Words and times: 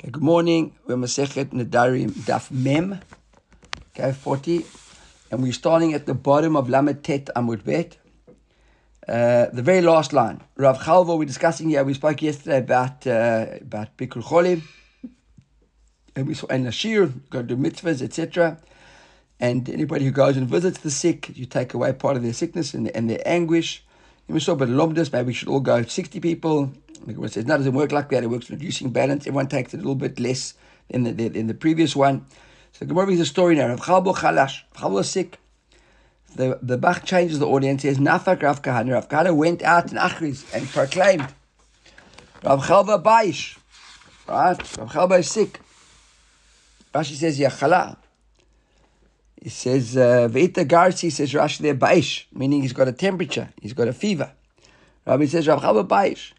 Okay, 0.00 0.12
good 0.12 0.22
morning. 0.22 0.72
We're 0.86 0.96
Masechet 0.96 1.50
Nedarim 1.50 2.08
Daf 2.24 2.50
Mem, 2.50 3.00
okay, 3.90 4.12
40. 4.12 4.64
And 5.30 5.42
we're 5.42 5.52
starting 5.52 5.92
at 5.92 6.06
the 6.06 6.14
bottom 6.14 6.56
of 6.56 6.70
Lamed 6.70 7.04
Tet 7.04 7.28
Amud 7.36 7.64
Bet. 7.64 7.98
Uh, 9.06 9.48
the 9.52 9.60
very 9.60 9.82
last 9.82 10.14
line. 10.14 10.40
Rav 10.56 10.78
Chalvo, 10.78 11.18
we're 11.18 11.26
discussing 11.26 11.68
here, 11.68 11.84
we 11.84 11.92
spoke 11.92 12.22
yesterday 12.22 12.60
about, 12.60 13.06
uh, 13.06 13.58
about 13.60 13.94
Bikur 13.98 14.22
Cholim. 14.22 14.62
And 16.16 16.26
we 16.26 16.32
saw 16.32 16.46
and 16.48 16.64
Nashir, 16.64 17.12
go 17.28 17.42
to 17.42 17.54
mitzvahs, 17.54 18.00
etc. 18.00 18.58
And 19.38 19.68
anybody 19.68 20.06
who 20.06 20.12
goes 20.12 20.38
and 20.38 20.48
visits 20.48 20.78
the 20.78 20.90
sick, 20.90 21.36
you 21.36 21.44
take 21.44 21.74
away 21.74 21.92
part 21.92 22.16
of 22.16 22.22
their 22.22 22.32
sickness 22.32 22.72
and, 22.72 22.88
and 22.96 23.10
their 23.10 23.20
anguish. 23.26 23.84
And 24.26 24.32
we 24.32 24.40
saw 24.40 24.52
about 24.52 24.68
Lomdus, 24.68 25.12
maybe 25.12 25.26
we 25.26 25.32
should 25.34 25.48
all 25.48 25.60
go 25.60 25.82
60 25.82 26.20
people. 26.20 26.72
Gemara 27.06 27.28
says, 27.28 27.46
no, 27.46 27.54
it 27.54 27.58
doesn't 27.58 27.74
work 27.74 27.92
like 27.92 28.08
that. 28.10 28.22
It 28.22 28.28
works 28.28 28.50
reducing 28.50 28.90
balance. 28.90 29.26
Everyone 29.26 29.48
takes 29.48 29.74
a 29.74 29.76
little 29.76 29.94
bit 29.94 30.20
less 30.20 30.54
than 30.88 31.04
the, 31.04 31.28
than 31.28 31.46
the 31.46 31.54
previous 31.54 31.96
one. 31.96 32.26
So 32.72 32.84
the 32.84 32.86
Gemara 32.86 33.10
is 33.10 33.20
a 33.20 33.26
story 33.26 33.56
now. 33.56 33.68
Rav 33.68 33.80
Chalbo 33.80 34.14
Chalash. 34.14 34.62
Rav 34.80 34.98
is 34.98 35.10
sick. 35.10 35.38
The, 36.36 36.58
the 36.62 36.78
Bach 36.78 37.04
changes 37.04 37.38
the 37.38 37.46
audience. 37.46 37.82
Says, 37.82 37.98
Nafak 37.98 38.42
Rav 38.42 38.62
Kahana. 38.62 38.92
Rav 38.92 39.08
Kahana 39.08 39.34
went 39.34 39.62
out 39.62 39.90
in 39.90 39.98
Achriz 39.98 40.44
and 40.54 40.68
proclaimed, 40.68 41.26
Rav 42.44 42.64
Chalva 42.64 43.02
Baish. 43.02 43.58
Right? 44.28 44.78
Rav 44.78 44.92
Chalva 44.92 45.18
is 45.18 45.30
sick. 45.30 45.60
Rashi 46.94 47.14
says, 47.14 47.38
Yachala. 47.38 47.96
He 49.42 49.48
says, 49.48 49.96
uh, 49.96 50.28
Ve'ita 50.30 50.66
Garsi 50.66 51.10
says 51.10 51.32
Rashi 51.32 51.58
there, 51.58 51.74
Baish, 51.74 52.26
meaning 52.32 52.60
he's 52.60 52.74
got 52.74 52.88
a 52.88 52.92
temperature, 52.92 53.48
he's 53.60 53.72
got 53.72 53.88
a 53.88 53.92
fever. 53.92 54.32
Rabbi 55.06 55.24
says, 55.24 55.48
Rav 55.48 55.62
Chalva 55.62 55.86
Baish. 55.86 56.32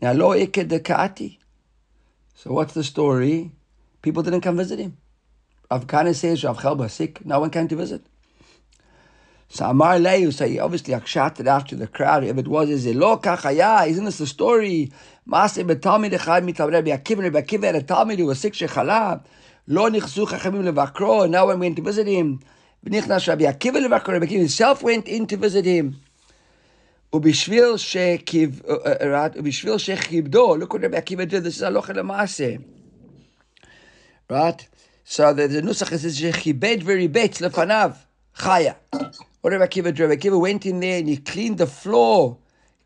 Now, 0.00 0.12
lo 0.12 0.34
dekati. 0.34 1.38
So 2.34 2.52
what's 2.52 2.72
the 2.72 2.82
story? 2.84 3.52
People 4.00 4.22
didn't 4.22 4.40
come 4.40 4.56
visit 4.56 4.78
him. 4.78 4.96
Rav 5.70 5.86
Kana 5.86 6.14
says 6.14 6.42
Rav 6.42 6.58
Chalba 6.58 6.90
sick. 6.90 7.24
No 7.26 7.38
one 7.40 7.50
came 7.50 7.68
to 7.68 7.76
visit. 7.76 8.02
So 9.50 9.66
Amar 9.66 9.96
Leyu, 9.96 10.32
so 10.32 10.46
he 10.46 10.58
obviously 10.58 10.98
shouted 11.04 11.46
out 11.46 11.68
to 11.68 11.76
the 11.76 11.86
crowd. 11.86 12.24
If 12.24 12.38
it 12.38 12.48
was, 12.48 12.70
is 12.70 12.86
it 12.86 12.96
lo 12.96 13.18
kachaya? 13.18 13.86
Isn't 13.88 14.04
this 14.04 14.18
the 14.18 14.26
story? 14.26 14.90
Maase 15.28 15.64
betalmid 15.68 16.12
echad 16.12 16.48
mital 16.48 16.72
Rabbi 16.72 16.90
Akiva. 16.90 17.24
Rabbi 17.24 17.42
Akiva 17.42 17.64
had 17.64 17.74
a 17.74 17.82
talmid 17.82 18.18
who 18.18 18.26
was 18.26 18.40
sick 18.40 18.54
shechala. 18.54 19.22
Lo 19.66 19.90
nichzu 19.90 20.26
chachamim 20.26 20.72
levakro. 20.72 21.28
No 21.28 21.46
one 21.46 21.58
went 21.60 21.76
to 21.76 21.82
visit 21.82 22.06
him. 22.06 22.40
V'nichnas 22.86 23.28
Rabbi 23.28 23.44
Akiva 23.44 23.84
levakro. 23.84 24.12
Rabbi 24.14 24.26
Akiva 24.26 24.38
himself 24.38 24.82
went 24.82 25.08
in 25.08 25.26
to 25.26 25.36
visit 25.36 25.64
him 25.64 26.00
ובשביל 27.15 27.77
שכיבדו, 29.77 30.55
look 30.57 30.73
what 30.73 30.81
Rabbi 30.81 30.99
Akiva 30.99 31.25
did, 31.27 31.43
this 31.43 31.57
is 31.57 31.63
הלוכה 31.63 31.93
למעשה. 31.93 32.55
Right? 34.29 34.67
So 35.05 35.33
the, 35.33 35.47
the 35.47 35.61
נוסח 35.61 35.93
is 35.93 36.05
שכיבד 36.05 36.77
וריבץ 36.83 37.41
לפניו, 37.41 37.91
חיה. 38.35 38.73
What 39.41 39.51
Rabbi 39.51 39.65
Akiva 39.65 39.93
did? 39.93 39.99
Rabbi 39.99 40.15
Akiva 40.15 40.39
went 40.39 40.65
in 40.65 40.79
there 40.79 40.99
and 40.99 41.07
he 41.07 41.17
cleaned 41.17 41.57
the 41.57 41.67
floor, 41.67 42.37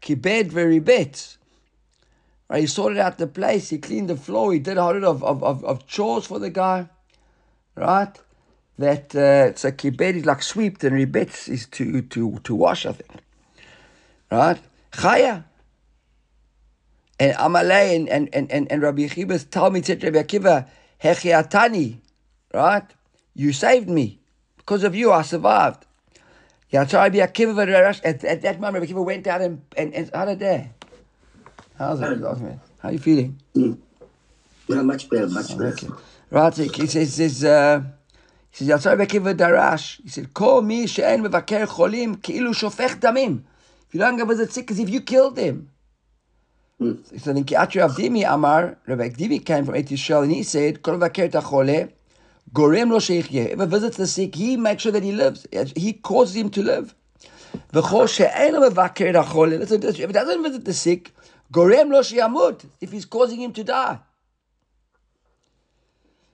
כיבד 0.02 0.46
וריבץ. 0.52 1.38
Right, 2.50 2.62
he 2.62 2.68
sorted 2.68 2.98
out 2.98 3.18
the 3.20 3.28
place, 3.28 3.70
he 3.70 3.78
cleaned 3.78 4.10
the 4.10 4.18
floor, 4.18 4.54
he 4.54 4.60
did 4.60 4.78
a 4.78 4.84
lot 4.84 4.96
of, 4.96 5.24
of, 5.24 5.44
of, 5.44 5.64
of 5.64 5.86
chores 5.88 6.26
for 6.26 6.40
the 6.40 6.50
guy. 6.50 6.90
Right? 7.76 8.20
That, 8.80 9.16
uh, 9.16 9.56
so 9.56 9.72
kibed 9.72 10.16
is 10.16 10.26
like 10.26 10.42
sweep 10.42 10.82
and 10.84 10.94
ribetz 10.94 11.48
is 11.48 11.68
to, 11.68 12.02
to, 12.02 12.40
to 12.44 12.56
wash, 12.56 12.86
I 12.86 12.94
think. 12.94 13.22
Right? 14.34 14.60
Chaya. 14.92 15.44
And 17.20 17.36
Amalei 17.36 17.96
and, 17.96 18.10
and, 18.10 18.30
and, 18.34 18.52
and, 18.52 18.72
and 18.72 18.82
Rabbi 18.82 19.08
Yechibas 19.08 19.50
told 19.50 19.74
me, 19.74 19.82
said 19.82 20.04
Rabbi 20.04 20.24
Akiva, 20.24 20.68
Hechiatani, 21.04 21.98
right? 22.54 22.86
You 23.36 23.52
saved 23.52 23.90
me. 23.90 24.20
Because 24.58 24.84
of 24.84 24.96
you, 24.96 25.12
I 25.12 25.24
survived. 25.24 25.86
Yeah, 26.70 26.86
so 26.86 27.00
Rabbi 27.00 27.18
Akiva, 27.18 28.00
at, 28.06 28.24
at 28.24 28.42
that 28.42 28.60
moment, 28.60 28.82
Rabbi 28.82 28.94
Akiva 28.94 29.06
went 29.06 29.28
out 29.28 29.42
and, 29.42 29.62
and, 29.76 29.94
and 29.94 30.10
how 30.14 30.26
did 30.26 30.40
that? 30.40 30.68
How's 31.78 32.02
it, 32.02 32.20
man? 32.20 32.60
How 32.80 32.90
are 32.90 32.92
you 32.92 33.00
feeling? 33.00 33.40
Mm. 33.56 33.78
Yeah, 34.68 34.82
much 34.82 35.10
better, 35.10 35.28
much 35.28 35.58
better. 35.58 35.88
Okay. 35.88 35.88
Right, 36.30 36.56
he 36.56 36.68
says, 36.88 36.94
he 36.94 37.06
says, 37.06 37.44
uh, 37.44 37.82
he 38.52 38.66
says, 38.66 38.68
יצא 38.68 38.94
רבי 38.94 39.04
עקיבא 39.04 39.32
דרש, 39.32 40.02
he 40.06 40.10
said, 40.10 40.28
כל 40.34 40.62
מי 40.64 40.88
שאין 40.88 41.22
מבקר 41.22 41.66
חולים, 41.66 42.16
כאילו 42.16 42.54
שופך 42.54 42.96
דמים. 43.00 43.42
If 43.95 43.99
you 44.01 44.07
don't 44.07 44.17
go 44.17 44.25
visit 44.25 44.53
sick, 44.53 44.67
because 44.67 44.81
if 44.81 44.91
you 44.91 45.01
killed 45.01 45.39
him. 45.39 45.71
Mm. 46.81 47.21
So 47.21 47.33
then 47.33 47.45
Kiatri 47.45 47.81
Avdimi 47.89 48.29
Amar, 48.29 48.77
Rabbi 48.89 49.09
Akdivi 49.11 49.47
came 49.47 49.65
from 49.65 49.77
Etishel, 49.77 50.25
and 50.25 50.33
he 50.33 50.43
said, 50.43 50.83
Kol 50.83 50.99
gorem 50.99 52.91
lo. 52.91 52.97
If 52.97 53.27
he 53.27 53.55
visits 53.55 53.97
the 53.97 54.09
sick, 54.09 54.35
he 54.35 54.57
makes 54.57 54.83
sure 54.83 54.91
that 54.91 55.05
he 55.05 55.13
lives. 55.13 55.47
He 55.77 55.93
causes 55.93 56.35
him 56.35 56.51
to 56.51 56.63
live. 56.65 56.93
If 57.73 57.85
he 57.85 58.23
doesn't 60.13 60.43
visit 60.43 60.65
the 60.65 60.75
sick, 60.75 61.13
gorem 61.53 61.93
lo 61.93 62.03
she'amut. 62.03 62.65
If 62.81 62.91
he's 62.91 63.05
causing 63.05 63.43
him 63.43 63.53
to 63.53 63.63
die. 63.63 64.01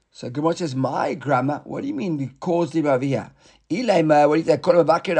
So 0.09 0.31
Gemara 0.31 0.57
says, 0.57 0.75
my 0.75 1.13
grammar, 1.13 1.61
what 1.63 1.81
do 1.81 1.87
you 1.87 1.93
mean 1.93 2.17
we 2.17 2.31
caused 2.39 2.75
him 2.75 2.87
over 2.87 3.05
here? 3.05 3.29
Ilaima, 3.71 4.27
what 4.27 4.35
do 4.35 4.41
you 4.41 4.57
lavrachim. 4.57 5.15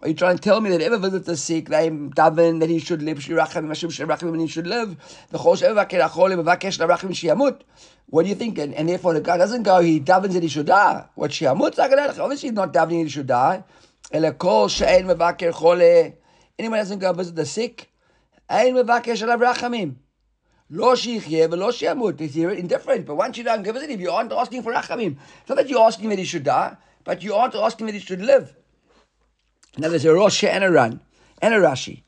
Are 0.00 0.08
you 0.08 0.14
trying 0.14 0.36
to 0.36 0.42
tell 0.42 0.62
me 0.62 0.70
that 0.70 0.80
ever 0.80 0.96
visit 0.96 1.26
the 1.26 1.36
sick, 1.36 1.68
they 1.68 1.90
daven 1.90 2.60
that 2.60 2.70
he 2.70 2.78
should 2.78 3.02
live, 3.02 3.18
shirachim, 3.18 3.66
mashim 3.66 3.90
shirachim, 3.90 4.28
and 4.28 4.40
he 4.40 4.46
should 4.46 4.66
live? 4.66 4.96
The 5.28 5.36
chosh 5.36 5.62
ever 5.62 5.84
vakir 5.84 6.00
acholim, 6.00 6.42
vakash 6.42 6.78
lavrachim 6.78 7.10
shiyamut. 7.10 7.60
What 8.06 8.22
do 8.22 8.30
you 8.30 8.34
think? 8.34 8.56
And, 8.56 8.74
and 8.74 8.88
therefore 8.88 9.12
the 9.12 9.20
guy 9.20 9.36
doesn't 9.36 9.64
go, 9.64 9.80
he 9.80 10.00
davens 10.00 10.32
that 10.32 10.42
he 10.42 10.48
should 10.48 10.64
die. 10.66 11.04
What 11.16 11.32
shiyamut? 11.32 11.78
Obviously 11.78 12.48
he's 12.48 12.56
not 12.56 12.72
davening 12.72 13.00
that 13.00 13.04
he 13.04 13.10
should 13.10 13.26
die. 13.26 13.64
Ela 14.10 14.32
kol 14.32 14.68
she'en 14.68 15.04
mevakir 15.04 15.52
chole. 15.52 16.14
Anyone 16.58 16.78
doesn't 16.78 16.98
go 16.98 17.12
visit 17.12 17.36
the 17.36 17.44
sick, 17.44 17.92
ein 18.48 18.74
mevakir 18.74 19.18
shalavrachamim. 19.20 19.96
Lo 20.74 20.94
shichye 20.94 21.46
v'lo 21.48 21.70
shiamut. 21.70 22.18
It's 22.18 22.34
indifferent. 22.34 23.04
But 23.04 23.16
once 23.16 23.36
you 23.36 23.44
don't 23.44 23.62
give 23.62 23.76
it, 23.76 23.90
if 23.90 24.00
you 24.00 24.10
aren't 24.10 24.32
asking 24.32 24.62
for 24.62 24.72
rachamim, 24.72 25.16
it's 25.40 25.48
not 25.48 25.56
that 25.56 25.68
you're 25.68 25.84
asking 25.84 26.08
that 26.08 26.18
he 26.18 26.24
should 26.24 26.44
die, 26.44 26.74
but 27.04 27.22
you 27.22 27.34
aren't 27.34 27.54
asking 27.54 27.86
that 27.88 27.92
he 27.92 28.00
should 28.00 28.22
live. 28.22 28.56
Now 29.76 29.88
there's 29.90 30.06
a 30.06 30.14
Rosh 30.14 30.44
and 30.44 30.64
a 30.64 30.70
Ran 30.70 31.00
and 31.42 31.52
a 31.52 31.58
Rashi. 31.58 32.00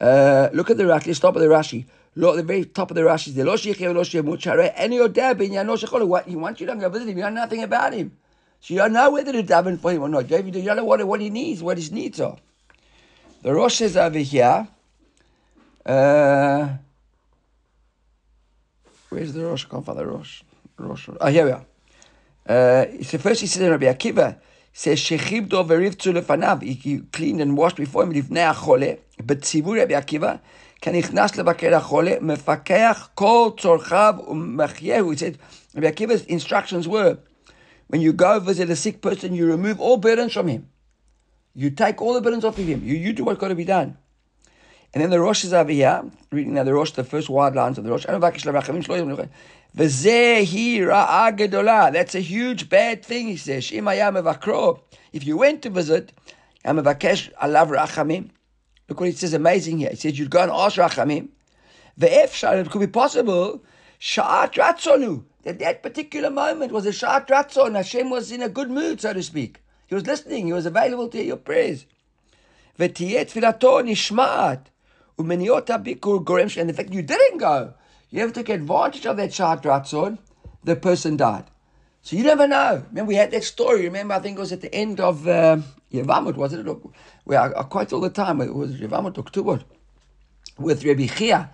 Uh, 0.00 0.50
look 0.52 0.70
at 0.70 0.76
the 0.76 0.84
Rashi. 0.84 1.08
Let's 1.08 1.18
stop 1.18 1.34
at 1.34 1.40
the 1.40 1.46
Rashi. 1.46 1.84
Look 2.14 2.34
at 2.34 2.36
the 2.36 2.42
very 2.44 2.64
top 2.64 2.92
of 2.92 2.94
the 2.94 3.00
Rashi. 3.00 3.34
The 3.34 3.42
Lo 3.44 3.54
shichye 3.54 3.74
v'lo 3.74 4.02
shiamut. 4.02 4.38
Sharei 4.40 4.72
any 4.76 4.98
odeb 4.98 5.40
in 5.40 5.50
yano 5.50 5.76
shechol. 5.76 6.06
Wants 6.06 6.60
you 6.60 6.66
don't 6.68 6.78
go 6.78 6.88
visit 6.88 7.08
him. 7.08 7.18
You 7.18 7.24
know 7.24 7.30
nothing 7.30 7.64
about 7.64 7.92
him, 7.92 8.16
so 8.60 8.72
you 8.72 8.78
don't 8.78 8.92
know 8.92 9.10
whether 9.10 9.32
to 9.32 9.42
daven 9.42 9.80
for 9.80 9.90
him 9.90 10.02
or 10.02 10.08
not. 10.08 10.30
You 10.30 10.42
don't 10.42 10.76
know 10.76 10.84
what 10.84 11.04
what 11.04 11.20
he 11.20 11.28
needs, 11.28 11.60
what 11.60 11.76
his 11.76 11.90
needs 11.90 12.20
are. 12.20 12.36
The 13.42 13.52
Rosh 13.52 13.80
is 13.80 13.96
over 13.96 14.20
here. 14.20 14.68
Uh, 15.84 16.68
Where's 19.15 19.33
the 19.33 19.45
Rosh? 19.45 19.65
I 19.65 19.69
can't 19.69 19.85
find 19.85 19.99
the 19.99 20.05
Rosh. 20.05 20.41
Rosh. 20.77 21.09
Oh, 21.19 21.27
here 21.27 21.45
we 21.45 21.51
are. 21.51 21.65
Uh, 22.47 23.03
so 23.03 23.17
first 23.17 23.41
he 23.41 23.47
says 23.47 23.61
in 23.61 23.69
Rabbi 23.69 23.85
Akiva, 23.85 24.35
he 24.71 24.77
says, 24.77 24.99
Shechibdo 24.99 25.65
verivtzu 25.67 26.13
lefanav. 26.13 26.61
He 26.63 26.99
cleaned 27.11 27.41
and 27.41 27.57
washed 27.57 27.77
before 27.77 28.03
him 28.03 28.11
לפני 28.11 28.41
החולה. 28.41 28.93
בציווי 29.25 29.83
רבי 29.83 29.95
עקיבא, 29.95 30.35
כנכנס 30.81 31.37
לבקר 31.37 31.75
החולה, 31.75 32.15
מפקח 32.21 33.09
כל 33.15 33.49
צורכיו 33.59 34.15
ומחייהו. 34.27 35.11
He 35.11 35.17
said, 35.17 35.37
Rabbi 35.75 35.91
Akiva's 35.91 36.25
instructions 36.25 36.87
were, 36.87 37.17
when 37.87 38.01
you 38.01 38.13
go 38.13 38.39
visit 38.39 38.69
a 38.69 38.75
sick 38.75 39.01
person, 39.01 39.35
you 39.35 39.45
remove 39.45 39.79
all 39.79 39.97
burdens 39.97 40.33
from 40.33 40.47
him. 40.47 40.67
You 41.53 41.69
take 41.69 42.01
all 42.01 42.13
the 42.13 42.21
burdens 42.21 42.45
off 42.45 42.57
of 42.57 42.65
him. 42.65 42.81
You, 42.83 42.95
you 42.95 43.13
do 43.13 43.25
what's 43.25 43.39
got 43.39 43.49
to 43.49 43.55
be 43.55 43.65
done. 43.65 43.97
And 44.95 45.01
then 45.01 45.09
the 45.09 45.21
Rosh 45.21 45.45
is 45.45 45.53
over 45.53 45.71
here, 45.71 46.03
reading 46.31 46.55
now 46.55 46.63
the 46.63 46.73
Rosh, 46.73 46.91
the 46.91 47.05
first 47.05 47.29
wide 47.29 47.55
lines 47.55 47.77
of 47.77 47.85
the 47.85 47.91
Rosh. 47.91 48.05
That's 49.73 50.05
a 52.15 52.19
huge 52.19 52.67
bad 52.67 53.05
thing, 53.05 53.27
he 53.27 53.37
says. 53.37 53.71
If 53.71 55.25
you 55.25 55.37
went 55.37 55.61
to 55.61 55.69
visit, 55.69 56.11
look 56.65 56.85
what 58.99 59.07
it 59.07 59.17
says 59.17 59.33
amazing 59.33 59.77
here. 59.77 59.91
It 59.91 59.99
says 59.99 60.19
you'd 60.19 60.29
go 60.29 60.43
and 60.43 60.51
ask 60.51 60.75
Rachamim. 60.75 61.29
It 61.97 62.69
could 62.69 62.81
be 62.81 62.87
possible, 62.87 63.63
that 65.43 65.59
that 65.59 65.81
particular 65.81 66.29
moment 66.29 66.73
was 66.73 66.85
a 66.85 66.89
Sha'at 66.89 67.27
Ratzon. 67.27 67.75
Hashem 67.75 68.09
was 68.09 68.33
in 68.33 68.41
a 68.41 68.49
good 68.49 68.69
mood, 68.69 68.99
so 68.99 69.13
to 69.13 69.23
speak. 69.23 69.61
He 69.87 69.95
was 69.95 70.05
listening, 70.05 70.47
he 70.47 70.53
was 70.53 70.65
available 70.65 71.07
to 71.07 71.17
hear 71.17 71.27
your 71.27 71.37
prayers. 71.37 71.85
ותהיה 72.79 73.25
תפילתו 73.25 73.81
נשמעת. 73.81 74.69
Umeniota 75.18 75.82
bikur 75.82 76.24
gorem 76.24 76.54
and 76.56 76.68
the 76.68 76.74
fact 76.74 76.92
you 76.92 77.02
didn't 77.02 77.38
go, 77.38 77.74
you 78.10 78.20
never 78.20 78.32
took 78.32 78.48
advantage 78.48 79.06
of 79.06 79.16
that 79.16 79.32
child 79.32 79.62
ratzon, 79.62 80.18
the 80.64 80.76
person 80.76 81.16
died. 81.16 81.44
So 82.02 82.16
you 82.16 82.22
never 82.22 82.46
know. 82.46 82.84
Remember, 82.90 83.08
we 83.08 83.16
had 83.16 83.32
that 83.32 83.42
story. 83.42 83.82
Remember, 83.82 84.14
I 84.14 84.20
think 84.20 84.36
it 84.36 84.40
was 84.40 84.52
at 84.52 84.60
the 84.60 84.72
end 84.72 85.00
of 85.00 85.26
uh, 85.26 85.58
Yevamot, 85.92 86.36
wasn't 86.36 86.68
it? 86.68 86.76
Where 87.24 87.40
I, 87.40 87.60
I 87.60 87.62
quite 87.64 87.92
all 87.92 88.00
the 88.00 88.10
time, 88.10 88.40
it 88.40 88.54
was 88.54 88.76
Yevamot 88.76 89.18
or 89.18 89.24
Ktubot, 89.24 89.64
with 90.58 90.84
Rabbi 90.84 91.06
Chia. 91.06 91.50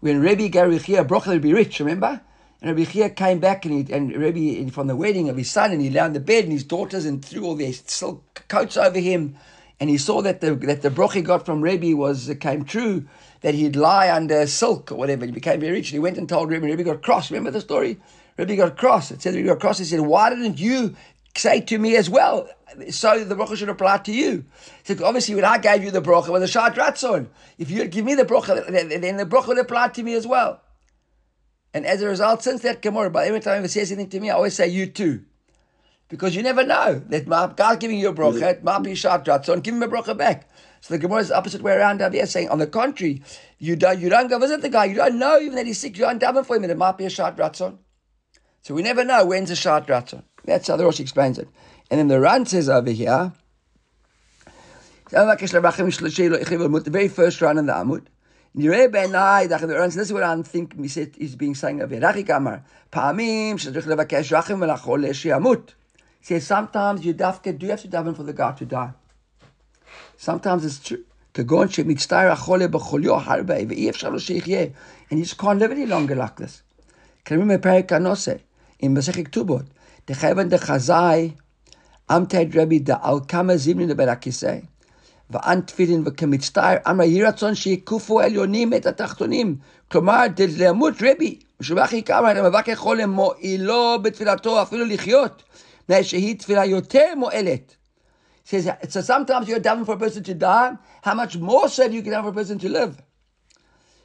When 0.00 0.22
Rabbi 0.22 0.48
Gary 0.48 0.78
Chia, 0.78 1.04
Brochel 1.04 1.42
be 1.42 1.52
rich, 1.52 1.80
remember? 1.80 2.20
And 2.62 2.70
Rabbi 2.70 2.88
Chia 2.88 3.10
came 3.10 3.40
back 3.40 3.64
and, 3.64 3.88
he, 3.88 3.92
and 3.92 4.16
Rabbi 4.16 4.68
from 4.70 4.86
the 4.86 4.94
wedding 4.94 5.28
of 5.28 5.36
his 5.36 5.50
son, 5.50 5.72
and 5.72 5.80
he 5.80 5.90
lay 5.90 6.00
on 6.00 6.12
the 6.12 6.20
bed, 6.20 6.44
and 6.44 6.52
his 6.52 6.64
daughters, 6.64 7.04
and 7.04 7.24
threw 7.24 7.44
all 7.44 7.56
their 7.56 7.72
silk 7.72 8.44
coats 8.48 8.76
over 8.76 9.00
him, 9.00 9.36
and 9.80 9.88
he 9.88 9.98
saw 9.98 10.22
that 10.22 10.40
the 10.40 10.54
that 10.56 10.82
the 10.82 10.90
broch 10.90 11.14
he 11.14 11.22
got 11.22 11.46
from 11.46 11.62
Rabbi 11.62 11.92
was 11.92 12.28
uh, 12.28 12.34
came 12.34 12.64
true, 12.64 13.06
that 13.42 13.54
he'd 13.54 13.76
lie 13.76 14.10
under 14.10 14.46
silk 14.46 14.90
or 14.90 14.96
whatever. 14.96 15.24
He 15.24 15.32
became 15.32 15.60
very 15.60 15.72
rich, 15.72 15.90
and 15.90 15.94
he 15.94 15.98
went 15.98 16.18
and 16.18 16.28
told 16.28 16.50
Rabbi. 16.50 16.66
Rabbi 16.66 16.82
got 16.82 17.02
cross. 17.02 17.30
Remember 17.30 17.50
the 17.50 17.60
story? 17.60 17.98
Rabbi 18.36 18.56
got 18.56 18.76
cross. 18.76 19.10
It 19.10 19.22
said 19.22 19.34
Rabbi 19.34 19.46
got 19.46 19.60
cross. 19.60 19.78
He 19.78 19.84
said, 19.84 20.00
"Why 20.00 20.30
didn't 20.30 20.58
you 20.58 20.96
say 21.36 21.60
to 21.60 21.78
me 21.78 21.96
as 21.96 22.10
well?" 22.10 22.48
So 22.90 23.24
the 23.24 23.34
bracha 23.34 23.56
should 23.56 23.68
apply 23.70 23.98
to 23.98 24.12
you. 24.12 24.44
Said, 24.84 25.00
obviously, 25.00 25.34
when 25.34 25.44
I 25.44 25.58
gave 25.58 25.82
you 25.82 25.90
the 25.90 26.02
bracha 26.02 26.28
was 26.28 26.42
a 26.42 26.48
shat 26.48 26.74
ratzon. 26.74 27.28
If 27.56 27.70
you 27.70 27.86
give 27.86 28.04
me 28.04 28.14
the 28.14 28.24
bracha, 28.24 28.66
then 28.66 29.16
the 29.16 29.24
bracha 29.24 29.48
would 29.48 29.58
apply 29.58 29.88
to 29.88 30.02
me 30.02 30.14
as 30.14 30.26
well. 30.26 30.60
And 31.72 31.86
as 31.86 32.02
a 32.02 32.08
result, 32.08 32.42
since 32.42 32.62
that 32.62 32.82
Gemara, 32.82 33.10
but 33.10 33.26
every 33.26 33.40
time 33.40 33.62
he 33.62 33.68
says 33.68 33.90
anything 33.90 34.10
to 34.10 34.20
me, 34.20 34.30
I 34.30 34.34
always 34.34 34.54
say 34.54 34.68
you 34.68 34.86
too. 34.86 35.24
Because 36.08 36.34
you 36.34 36.42
never 36.42 36.64
know 36.64 37.02
that 37.08 37.26
God 37.56 37.80
giving 37.80 37.98
you 37.98 38.08
a 38.08 38.14
bracha, 38.14 38.52
it 38.52 38.64
might 38.64 38.78
be 38.78 38.94
sharp 38.94 39.26
so 39.44 39.60
give 39.60 39.74
him 39.74 39.82
a 39.82 39.88
bracha 39.88 40.16
back. 40.16 40.48
So 40.80 40.94
the 40.94 40.98
Gemara 40.98 41.20
is 41.20 41.28
the 41.28 41.36
opposite 41.36 41.60
way 41.60 41.72
around 41.72 42.00
over 42.00 42.14
here, 42.14 42.24
saying, 42.24 42.48
on 42.48 42.58
the 42.58 42.66
contrary, 42.66 43.22
you 43.58 43.76
don't, 43.76 43.98
you 44.00 44.08
don't 44.08 44.28
go 44.28 44.38
visit 44.38 44.62
the 44.62 44.68
guy, 44.68 44.86
you 44.86 44.94
don't 44.94 45.18
know 45.18 45.38
even 45.38 45.56
that 45.56 45.66
he's 45.66 45.78
sick, 45.78 45.98
you 45.98 46.04
don't 46.04 46.22
daven 46.22 46.46
for 46.46 46.56
him, 46.56 46.62
and 46.62 46.72
it 46.72 46.78
might 46.78 46.96
be 46.96 47.04
a 47.04 47.10
shat 47.10 47.36
ratzon. 47.36 47.78
So 48.62 48.74
we 48.74 48.82
never 48.82 49.04
know 49.04 49.26
when's 49.26 49.50
a 49.50 49.56
shat 49.56 49.86
ratzon. 49.88 50.22
That's 50.44 50.68
how 50.68 50.76
the 50.76 50.84
Rosh 50.84 51.00
explains 51.00 51.36
it. 51.38 51.48
And 51.90 51.98
then 51.98 52.08
the 52.08 52.20
Ran 52.20 52.46
says 52.46 52.68
over 52.68 52.90
here, 52.90 53.32
the 55.10 56.88
very 56.90 57.08
first 57.08 57.40
Ran 57.40 57.58
in 57.58 57.66
the 57.66 57.72
Amud, 57.72 58.06
this 58.54 59.96
is 59.96 60.12
what 60.12 60.22
I 60.22 60.42
think 60.42 60.74
is 60.78 61.36
being 61.36 61.54
saying 61.54 61.82
over 61.82 61.94
here 61.94 62.00
sometimes 66.36 67.04
you 67.04 67.14
have 67.18 67.40
to 67.42 67.52
daven 67.54 68.14
for 68.14 68.22
the 68.22 68.34
God 68.34 68.58
to 68.58 68.66
die. 68.66 68.92
Sometimes 70.16 70.64
it's 70.64 70.78
true. 70.78 71.04
And 71.34 71.50
he 75.10 75.22
just 75.22 75.38
can't 75.38 75.58
live 75.58 75.70
any 75.70 75.86
longer 75.86 76.14
like 76.14 76.36
this. 76.36 76.62
Can 77.24 77.36
you 77.36 77.40
remember 77.40 77.70
Perik 77.70 77.88
Anose 77.88 78.40
in 78.80 78.94
Masechet 78.94 79.28
Ketubot? 79.28 79.66
The 80.06 80.14
Chayvan 80.14 80.50
the 80.50 80.56
Chazai, 80.56 81.36
Amted 82.10 82.54
Rabbi 82.54 82.78
the 82.78 82.98
Al 83.04 83.20
Kama 83.20 83.54
Zimni 83.54 83.86
the 83.86 83.94
Berakise, 83.94 84.66
the 85.30 85.38
Antfidin 85.38 86.04
the 86.04 86.10
Kamitstair, 86.10 86.82
Amra 86.84 87.06
Yiratson 87.06 87.56
she 87.56 87.76
Kufu 87.78 88.22
El 88.24 88.30
Yonim 88.30 88.74
et 88.74 88.82
Atachtonim, 88.82 89.60
Kumar 89.88 90.30
de 90.30 90.48
Lamut 90.48 91.00
Rabbi, 91.00 91.38
Shubachi 91.62 92.04
Kama, 92.04 92.34
the 92.34 92.40
Mavake 92.40 92.74
Chole 92.76 93.08
Mo 93.08 93.34
Lichiot 94.88 95.34
שהיא 96.01 96.39
תפילה 96.39 96.65
יותר 96.65 97.13
מועלת. 97.17 97.75
says, 98.45 98.69
so 98.89 99.01
sometimes 99.01 99.47
you're 99.47 99.59
davening 99.59 99.85
for 99.85 99.93
a 99.93 99.97
person 99.97 100.23
to 100.23 100.33
die, 100.33 100.73
how 101.01 101.13
much 101.13 101.37
more 101.37 101.69
so 101.69 101.87
do 101.87 101.93
you 101.93 102.01
can 102.01 102.11
have 102.11 102.25
for 102.25 102.31
a 102.31 102.33
person 102.33 102.59
to 102.59 102.69
live? 102.69 103.01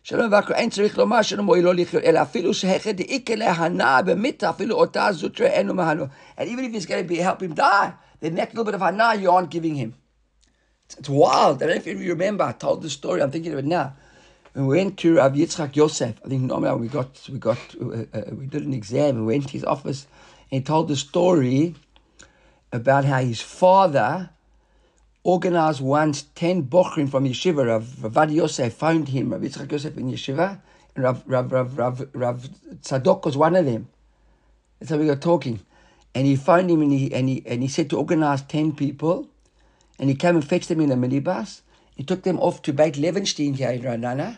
שלום 0.03 0.27
מבקר, 0.27 0.55
אין 0.55 0.71
צריך 0.71 0.99
לומר 0.99 1.23
שלא 1.23 1.43
מועילו 1.43 1.73
לחיות, 1.73 2.05
אלא 2.05 2.23
אפילו 2.23 2.55
שהחד 2.55 2.91
דאיקה 2.91 3.35
להנאה 3.35 4.03
במיתה, 4.03 4.51
אפילו 4.51 4.77
אותה 4.77 5.13
זוטרה 5.13 5.47
אינו 5.47 5.75
מהנו. 5.75 6.05
And 6.39 6.49
even 6.49 6.65
if 6.65 6.73
he's 6.73 6.87
going 6.87 7.03
to 7.03 7.09
be, 7.09 7.17
help 7.17 7.43
him 7.43 7.55
die, 7.55 7.91
the 8.23 8.31
next 8.31 8.55
little 8.55 8.65
bit 8.65 8.75
of 8.75 8.81
hana 8.81 9.15
you 9.21 9.31
aren't 9.31 9.51
giving 9.51 9.75
him. 9.75 9.95
It's, 10.87 10.97
it's 10.99 11.09
wild. 11.09 11.63
I 11.63 11.67
don't 11.67 11.85
know 11.85 11.93
if 11.93 12.01
you 12.01 12.11
remember, 12.11 12.45
I 12.45 12.53
told 12.53 12.83
the 12.83 12.91
story, 12.91 13.21
I'm 13.23 13.31
thinking 13.31 13.53
of 13.53 13.59
it 13.59 13.67
now. 13.67 13.93
When 14.55 14.67
we 14.67 14.77
went 14.79 14.97
to 15.01 15.17
Rav 15.17 15.33
Yitzchak 15.35 15.77
Yosef, 15.77 16.15
I 16.25 16.29
think 16.29 16.43
normally 16.43 16.81
we 16.81 16.89
got, 16.89 17.11
we 17.31 17.39
got, 17.39 17.59
uh, 17.81 18.05
uh, 18.17 18.23
we 18.33 18.47
did 18.47 18.65
an 18.65 18.73
exam, 18.73 19.11
we 19.21 19.35
went 19.35 19.45
to 19.49 19.53
his 19.53 19.65
office, 19.65 20.01
and 20.03 20.22
he 20.54 20.62
told 20.62 20.88
the 20.88 20.96
story 20.96 21.76
about 22.72 23.06
how 23.06 23.20
his 23.20 23.42
father 23.42 24.30
organized 25.24 25.82
once 25.82 26.24
10 26.36 26.64
bochrim 26.64 27.10
from 27.10 27.26
yeshiva. 27.26 27.66
Rav, 27.66 28.16
Rav 28.16 28.32
Yosef 28.32 28.74
found 28.74 29.10
him, 29.10 29.32
Rav 29.32 29.42
Yitzchak 29.42 29.72
Yosef 29.72 29.98
in 29.98 30.12
yeshiva, 30.12 30.60
and 30.96 31.04
Rav, 31.04 31.24
Rav, 31.26 31.52
Rav, 31.52 31.78
Rav, 31.78 32.08
Rav 32.14 32.50
Tzadok 32.82 33.26
was 33.26 33.36
one 33.36 33.56
of 33.56 33.66
them. 33.66 33.88
That's 34.80 34.92
how 34.92 34.98
we 34.98 35.08
got 35.08 35.22
talking. 35.22 35.60
And 36.14 36.28
he 36.28 36.36
found 36.36 36.70
him 36.70 36.82
and 36.82 36.92
he, 36.92 37.12
and 37.12 37.30
he, 37.30 37.42
and 37.48 37.64
he 37.64 37.68
said 37.68 37.90
to 37.90 37.98
organize 37.98 38.44
10 38.44 38.76
people. 38.76 39.30
And 39.98 40.10
he 40.10 40.16
came 40.16 40.36
and 40.36 40.48
fetched 40.48 40.70
them 40.70 40.82
in 40.82 40.92
a 40.92 40.96
minibus. 40.96 41.62
He 41.96 42.04
took 42.04 42.24
them 42.24 42.40
off 42.40 42.62
to 42.64 42.74
Beit 42.74 42.96
Loewenstein 42.96 43.56
here 43.56 43.72
in 43.72 43.82
Ra'anana. 43.82 44.38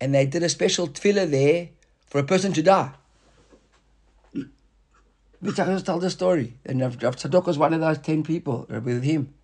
And 0.00 0.14
they 0.14 0.26
did 0.26 0.42
a 0.42 0.48
special 0.48 0.88
tefillah 0.88 1.30
there 1.30 1.68
for 2.06 2.18
a 2.20 2.24
person 2.24 2.52
to 2.54 2.62
die. 2.62 2.92
Yitzchak 5.44 5.84
told 5.84 6.02
the 6.02 6.10
story. 6.10 6.54
And 6.64 6.80
Rav, 6.80 7.02
Rav 7.02 7.16
Tzadok 7.16 7.46
was 7.46 7.58
one 7.58 7.74
of 7.74 7.80
those 7.80 7.98
10 7.98 8.22
people 8.22 8.66
with 8.68 9.02
him. 9.04 9.34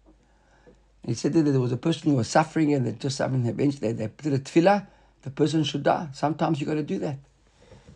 He 1.06 1.14
said 1.14 1.32
that 1.32 1.42
there 1.42 1.60
was 1.60 1.72
a 1.72 1.76
person 1.76 2.10
who 2.10 2.16
was 2.16 2.28
suffering 2.28 2.74
and 2.74 2.86
they 2.86 2.92
just 2.92 3.18
having 3.18 3.44
the 3.44 3.52
bench, 3.52 3.80
they, 3.80 3.92
they 3.92 4.08
did 4.22 4.32
a 4.32 4.38
tefillah, 4.38 4.86
the 5.22 5.30
person 5.30 5.64
should 5.64 5.82
die. 5.82 6.08
Sometimes 6.12 6.60
you 6.60 6.66
got 6.66 6.74
to 6.74 6.82
do 6.82 6.98
that. 6.98 7.18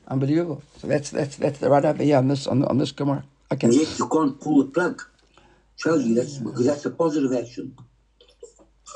Unbelievable. 0.07 0.63
So 0.79 0.87
that's 0.87 1.11
that's 1.11 1.37
that's 1.37 1.59
the 1.61 1.71
right 1.71 1.85
over 1.85 2.03
here 2.03 2.19
on 2.19 2.29
this 2.29 2.47
on, 2.47 2.63
on 2.65 2.77
this 2.77 2.93
Gemara. 2.93 3.25
Okay. 3.51 3.69
And 3.69 3.75
yet 3.75 3.99
you 3.99 4.07
can't 4.09 4.39
pull 4.39 4.65
the 4.65 4.71
plug. 4.71 5.03
Shows 5.77 6.05
you 6.05 6.15
that's 6.15 6.37
because 6.39 6.67
that's 6.67 6.85
a 6.85 6.91
positive 6.91 7.33
action. 7.33 7.75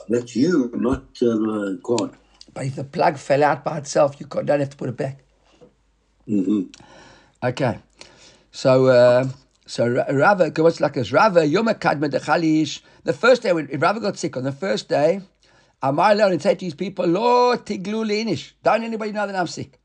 That's 0.08 0.36
you, 0.36 0.70
not 0.74 1.04
uh, 1.22 1.72
God. 1.82 2.16
But 2.52 2.66
if 2.66 2.76
the 2.76 2.84
plug 2.84 3.16
fell 3.16 3.42
out 3.42 3.64
by 3.64 3.78
itself, 3.78 4.20
you 4.20 4.26
don't 4.26 4.60
have 4.60 4.70
to 4.70 4.76
put 4.76 4.90
it 4.90 4.96
back. 4.96 5.20
Mm-hmm. 6.28 6.62
Okay. 7.42 7.78
So 8.50 8.86
uh, 8.86 9.28
so 9.66 9.86
Rava, 10.10 10.50
what's 10.56 10.80
like 10.80 10.94
this? 10.94 11.12
Rava 11.12 11.46
Yom 11.46 11.66
Kadma. 11.66 12.10
The 13.04 13.12
first 13.12 13.42
day 13.42 13.52
when 13.52 13.66
Rava 13.66 14.00
got 14.00 14.16
sick 14.18 14.36
on 14.36 14.44
the 14.44 14.52
first 14.52 14.88
day, 14.88 15.20
Amar 15.82 16.14
Leon 16.14 16.32
and 16.32 16.42
said 16.42 16.58
to 16.58 16.64
his 16.64 16.74
people, 16.74 17.06
Lo 17.06 17.56
tiglu 17.56 18.04
leinish. 18.04 18.52
Don't 18.62 18.82
anybody 18.82 19.12
know 19.12 19.26
that 19.26 19.36
I'm 19.36 19.46
sick. 19.46 19.78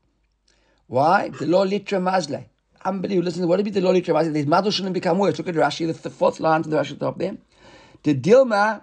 Why? 0.86 1.28
The 1.28 1.46
law 1.46 1.66
litra 1.66 2.02
mazle. 2.02 2.46
Unbelievable. 2.84 3.26
Listen, 3.26 3.46
what 3.46 3.58
would 3.58 3.64
be 3.64 3.70
the 3.70 3.80
law 3.80 3.92
litra 3.92 4.14
mazle? 4.14 4.32
These 4.32 4.46
madl 4.46 4.72
shouldn't 4.72 4.94
become 4.94 5.18
worse. 5.18 5.38
Look 5.38 5.48
at 5.48 5.54
Rashi, 5.54 5.86
the, 6.02 6.10
fourth 6.10 6.40
line 6.40 6.62
to 6.62 6.68
the 6.68 6.76
Rashi 6.76 6.98
top 6.98 7.18
there. 7.18 7.36
The 8.02 8.14
dilma 8.14 8.80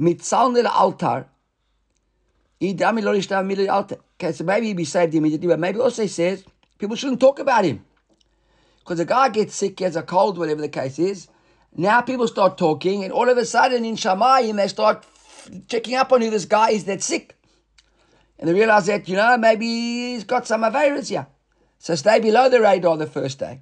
mili 0.00 0.68
altar. 3.68 3.98
Okay, 4.20 4.32
so 4.32 4.44
maybe 4.44 4.66
he'd 4.68 4.76
be 4.76 4.84
saved 4.84 5.14
immediately, 5.14 5.48
but 5.48 5.58
maybe 5.60 5.80
also 5.80 6.02
he 6.02 6.08
says 6.08 6.44
people 6.78 6.96
shouldn't 6.96 7.20
talk 7.20 7.38
about 7.38 7.64
him. 7.64 7.84
Because 8.88 9.00
a 9.00 9.04
guy 9.04 9.28
gets 9.28 9.54
sick, 9.54 9.76
gets 9.76 9.96
a 9.96 10.02
cold, 10.02 10.38
whatever 10.38 10.62
the 10.62 10.68
case 10.70 10.98
is. 10.98 11.28
Now 11.76 12.00
people 12.00 12.26
start 12.26 12.56
talking, 12.56 13.04
and 13.04 13.12
all 13.12 13.28
of 13.28 13.36
a 13.36 13.44
sudden 13.44 13.84
in 13.84 13.96
Shamayim, 13.96 14.56
they 14.56 14.66
start 14.66 15.04
checking 15.68 15.94
up 15.94 16.10
on 16.10 16.22
who 16.22 16.30
this 16.30 16.46
guy 16.46 16.70
is 16.70 16.84
that's 16.84 17.04
sick. 17.04 17.36
And 18.38 18.48
they 18.48 18.54
realize 18.54 18.86
that, 18.86 19.06
you 19.06 19.14
know, 19.14 19.36
maybe 19.36 19.66
he's 19.66 20.24
got 20.24 20.46
some 20.46 20.62
virus 20.72 21.08
here. 21.08 21.26
So 21.78 21.96
stay 21.96 22.18
below 22.18 22.48
the 22.48 22.62
radar 22.62 22.96
the 22.96 23.06
first 23.06 23.38
day. 23.40 23.60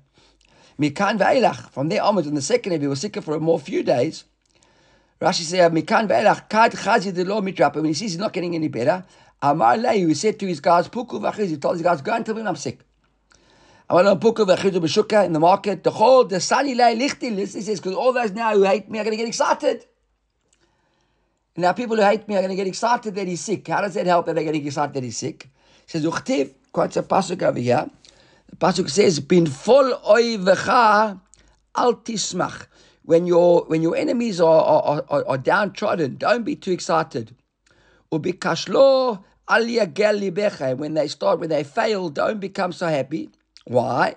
Mikan 0.78 1.18
ve'elach, 1.18 1.70
from 1.70 1.88
there 1.88 2.04
onwards, 2.04 2.28
on 2.28 2.34
the 2.34 2.40
second 2.40 2.70
day, 2.70 2.78
he 2.78 2.86
was 2.86 3.00
sicker 3.00 3.20
for 3.20 3.34
a 3.34 3.40
more 3.40 3.58
few 3.58 3.82
days. 3.82 4.22
Rashi 5.20 5.40
says, 5.40 5.58
uh, 5.58 5.70
Mikan 5.70 6.06
ve'elach, 6.06 6.48
kad 6.48 6.70
chazi 6.70 7.12
de 7.12 7.24
lo 7.24 7.40
mitrapa. 7.40 7.74
When 7.74 7.86
he 7.86 7.94
sees 7.94 8.12
he's 8.12 8.20
not 8.20 8.32
getting 8.32 8.54
any 8.54 8.68
better, 8.68 9.04
Amar 9.42 9.76
Lehi, 9.76 10.06
he 10.06 10.14
said 10.14 10.38
to 10.38 10.46
his 10.46 10.60
guys, 10.60 10.86
Puku 10.88 11.18
v'achiz, 11.20 11.48
he 11.48 11.56
told 11.56 11.74
his 11.74 11.82
guys, 11.82 12.00
go 12.00 12.12
and 12.12 12.24
tell 12.24 12.36
me 12.36 12.42
I'm 12.42 12.54
sick. 12.54 12.78
I 13.88 13.94
went 13.94 14.08
on 14.08 14.18
Puka 14.18 14.44
v'achizu 14.44 14.80
b'shuka 14.80 15.24
in 15.24 15.32
the 15.32 15.38
market. 15.38 15.84
The 15.84 15.92
whole 15.92 16.24
the 16.24 16.40
sali 16.40 16.74
lay 16.74 16.96
lichtil. 16.96 17.38
He 17.38 17.46
says 17.46 17.78
because 17.78 17.94
all 17.94 18.12
those 18.12 18.32
now 18.32 18.52
who 18.52 18.64
hate 18.64 18.90
me 18.90 18.98
are 18.98 19.04
going 19.04 19.12
to 19.12 19.16
get 19.16 19.28
excited. 19.28 19.86
Now 21.56 21.72
people 21.72 21.96
who 21.96 22.02
hate 22.02 22.26
me 22.26 22.34
are 22.34 22.40
going 22.40 22.50
to 22.50 22.56
get 22.56 22.66
excited 22.66 23.14
that 23.14 23.28
he's 23.28 23.40
sick. 23.40 23.68
How 23.68 23.82
does 23.82 23.94
that 23.94 24.06
help 24.06 24.26
that 24.26 24.34
they're 24.34 24.44
getting 24.44 24.66
excited 24.66 24.92
that 24.94 25.04
he's 25.04 25.16
sick? 25.16 25.48
He 25.86 25.90
says 25.90 26.04
uchtiv. 26.04 26.52
Quite 26.72 26.96
a 26.96 27.02
pasuk 27.02 27.42
over 27.42 27.58
here. 27.60 27.88
The 28.50 28.56
pasuk 28.56 28.90
says 28.90 29.20
bin 29.20 29.46
fol 29.46 29.92
oivecha 30.00 31.20
al 31.76 31.94
tismach. 31.94 32.66
When 33.04 33.24
your 33.24 33.66
when 33.66 33.82
your 33.82 33.94
enemies 33.94 34.40
are, 34.40 34.62
are, 34.62 35.04
are, 35.08 35.28
are 35.28 35.38
downtrodden, 35.38 36.16
don't 36.16 36.42
be 36.42 36.56
too 36.56 36.72
excited. 36.72 37.36
Ubikashlo 38.10 39.22
al 39.48 39.62
yagel 39.62 40.76
When 40.76 40.94
they 40.94 41.06
start, 41.06 41.38
when 41.38 41.50
they 41.50 41.62
fail, 41.62 42.08
don't 42.08 42.40
become 42.40 42.72
so 42.72 42.88
happy. 42.88 43.30
Why? 43.66 44.16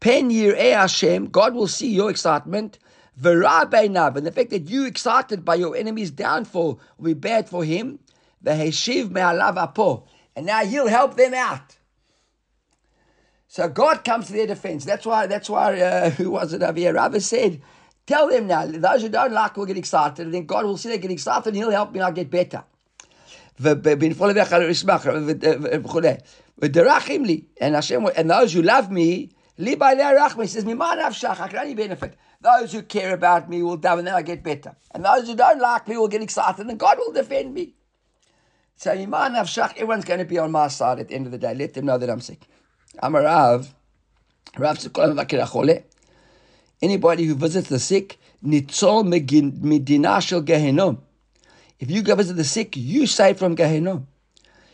Pen 0.00 0.30
year 0.30 0.54
Hashem, 0.56 1.26
God 1.30 1.54
will 1.54 1.66
see 1.66 1.92
your 1.92 2.10
excitement. 2.10 2.78
V'rabeinav, 3.20 4.16
and 4.16 4.24
the 4.24 4.30
fact 4.30 4.50
that 4.50 4.70
you 4.70 4.86
excited 4.86 5.44
by 5.44 5.56
your 5.56 5.74
enemy's 5.74 6.12
downfall 6.12 6.80
will 6.96 7.04
be 7.04 7.14
bad 7.14 7.48
for 7.48 7.64
him. 7.64 7.98
V'heshiv 8.44 9.10
me'alav 9.10 9.56
apo, 9.56 10.06
and 10.36 10.46
now 10.46 10.64
he'll 10.64 10.86
help 10.86 11.16
them 11.16 11.34
out. 11.34 11.78
So 13.48 13.68
God 13.68 14.04
comes 14.04 14.28
to 14.28 14.34
their 14.34 14.46
defense. 14.46 14.84
That's 14.84 15.04
why. 15.04 15.26
That's 15.26 15.50
why. 15.50 15.80
Uh, 15.80 16.10
who 16.18 16.30
was 16.30 16.52
it 16.52 16.62
over 16.62 16.78
here? 16.78 16.92
Rava 16.94 17.20
said, 17.20 17.60
"Tell 18.06 18.28
them 18.28 18.46
now. 18.46 18.66
Those 18.66 19.02
who 19.02 19.08
don't 19.08 19.32
like 19.32 19.56
will 19.56 19.66
get 19.66 19.78
excited, 19.78 20.26
and 20.26 20.34
then 20.34 20.46
God 20.46 20.64
will 20.64 20.76
see 20.76 20.90
they 20.90 20.98
get 20.98 21.10
excited, 21.10 21.46
and 21.48 21.56
He'll 21.56 21.70
help 21.72 21.90
me. 21.92 22.00
I'll 22.00 22.12
get 22.12 22.30
better." 22.30 22.62
And 26.60 27.74
Hashem, 27.74 28.06
and 28.16 28.30
those 28.30 28.52
who 28.52 28.62
love 28.62 28.90
me, 28.90 29.30
li 29.58 29.70
He 29.70 30.46
says, 30.46 30.64
I 30.66 31.48
can 31.48 31.58
only 31.58 31.74
benefit. 31.74 32.16
Those 32.40 32.72
who 32.72 32.82
care 32.82 33.14
about 33.14 33.48
me 33.48 33.62
will 33.62 33.78
daven, 33.78 34.04
then 34.04 34.14
I 34.14 34.22
get 34.22 34.42
better. 34.42 34.76
And 34.92 35.04
those 35.04 35.28
who 35.28 35.34
don't 35.34 35.60
like 35.60 35.88
me 35.88 35.96
will 35.96 36.08
get 36.08 36.22
excited, 36.22 36.66
and 36.66 36.78
God 36.78 36.98
will 36.98 37.12
defend 37.12 37.54
me. 37.54 37.74
So 38.76 38.92
everyone's 38.92 40.04
going 40.04 40.20
to 40.20 40.24
be 40.24 40.38
on 40.38 40.52
my 40.52 40.68
side 40.68 41.00
at 41.00 41.08
the 41.08 41.14
end 41.14 41.26
of 41.26 41.32
the 41.32 41.38
day. 41.38 41.52
Let 41.54 41.74
them 41.74 41.86
know 41.86 41.98
that 41.98 42.08
I'm 42.08 42.20
sick. 42.20 42.46
I'm 43.02 43.14
a 43.16 43.22
Rav. 43.22 43.74
Rav 44.56 44.78
Anybody 46.80 47.24
who 47.24 47.34
visits 47.34 47.68
the 47.68 47.80
sick, 47.80 48.18
nitzol 48.44 49.04
medina 49.04 50.20
shel 50.20 50.42
gehenom. 50.42 50.98
If 51.80 51.90
you 51.90 52.02
go 52.02 52.14
visit 52.14 52.34
the 52.34 52.44
sick, 52.44 52.76
you 52.76 53.06
save 53.08 53.36
from 53.36 53.56
gehenom. 53.56 54.06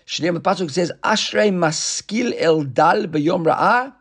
Shnei 0.06 0.38
Pasuk 0.38 0.70
says, 0.70 0.92
Ashrei 1.02 1.52
maskil 1.52 2.34
el 2.38 2.64
dal 2.64 3.06
b'yom 3.06 3.44
ra'ah, 3.46 3.94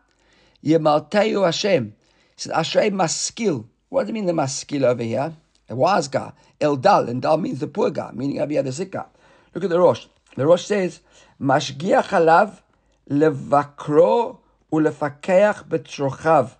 yemalteu 0.62 1.44
Hashem. 1.44 1.86
He 1.86 1.92
says, 2.36 2.52
Ashrei 2.52 2.92
maskil. 2.92 3.64
What 3.88 4.02
does 4.02 4.10
it 4.10 4.12
mean, 4.12 4.26
the 4.26 4.32
maskil 4.32 4.84
over 4.84 5.02
here? 5.02 5.34
A 5.68 5.74
wise 5.74 6.08
guy. 6.08 6.32
El 6.60 6.76
dal, 6.76 7.08
and 7.08 7.22
dal 7.22 7.38
means 7.38 7.60
the 7.60 7.66
poor 7.66 7.90
guy, 7.90 8.10
meaning 8.12 8.36
here 8.50 8.62
the 8.62 8.72
sick 8.72 8.92
guy. 8.92 9.06
Look 9.54 9.64
at 9.64 9.70
the 9.70 9.80
Rosh. 9.80 10.06
The 10.36 10.46
Rosh 10.46 10.64
says, 10.64 11.00
Mashgiach 11.40 12.08
alav 12.08 12.60
levakro 13.08 14.38
ulefakeach 14.70 15.68
betrochav. 15.68 16.56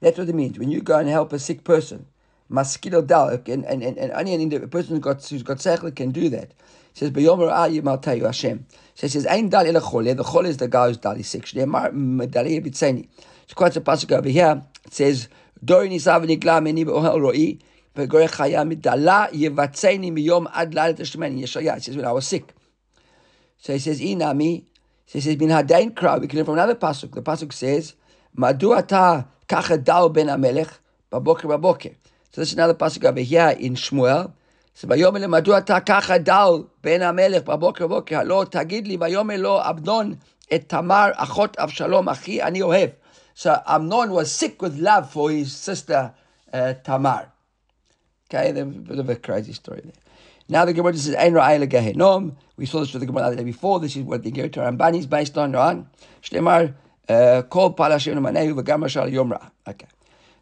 That's 0.00 0.16
what 0.16 0.28
it 0.28 0.34
means. 0.34 0.58
When 0.60 0.70
you 0.70 0.80
go 0.80 0.96
and 0.96 1.08
help 1.08 1.32
a 1.32 1.40
sick 1.40 1.64
person, 1.64 2.06
maskil 2.48 3.04
dal, 3.04 3.30
and, 3.30 3.64
and, 3.64 3.82
and, 3.82 3.98
and 3.98 4.12
only 4.12 4.66
person 4.68 4.94
who's 4.94 5.02
got, 5.02 5.24
who's 5.24 5.42
got 5.42 5.58
sechel 5.58 5.94
can 5.94 6.12
do 6.12 6.28
that 6.28 6.52
says, 6.94 7.10
B'yomer 7.10 7.50
ayim 7.52 7.88
al 7.88 7.98
teyu 7.98 8.24
Hashem. 8.24 8.66
So 8.94 9.06
he 9.06 9.08
says, 9.08 9.26
Ein 9.26 9.48
dal 9.48 9.66
ila 9.66 9.80
chole. 9.80 10.16
The 10.16 10.24
chole 10.24 10.46
is 10.46 10.56
the 10.56 10.68
guy 10.68 10.88
who's 10.88 10.98
dali 10.98 11.24
sick. 11.24 11.44
Shneemar 11.44 11.92
medali 11.92 12.60
mm, 12.60 12.66
bitzeni. 12.66 13.08
It's 13.44 13.54
quite 13.54 13.76
a 13.76 13.80
pasuk 13.80 14.12
over 14.16 14.28
here. 14.28 14.62
It 14.84 14.94
says, 14.94 15.28
Dori 15.64 15.88
nisav 15.88 16.26
nigla 16.26 16.62
meni 16.62 16.84
b'ohel 16.84 17.20
ro'i. 17.20 17.60
V'gore 17.94 18.28
chaya 18.28 18.68
midala 18.70 19.30
yevatzeni 19.30 20.12
miyom 20.12 20.50
ad 20.52 20.72
lalet 20.72 20.98
hashemeni. 20.98 21.42
Yeshaya. 21.42 21.76
It 21.76 21.84
says, 21.84 21.96
when 21.96 22.04
I 22.04 22.12
was 22.12 22.26
sick. 22.26 22.54
So 23.58 23.72
he 23.72 23.78
says, 23.78 24.00
Inami. 24.00 24.64
So 25.06 25.18
he 25.18 25.20
says, 25.20 25.36
"Bin 25.36 25.48
hadain 25.48 25.94
crowd. 25.94 26.20
We 26.20 26.28
can 26.28 26.36
learn 26.36 26.46
from 26.46 26.54
another 26.54 26.74
pasuk. 26.74 27.12
The 27.14 27.22
pasuk 27.22 27.52
says, 27.52 27.94
Madu 28.34 28.72
ata 28.72 29.26
kacha 29.48 29.78
ben 29.78 30.26
amelech. 30.26 30.70
Baboker 31.10 31.48
baboker. 31.48 31.94
So 32.32 32.42
is 32.42 32.52
another 32.52 32.74
pasuk 32.74 33.04
over 33.04 33.20
here 33.20 33.56
in 33.58 33.74
Shmuel. 33.74 34.32
So 34.80 34.86
ויאמר 34.88 35.26
מדוע 35.26 35.58
אתה 35.58 35.80
ככה 35.80 36.18
דל 36.18 36.50
בן 36.84 37.02
המלך 37.02 37.42
בבוקר 37.42 37.86
בבוקר, 37.86 38.18
הלא 38.18 38.44
תגיד 38.50 38.86
לי, 38.86 38.96
ויאמר 39.00 39.36
לו 39.36 39.60
עבדון 39.60 40.14
את 40.54 40.64
תמר 40.66 41.10
אחות 41.14 41.58
אבשלום 41.58 42.08
אחי 42.08 42.42
אני 42.42 42.62
אוהב. 42.62 42.90
So 43.34 43.50
Amnon 43.66 44.10
was 44.10 44.32
sick 44.32 44.62
with 44.62 44.78
love 44.78 45.10
for 45.10 45.30
his 45.30 45.52
sister 45.52 46.12
uh, 46.52 46.74
Tamar. 46.84 47.26
Okay, 48.28 48.50
a 48.50 48.64
bit 48.64 48.98
of 48.98 49.08
a 49.08 49.16
crazy 49.16 49.52
story 49.52 49.80
there. 49.84 49.92
Now 50.48 50.64
the 50.64 50.72
Gemara 50.72 50.96
says, 50.96 51.14
Ein 51.14 51.34
ra'ay 51.34 51.56
legahenom. 51.64 52.34
We 52.56 52.66
saw 52.66 52.80
this 52.80 52.92
with 52.92 53.00
the 53.00 53.06
Gemara 53.06 53.30
the 53.30 53.36
day 53.36 53.44
before. 53.44 53.78
This 53.78 53.96
is 53.96 54.02
what 54.02 54.24
the 54.24 54.30
Gemara 54.32 54.50
Rambani 54.50 54.98
is 54.98 55.06
based 55.06 55.38
on, 55.38 55.52
right? 55.52 55.84
Shlemar, 56.22 56.74
uh, 57.08 57.42
kol 57.42 57.74
palashem 57.74 58.18
manehu 58.18 58.60
v'gam 58.60 58.82
rashal 58.82 59.10
yom 59.10 59.32
Okay. 59.68 59.86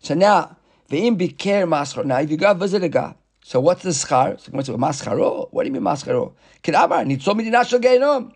So 0.01 0.15
now, 0.15 0.57
ve'im 0.91 1.19
biker 1.19 1.69
maschar. 1.69 2.05
Now, 2.05 2.21
if 2.21 2.31
you 2.31 2.39
go 2.39 2.55
visit 2.55 2.83
a 2.83 2.89
guy, 2.89 3.15
so 3.47 3.61
what's 3.61 3.85
the 3.85 3.91
schar? 3.91 4.41
So 4.41 4.51
says, 4.61 4.75
mascharo? 4.75 5.47
What 5.53 5.63
do 5.63 5.69
you 5.69 5.73
mean 5.73 5.83
mascharo? 5.83 6.33
Kedamar, 6.65 7.07
nitzom 7.07 7.41
midina 7.41 7.65
shal 7.65 7.79
gehenom. 7.79 8.33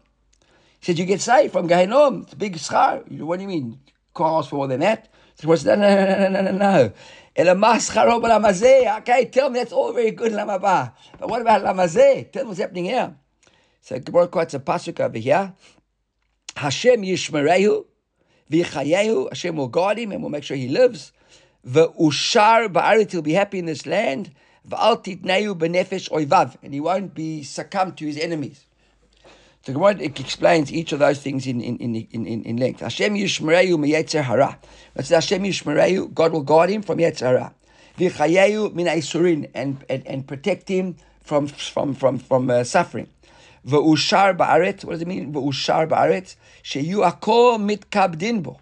He 0.78 0.86
said, 0.86 1.00
you 1.00 1.04
get 1.04 1.20
saved 1.20 1.52
from 1.52 1.68
gehenom. 1.68 2.22
It's 2.22 2.34
a 2.34 2.36
big 2.36 2.54
schar. 2.54 3.10
What 3.20 3.38
do 3.38 3.42
you 3.42 3.48
mean? 3.48 3.80
Ask 4.16 4.50
for 4.50 4.54
more 4.54 4.68
than 4.68 4.78
that. 4.78 5.08
So 5.34 5.42
Gemara 5.42 5.56
says, 5.56 5.66
no, 5.66 5.74
no, 5.74 6.28
no, 6.28 6.28
no, 6.28 6.52
no, 6.52 6.56
no. 6.56 6.92
Elamascharob 7.36 8.22
lamazeh. 8.22 8.98
Okay, 8.98 9.24
tell 9.24 9.50
me 9.50 9.58
that's 9.58 9.72
all 9.72 9.92
very 9.92 10.12
good 10.12 10.30
lamaba. 10.30 10.92
But 11.18 11.28
what 11.28 11.42
about 11.42 11.64
lamazeh? 11.64 12.30
Tell 12.30 12.44
me 12.44 12.50
what's 12.50 12.60
happening 12.60 12.84
here. 12.84 13.16
So 13.80 13.98
Gemara 13.98 14.28
quotes 14.28 14.54
a 14.54 14.60
pasuk 14.60 15.00
over 15.00 15.18
here. 15.18 15.52
Hashem 16.54 17.02
yishmerehu 17.02 17.84
v'chayehu. 18.48 19.28
Hashem 19.30 19.56
will 19.56 19.66
guard 19.66 19.98
him 19.98 20.12
and 20.12 20.22
will 20.22 20.30
make 20.30 20.44
sure 20.44 20.56
he 20.56 20.68
lives. 20.68 21.10
V'ushar 21.66 22.68
ba'aret. 22.72 23.10
He'll 23.12 23.22
be 23.22 23.32
happy 23.32 23.58
in 23.58 23.66
this 23.66 23.86
land. 23.86 24.32
And 24.72 25.06
he 26.74 26.80
won't 26.80 27.14
be 27.14 27.42
succumbed 27.42 27.96
to 27.96 28.04
his 28.06 28.18
enemies. 28.18 28.66
So 29.62 29.72
Gemara 29.74 29.96
explains 30.00 30.72
each 30.72 30.92
of 30.92 31.00
those 31.00 31.20
things 31.20 31.46
in, 31.46 31.60
in, 31.60 31.76
in, 31.76 31.94
in, 31.94 32.44
in 32.44 32.56
length. 32.56 32.80
Hashem 32.80 33.14
yishmereyu 33.14 33.76
miyetzer 33.76 34.22
hara. 34.22 34.58
That's 34.94 35.10
Hashem 35.10 35.42
yishmereyu, 35.42 36.14
God 36.14 36.32
will 36.32 36.42
guard 36.42 36.70
him 36.70 36.82
from 36.82 36.98
yetzer 36.98 37.26
hara. 37.26 37.54
V'chayeyu 37.98 38.72
min 38.74 38.86
isurin, 38.86 39.50
and, 39.52 39.84
and, 39.90 40.06
and 40.06 40.26
protect 40.26 40.68
him 40.68 40.96
from, 41.22 41.46
from, 41.46 41.94
from, 41.94 42.18
from 42.18 42.48
uh, 42.48 42.64
suffering. 42.64 43.08
V'ushar 43.66 44.34
ba'aret, 44.34 44.82
what 44.84 44.92
does 44.92 45.02
it 45.02 45.08
mean? 45.08 45.32
V'ushar 45.32 45.86
ba'aret, 45.88 46.36
sheyu 46.62 47.02
akol 47.10 47.58
mitkabdin 47.58 48.42
bo. 48.42 48.60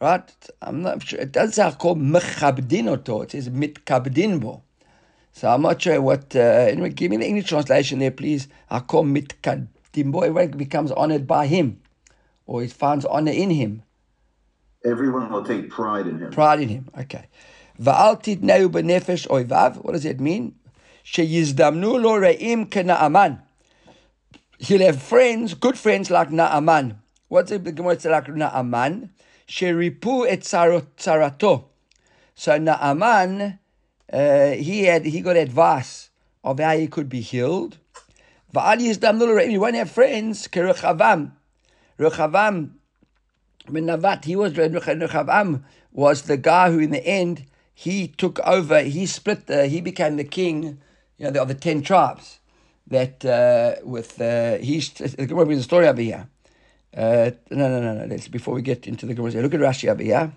Right? 0.00 0.32
I'm 0.62 0.82
not 0.82 1.02
sure. 1.02 1.18
It 1.18 1.32
doesn't 1.32 1.52
say 1.52 1.62
akol 1.62 1.96
mechabdin 1.96 2.88
oto, 2.88 3.22
it 3.22 3.32
says 3.32 3.48
mitkabdin 3.48 4.40
bo. 4.40 4.62
So 5.32 5.48
I'm 5.48 5.62
not 5.62 5.82
sure 5.82 6.00
what. 6.00 6.34
Uh, 6.34 6.38
anyway, 6.38 6.90
give 6.90 7.10
me 7.10 7.16
the 7.16 7.26
English 7.26 7.48
translation 7.48 7.98
there, 7.98 8.10
please. 8.10 8.48
Akom 8.70 9.16
mitkadimbo. 9.16 10.24
Everyone 10.24 10.50
becomes 10.52 10.92
honored 10.92 11.26
by 11.26 11.46
him, 11.46 11.80
or 12.46 12.62
he 12.62 12.68
finds 12.68 13.04
honor 13.04 13.32
in 13.32 13.50
him. 13.50 13.82
Everyone 14.84 15.30
will 15.30 15.44
take 15.44 15.70
pride 15.70 16.06
in 16.06 16.18
him. 16.18 16.30
Pride 16.30 16.60
in 16.60 16.68
him. 16.68 16.88
Okay. 16.96 17.26
Va'al 17.80 18.22
titneu 18.22 18.68
b'nefesh 18.68 19.26
oivav. 19.28 19.84
What 19.84 19.92
does 19.92 20.04
it 20.04 20.20
mean? 20.20 20.54
Sheyizdamnu 21.04 22.02
lo 22.02 22.20
re'im 22.20 22.68
kena'aman. 22.68 23.42
He'll 24.58 24.80
have 24.80 25.00
friends, 25.00 25.54
good 25.54 25.78
friends 25.78 26.10
like 26.10 26.30
Naaman. 26.30 27.00
What's 27.28 27.50
the 27.50 27.58
Gemara 27.58 27.98
say 28.00 28.10
like 28.10 28.28
Naaman? 28.28 29.10
Sheripu 29.48 30.26
et 30.28 30.40
tsarato. 30.40 31.64
So 32.34 32.58
Naaman 32.58 33.58
uh, 34.12 34.50
he 34.50 34.84
had 34.84 35.04
he 35.04 35.20
got 35.20 35.36
advice 35.36 36.10
of 36.42 36.58
how 36.58 36.76
he 36.76 36.86
could 36.86 37.08
be 37.08 37.20
healed. 37.20 37.78
He 38.52 39.58
won't 39.58 39.74
have 39.74 39.90
friends. 39.90 40.48
Rechavam, 40.48 41.32
Rechavam, 41.98 42.70
Navat. 43.68 44.24
He 44.24 44.36
was 44.36 44.54
Rechavam 44.54 45.62
was 45.92 46.22
the 46.22 46.38
guy 46.38 46.70
who, 46.70 46.78
in 46.78 46.90
the 46.90 47.06
end, 47.06 47.44
he 47.74 48.08
took 48.08 48.38
over. 48.40 48.80
He 48.80 49.04
split 49.04 49.46
the. 49.46 49.66
He 49.66 49.80
became 49.82 50.16
the 50.16 50.24
king. 50.24 50.80
You 51.18 51.30
know, 51.30 51.42
of 51.42 51.48
the 51.48 51.54
ten 51.54 51.82
tribes. 51.82 52.38
That 52.86 53.22
uh, 53.24 53.84
with 53.84 54.18
uh, 54.18 54.56
he's 54.58 54.90
the 54.92 55.58
a 55.58 55.62
story 55.62 55.86
over 55.86 56.00
here. 56.00 56.28
Uh, 56.98 57.30
no, 57.50 57.68
no, 57.68 57.80
no, 57.80 57.94
no. 57.94 58.06
Let's 58.06 58.26
before 58.26 58.54
we 58.54 58.62
get 58.62 58.88
into 58.88 59.06
the 59.06 59.14
Gemara. 59.14 59.40
Look 59.40 59.54
at 59.54 59.60
Rashi 59.60 59.88
over 59.88 60.02
here. 60.02 60.32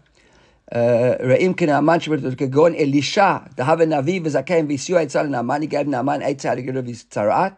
Uh, 0.72 1.18
Re'im 1.20 1.56
k'naaman 1.56 2.00
shemitgagon 2.00 2.80
Elisha 2.80 3.50
dahave 3.56 3.88
navi 3.88 4.22
v'zakayim 4.22 4.68
v'isiu 4.68 5.04
etzal 5.04 5.28
naaman. 5.28 5.64
He 5.64 5.68
gave 5.68 5.88
Naaman 5.88 6.22
etzal 6.22 6.56
to 6.56 6.62
get 6.62 6.76
rid 6.76 6.78
of 6.78 6.86
his 6.86 7.04
tzarat, 7.06 7.58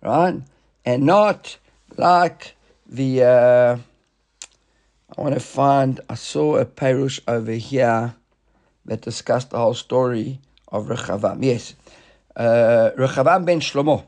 right? 0.00 0.40
And 0.84 1.02
not 1.02 1.58
like 1.96 2.54
the. 2.86 3.24
Uh, 3.24 3.76
I 5.16 5.20
want 5.20 5.34
to 5.34 5.40
find. 5.40 6.00
I 6.08 6.14
saw 6.14 6.56
a 6.56 6.66
perush 6.66 7.18
over 7.26 7.50
here 7.50 8.14
that 8.84 9.00
discussed 9.00 9.50
the 9.50 9.58
whole 9.58 9.74
story 9.74 10.38
of 10.68 10.86
Rechavam. 10.86 11.42
Yes, 11.42 11.74
uh, 12.36 12.90
Rechavam 12.96 13.44
ben 13.44 13.58
Shlomo. 13.58 14.04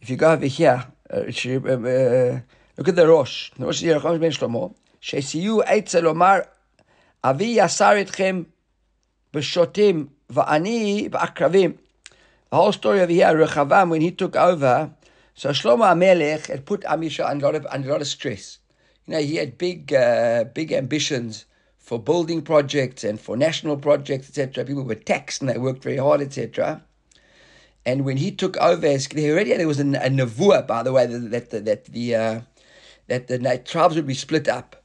If 0.00 0.10
you 0.10 0.16
go 0.16 0.32
over 0.32 0.46
here, 0.46 0.84
look 1.12 2.88
at 2.88 2.96
the 2.96 3.06
Rosh, 3.06 3.50
the 3.58 3.66
Rosh 3.66 3.82
Rechavam 3.82 4.20
ben 4.20 4.32
Shlomo, 4.32 4.74
שסיוע 5.00 5.64
עצה 5.64 6.00
לומר, 6.00 6.38
אבי 7.24 7.44
יסר 7.44 8.00
אתכם 8.00 8.42
The 9.34 9.40
whole 12.52 12.72
story 12.72 13.00
over 13.00 13.12
here, 13.12 13.34
Rechavam, 13.34 13.88
when 13.88 14.02
he 14.02 14.10
took 14.10 14.36
over, 14.36 14.90
so 15.34 15.50
Shlomo 15.50 15.90
Amelech 15.90 16.48
had 16.48 16.66
put 16.66 16.82
Amisha 16.82 17.26
under 17.26 17.46
a 17.46 17.48
lot 17.48 17.54
of, 17.54 17.66
under 17.70 17.88
a 17.88 17.92
lot 17.92 18.00
of 18.02 18.06
stress. 18.06 18.58
You 19.06 19.14
know, 19.14 19.20
he 19.20 19.36
had 19.36 19.56
big, 19.56 19.92
uh, 19.94 20.44
big 20.44 20.70
ambitions 20.72 21.46
for 21.78 21.98
building 21.98 22.42
projects 22.42 23.04
and 23.04 23.18
for 23.18 23.38
national 23.38 23.78
projects, 23.78 24.28
etc. 24.28 24.66
People 24.66 24.84
were 24.84 24.94
taxed 24.94 25.40
and 25.40 25.48
they 25.50 25.56
worked 25.56 25.82
very 25.82 25.96
hard, 25.96 26.20
etc. 26.20 26.82
And 27.84 28.04
when 28.04 28.16
he 28.16 28.30
took 28.30 28.56
over, 28.58 28.86
already 28.86 29.56
there 29.56 29.66
was 29.66 29.80
a, 29.80 29.82
a 29.82 30.08
nevuah, 30.08 30.66
by 30.66 30.82
the 30.82 30.92
way, 30.92 31.06
that, 31.06 31.50
that, 31.50 31.64
that 31.64 31.84
the 31.86 32.14
uh, 32.14 32.40
that 33.08 33.26
the 33.26 33.62
tribes 33.64 33.96
would 33.96 34.06
be 34.06 34.14
split 34.14 34.48
up. 34.48 34.76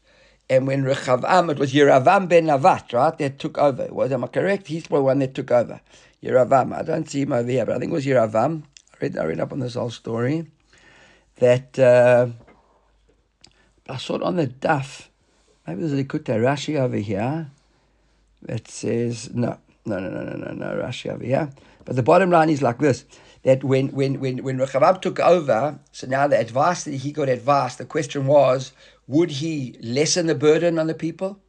And 0.49 0.65
when 0.65 0.83
Rechavam, 0.83 1.51
it 1.51 1.59
was 1.59 1.73
Yeravam 1.73 2.29
ben 2.29 2.45
Navat, 2.45 2.93
right, 2.93 3.17
that 3.17 3.37
took 3.37 3.57
over. 3.57 3.87
Was 3.91 4.11
am 4.11 4.23
I 4.23 4.27
correct? 4.27 4.67
He's 4.67 4.83
the 4.83 5.01
one 5.01 5.19
that 5.19 5.35
took 5.35 5.51
over. 5.51 5.81
Yeravam. 6.23 6.75
I 6.75 6.83
don't 6.83 7.09
see 7.09 7.21
him 7.21 7.33
over 7.33 7.49
here, 7.49 7.65
but 7.65 7.75
I 7.75 7.79
think 7.79 7.91
it 7.91 7.95
was 7.95 8.05
Yeravam. 8.05 8.63
I 8.63 8.97
read, 9.01 9.17
I 9.17 9.23
read 9.25 9.39
up 9.39 9.51
on 9.51 9.59
this 9.59 9.75
whole 9.75 9.89
story. 9.89 10.47
That 11.35 11.77
uh, 11.77 12.27
I 13.87 13.97
saw 13.97 14.15
it 14.15 14.23
on 14.23 14.37
the 14.37 14.47
Daf. 14.47 15.07
Maybe 15.67 15.81
there's 15.81 15.93
a 15.93 16.03
Likutei 16.03 16.39
Rashi 16.39 16.79
over 16.79 16.95
here 16.95 17.51
that 18.41 18.69
says 18.69 19.29
no, 19.33 19.57
no, 19.85 19.99
no, 19.99 20.09
no, 20.09 20.23
no, 20.23 20.35
no, 20.35 20.51
no 20.53 20.81
Rashi 20.81 21.11
over 21.11 21.23
here. 21.23 21.49
But 21.87 21.95
the 21.95 22.03
bottom 22.03 22.29
line 22.29 22.49
is 22.49 22.61
like 22.61 22.79
this: 22.79 23.05
that 23.43 23.63
when 23.63 23.87
when 23.93 24.19
when 24.19 24.43
when 24.43 24.57
Rechavam 24.57 25.01
took 25.01 25.21
over, 25.21 25.79
so 25.93 26.05
now 26.05 26.27
the 26.27 26.37
advice 26.37 26.83
that 26.83 26.95
he 26.95 27.13
got 27.13 27.29
advice, 27.29 27.77
the 27.77 27.85
question 27.85 28.27
was, 28.27 28.73
would 29.07 29.31
he 29.31 29.77
lessen 29.81 30.27
the 30.27 30.35
burden 30.35 30.77
on 30.77 30.87
the 30.87 30.93
people, 30.93 31.39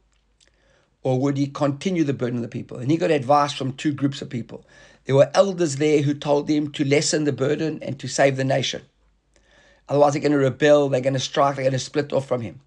or 1.03 1.19
would 1.19 1.35
he 1.35 1.47
continue 1.47 2.05
the 2.05 2.13
burden 2.13 2.37
on 2.37 2.41
the 2.41 2.47
people? 2.47 2.77
And 2.77 2.89
he 2.89 2.95
got 2.95 3.11
advice 3.11 3.51
from 3.51 3.73
two 3.73 3.91
groups 3.91 4.21
of 4.21 4.29
people. 4.29 4.65
There 5.03 5.15
were 5.15 5.29
elders 5.33 5.75
there 5.75 6.03
who 6.03 6.13
told 6.13 6.49
him 6.49 6.71
to 6.71 6.85
lessen 6.85 7.25
the 7.25 7.33
burden 7.33 7.79
and 7.81 7.99
to 7.99 8.07
save 8.07 8.37
the 8.37 8.45
nation. 8.45 8.83
Otherwise, 9.89 10.13
they're 10.13 10.21
going 10.21 10.31
to 10.31 10.37
rebel, 10.37 10.87
they're 10.87 11.01
going 11.01 11.15
to 11.15 11.19
strike, 11.19 11.55
they're 11.57 11.63
going 11.63 11.73
to 11.73 11.79
split 11.79 12.13
off 12.13 12.27
from 12.27 12.39
him. 12.39 12.61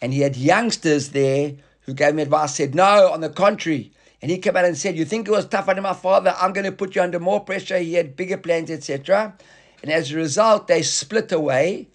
And 0.00 0.12
he 0.12 0.20
had 0.20 0.36
youngsters 0.36 1.08
there 1.08 1.54
who 1.80 1.94
gave 1.94 2.10
him 2.10 2.20
advice, 2.20 2.54
said, 2.54 2.76
No, 2.76 3.10
on 3.10 3.20
the 3.20 3.30
contrary. 3.30 3.92
And 4.22 4.30
he 4.30 4.38
came 4.38 4.56
out 4.56 4.64
and 4.64 4.76
said, 4.76 4.96
You 4.96 5.04
think 5.04 5.28
it 5.28 5.30
was 5.30 5.46
tough 5.46 5.68
on 5.68 5.80
my 5.82 5.94
father? 5.94 6.34
I'm 6.38 6.52
going 6.52 6.66
to 6.66 6.72
put 6.72 6.94
you 6.94 7.02
under 7.02 7.18
more 7.18 7.40
pressure. 7.40 7.78
He 7.78 7.94
had 7.94 8.16
bigger 8.16 8.36
plans, 8.36 8.70
etc. 8.70 9.34
And 9.82 9.90
as 9.90 10.12
a 10.12 10.16
result, 10.16 10.66
they 10.66 10.82
split 10.82 11.32
away. 11.32 11.88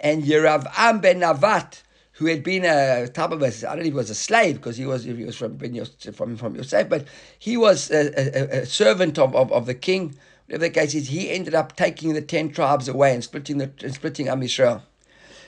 And 0.00 0.24
Yeravam 0.24 1.00
ben 1.00 1.20
Navat, 1.20 1.82
who 2.12 2.26
had 2.26 2.42
been 2.42 2.64
a 2.64 3.08
type 3.08 3.32
of 3.32 3.42
a, 3.42 3.46
I 3.46 3.50
don't 3.50 3.76
know 3.76 3.80
if 3.80 3.86
he 3.86 3.92
was 3.92 4.10
a 4.10 4.14
slave 4.14 4.56
because 4.56 4.76
he 4.76 4.86
was, 4.86 5.04
he 5.04 5.12
was 5.24 5.36
from, 5.36 5.58
from, 5.58 6.36
from 6.36 6.56
Yosef, 6.56 6.88
but 6.88 7.06
he 7.38 7.56
was 7.56 7.90
a, 7.90 8.56
a, 8.56 8.62
a 8.62 8.66
servant 8.66 9.18
of, 9.18 9.34
of, 9.34 9.52
of 9.52 9.66
the 9.66 9.74
king 9.74 10.16
whatever 10.48 10.64
the 10.64 10.70
case 10.70 10.94
is, 10.94 11.08
he 11.08 11.30
ended 11.30 11.54
up 11.54 11.76
taking 11.76 12.14
the 12.14 12.22
ten 12.22 12.50
tribes 12.50 12.88
away 12.88 13.12
and 13.12 13.22
splitting 13.22 13.58
the 13.58 13.70
and 13.82 13.94
splitting 13.94 14.28
Am 14.28 14.40
Yisrael. 14.40 14.82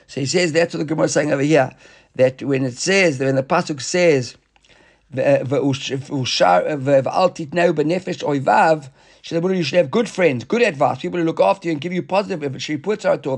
So 0.07 0.19
he 0.19 0.25
says 0.25 0.53
that's 0.53 0.73
what 0.73 0.79
the 0.79 0.85
Gemara 0.85 1.05
is 1.05 1.13
saying 1.13 1.31
over 1.31 1.41
here. 1.41 1.75
That 2.15 2.43
when 2.43 2.63
it 2.63 2.77
says, 2.77 3.17
that 3.17 3.25
when 3.25 3.35
the 3.35 3.43
pasuk 3.43 3.81
says, 3.81 4.35
you 9.54 9.62
should 9.62 9.78
have 9.78 9.90
good 9.90 10.08
friends, 10.08 10.44
good 10.44 10.62
advice, 10.62 10.98
people 10.98 11.20
who 11.20 11.24
look 11.24 11.40
after 11.40 11.68
you 11.68 11.72
and 11.72 11.80
give 11.80 11.92
you 11.92 12.02
positive. 12.02 12.42
If 12.42 12.62
she 12.62 12.76
puts 12.76 13.04
out 13.04 13.22
to 13.22 13.30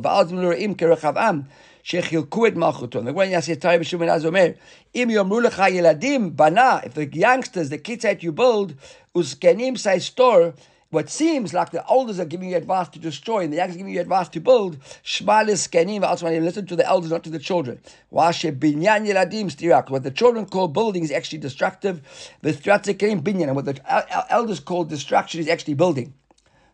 שחילקו 1.88 2.46
את 2.46 2.56
מלכותו. 2.56 3.00
The 3.00 3.16
one 3.16 3.24
יעשה 3.24 3.54
תאי 3.54 3.78
בשום 3.78 4.02
אז 4.02 4.26
אומר, 4.26 4.46
אם 4.94 5.08
יאמרו 5.10 5.40
לך 5.40 5.62
ילדים, 5.70 6.36
בנה, 6.36 6.78
if 6.82 6.94
the 6.94 7.16
youngsters, 7.16 7.70
the 7.70 7.78
kids 7.78 8.02
that 8.02 8.22
you 8.22 8.32
build, 8.32 8.72
וזקנים 9.18 9.76
say 9.76 9.98
store, 9.98 10.52
what 10.93 11.09
seems 11.09 11.53
like 11.53 11.71
the 11.71 11.83
elders 11.89 12.19
are 12.19 12.25
giving 12.25 12.51
you 12.51 12.55
advice 12.55 12.87
to 12.89 12.99
destroy 12.99 13.39
and 13.39 13.51
the 13.51 13.57
youngsters 13.57 13.77
are 13.77 13.79
giving 13.79 13.93
you 13.93 13.99
advice 13.99 14.29
to 14.29 14.39
build, 14.39 14.77
Shmalis 15.03 15.99
but 15.99 16.07
also 16.07 16.29
listen 16.39 16.67
to 16.67 16.75
the 16.75 16.85
elders, 16.85 17.09
not 17.09 17.23
to 17.23 17.31
the 17.31 17.39
children. 17.39 17.81
What 18.09 18.33
the 18.39 20.13
children 20.15 20.45
call 20.45 20.67
building 20.67 21.03
is 21.03 21.11
actually 21.11 21.39
destructive. 21.39 22.01
The 22.41 22.53
Binyan, 22.53 23.47
and 23.47 23.55
what 23.55 23.65
the 23.65 24.25
elders 24.29 24.59
call 24.59 24.83
destruction 24.83 25.39
is 25.41 25.47
actually 25.47 25.73
building. 25.73 26.13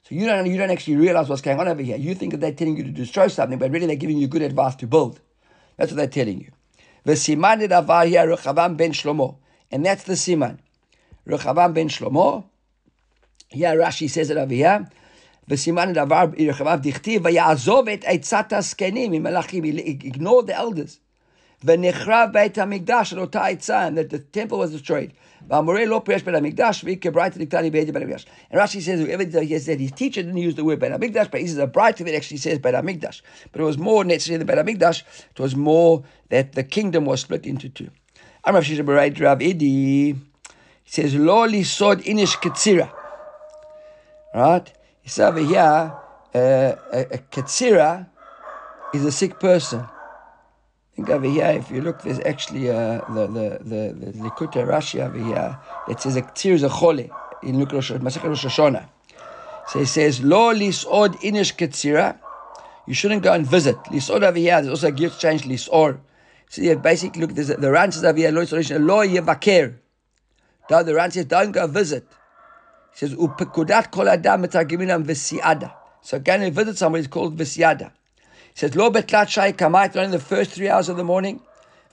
So 0.04 0.16
you 0.16 0.26
don't, 0.26 0.46
you 0.46 0.58
don't 0.58 0.72
actually 0.72 0.98
realize 0.98 1.30
what's 1.30 1.42
going 1.42 1.60
on 1.60 1.68
over 1.68 1.82
here. 1.82 1.98
You 1.98 2.14
think 2.14 2.32
that 2.34 2.42
they're 2.42 2.52
telling 2.52 2.76
you 2.76 2.84
to 2.84 2.92
destroy 2.92 3.28
something, 3.28 3.58
but 3.58 3.72
really 3.72 3.86
they're 3.88 3.96
giving 3.96 4.18
you 4.18 4.28
good 4.28 4.42
advice 4.42 4.76
to 4.76 4.88
build. 4.88 5.22
That's 5.78 5.92
what 5.92 5.98
they're 5.98 6.08
telling 6.08 6.42
you. 6.42 6.52
Ben 7.06 7.16
Shlomo. 8.92 9.38
And 9.72 9.86
that's 9.86 10.04
the 10.04 10.14
siman. 10.14 10.60
Rechavam 11.26 11.74
ben 11.74 11.88
Shlomo 11.88 12.46
yeah, 13.51 13.74
Rashi 13.75 14.10
says 14.10 14.29
it 14.29 14.38
over 14.38 14.53
here. 14.53 14.88
V'siman 15.50 15.96
davar 15.96 16.38
irchavav 16.38 16.84
dichtiv 16.84 17.22
v'yazov 17.22 17.89
et 17.89 18.01
eitzat 18.01 18.50
askenim 18.50 19.20
imelachim. 19.20 19.65
He 19.65 20.08
ignored 20.08 20.46
the 20.46 20.56
elders. 20.56 21.00
V'nechrav 21.65 22.32
beit 22.32 22.53
hamikdash 22.53 23.13
at 23.13 23.18
ota 23.18 23.39
eitzah, 23.39 23.88
and 23.88 23.98
that 23.98 24.12
the 24.12 24.20
temple 24.20 24.60
was 24.60 24.71
destroyed. 24.71 25.13
V'amorei 25.50 25.89
lo 25.89 26.00
priyesh 26.00 26.24
bet 26.24 26.36
hamikdash 26.36 26.84
v'ikebrayt 26.86 27.34
diktani 27.39 27.71
beit 27.71 27.88
hamikdash. 27.88 28.26
And 28.52 28.62
Rashi 28.62 28.84
says 28.84 29.00
whoever 29.00 29.24
he 29.41 29.58
said 29.58 29.80
his 29.80 29.93
teacher 29.93 30.21
didn't 30.21 30.38
use 30.38 30.54
the 30.54 30.63
word 30.63 30.80
Beit 30.80 30.91
hamikdash, 30.91 31.32
but 31.32 31.41
he 31.41 31.47
says 31.47 31.58
a 31.58 31.65
bright 31.65 32.00
of 32.00 32.06
it 32.06 32.13
actually 32.13 32.38
says 32.38 32.60
Beit 32.60 32.76
hamikdash. 32.76 33.24
But 33.52 33.62
it 33.62 33.65
was 33.65 33.80
more 33.80 34.04
necessarily 34.04 34.45
than 34.45 34.56
bet 34.56 34.63
hamikdash. 34.63 35.02
It 35.32 35.39
was 35.39 35.56
more 35.56 36.04
that 36.30 36.52
the 36.52 36.63
kingdom 36.63 37.06
was 37.06 37.21
split 37.21 37.47
into 37.47 37.67
two. 37.69 37.89
I'm 38.43 38.54
Rav 38.54 38.63
Shisha 38.63 38.88
Rav 38.88 39.39
Idi. 39.39 39.60
He 39.60 40.15
says 40.86 41.15
lo 41.15 41.47
lisod 41.47 42.04
inish 42.04 42.38
ketzira. 42.38 42.93
Right? 44.34 44.72
You 45.04 45.10
see 45.10 45.24
over 45.24 45.39
here, 45.39 45.60
uh, 46.36 46.76
a, 46.94 47.02
a 47.02 47.18
katsira 47.32 48.08
is 48.94 49.06
a 49.06 49.12
sick 49.12 49.39
person. 49.39 49.86
Think 50.96 51.10
over 51.10 51.26
here, 51.26 51.48
if 51.48 51.72
you 51.72 51.82
look, 51.82 52.04
there's 52.04 52.20
actually 52.20 52.70
uh, 52.70 53.02
the, 53.10 53.28
the, 53.28 53.60
the, 53.63 54.12
the 54.12 54.12
Likutei 54.20 54.68
Rashi 54.68 55.00
over 55.00 55.18
here 55.18 55.58
that 55.88 56.02
says 56.02 56.15
a 56.15 56.22
katsira 56.22 56.54
is 56.54 56.63
a 56.63 56.70
chole 56.70 57.10
in 57.42 57.56
Masechet 57.56 58.24
Rosh 58.24 58.46
Hashanah. 58.46 58.88
So 59.68 59.80
he 59.80 59.86
says, 59.86 60.22
Lo 60.22 60.54
lisod 60.54 61.15
inish 61.22 61.56
katsira. 61.56 62.20
You 62.86 62.94
shouldn't 62.94 63.24
go 63.24 63.34
and 63.34 63.46
visit. 63.46 63.78
Lisod 63.86 64.24
over 64.24 64.38
here, 64.38 64.62
there's 64.62 64.70
also 64.70 64.88
a 64.88 64.92
gift 64.92 65.20
change, 65.20 65.44
lisor. 65.44 66.00
So 66.50 66.62
you 66.62 66.76
basically 66.76 67.22
look, 67.22 67.34
there's 67.34 67.48
the 67.48 67.72
Ran 67.72 67.92
says 67.92 68.04
over 68.04 68.18
here, 68.18 68.32
lo 68.32 69.06
yevaker. 69.06 69.76
The 70.70 70.94
Ran 70.94 71.12
says, 71.12 71.26
don't 71.26 71.52
go 71.52 71.65
visit 71.65 72.06
says, 73.00 73.16
Upekudat 73.16 73.92
kol 73.92 74.10
adam 74.10 74.44
metargiminam 74.44 75.06
v'siada. 75.06 75.72
So 76.02 76.18
again, 76.18 76.44
if 76.44 76.54
visit 76.54 76.78
somebody, 76.78 77.06
it's 77.06 77.08
called 77.08 77.38
v'siada. 77.38 77.92
He 78.18 78.56
says, 78.56 78.76
Lo 78.76 78.92
betlat 78.92 79.30
shai 79.30 79.54
kamait, 79.54 79.96
not 79.96 80.04
in 80.04 80.12
the 80.12 80.20
first 80.20 80.52
three 80.52 80.68
hours 80.68 80.90
of 80.90 80.98
the 80.98 81.06
morning. 81.06 81.40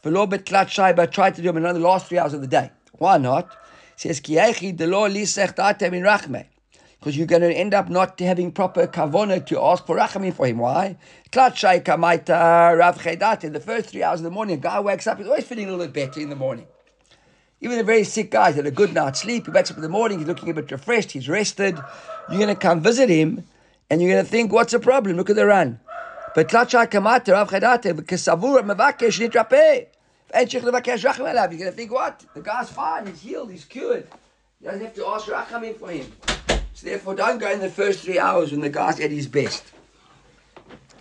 V'lo 0.02 0.28
betlat 0.28 0.68
shai, 0.68 0.92
but 0.92 1.12
try 1.12 1.30
to 1.30 1.40
do 1.40 1.52
them 1.52 1.58
in 1.58 1.62
the 1.62 1.78
last 1.78 2.08
three 2.08 2.18
hours 2.18 2.34
of 2.34 2.40
the 2.40 2.48
day. 2.48 2.72
Why 2.98 3.18
not? 3.18 3.48
He 3.94 4.08
says, 4.08 4.18
Ki 4.18 4.34
echi 4.34 4.76
de 4.76 4.84
lo 4.84 5.08
lisech 5.08 5.54
da'atem 5.54 5.92
in 5.92 6.02
rachme. 6.02 6.46
Because 6.98 7.16
you're 7.16 7.28
going 7.28 7.42
to 7.42 7.52
end 7.52 7.72
up 7.72 7.88
not 7.88 8.18
having 8.18 8.50
proper 8.50 8.88
kavona 8.88 9.46
to 9.46 9.62
ask 9.62 9.86
for 9.86 9.96
rachamim 9.96 10.34
for 10.34 10.48
him. 10.48 10.58
Why? 10.58 10.98
The 11.30 11.52
first 13.64 13.90
three 13.90 14.02
hours 14.02 14.20
of 14.20 14.24
the 14.24 14.30
morning, 14.30 14.56
a 14.56 14.58
guy 14.58 14.80
wakes 14.80 15.06
up, 15.06 15.18
he's 15.18 15.28
always 15.28 15.44
feeling 15.44 15.68
a 15.68 15.70
little 15.70 15.86
bit 15.86 16.08
better 16.08 16.20
in 16.20 16.30
the 16.30 16.36
morning. 16.36 16.66
Even 17.60 17.78
a 17.78 17.82
very 17.82 18.04
sick 18.04 18.30
guy 18.30 18.52
had 18.52 18.66
a 18.66 18.70
good 18.70 18.92
night's 18.92 19.20
sleep. 19.20 19.46
He 19.46 19.50
wakes 19.50 19.70
up 19.70 19.76
in 19.76 19.82
the 19.82 19.88
morning, 19.88 20.18
he's 20.18 20.28
looking 20.28 20.50
a 20.50 20.54
bit 20.54 20.70
refreshed, 20.70 21.12
he's 21.12 21.28
rested. 21.28 21.78
You're 22.28 22.38
going 22.38 22.54
to 22.54 22.54
come 22.54 22.80
visit 22.80 23.08
him 23.08 23.44
and 23.88 24.02
you're 24.02 24.12
going 24.12 24.24
to 24.24 24.30
think, 24.30 24.52
what's 24.52 24.72
the 24.72 24.80
problem? 24.80 25.16
Look 25.16 25.30
at 25.30 25.36
the 25.36 25.46
Ran. 25.46 25.80
But 26.34 26.52
You're 31.50 31.60
going 31.60 31.70
to 31.70 31.76
think, 31.76 31.92
what? 31.92 32.24
The 32.34 32.42
guy's 32.42 32.68
fine, 32.68 33.06
he's 33.06 33.22
healed, 33.22 33.50
he's 33.50 33.64
cured. 33.64 34.06
You 34.60 34.70
don't 34.70 34.80
have 34.82 34.94
to 34.94 35.06
ask 35.06 35.26
Rachamim 35.26 35.76
for 35.76 35.90
him. 35.90 36.12
So 36.74 36.88
therefore, 36.88 37.14
don't 37.14 37.38
go 37.38 37.50
in 37.50 37.60
the 37.60 37.70
first 37.70 38.00
three 38.00 38.18
hours 38.18 38.52
when 38.52 38.60
the 38.60 38.68
guy's 38.68 39.00
at 39.00 39.10
his 39.10 39.26
best. 39.26 39.72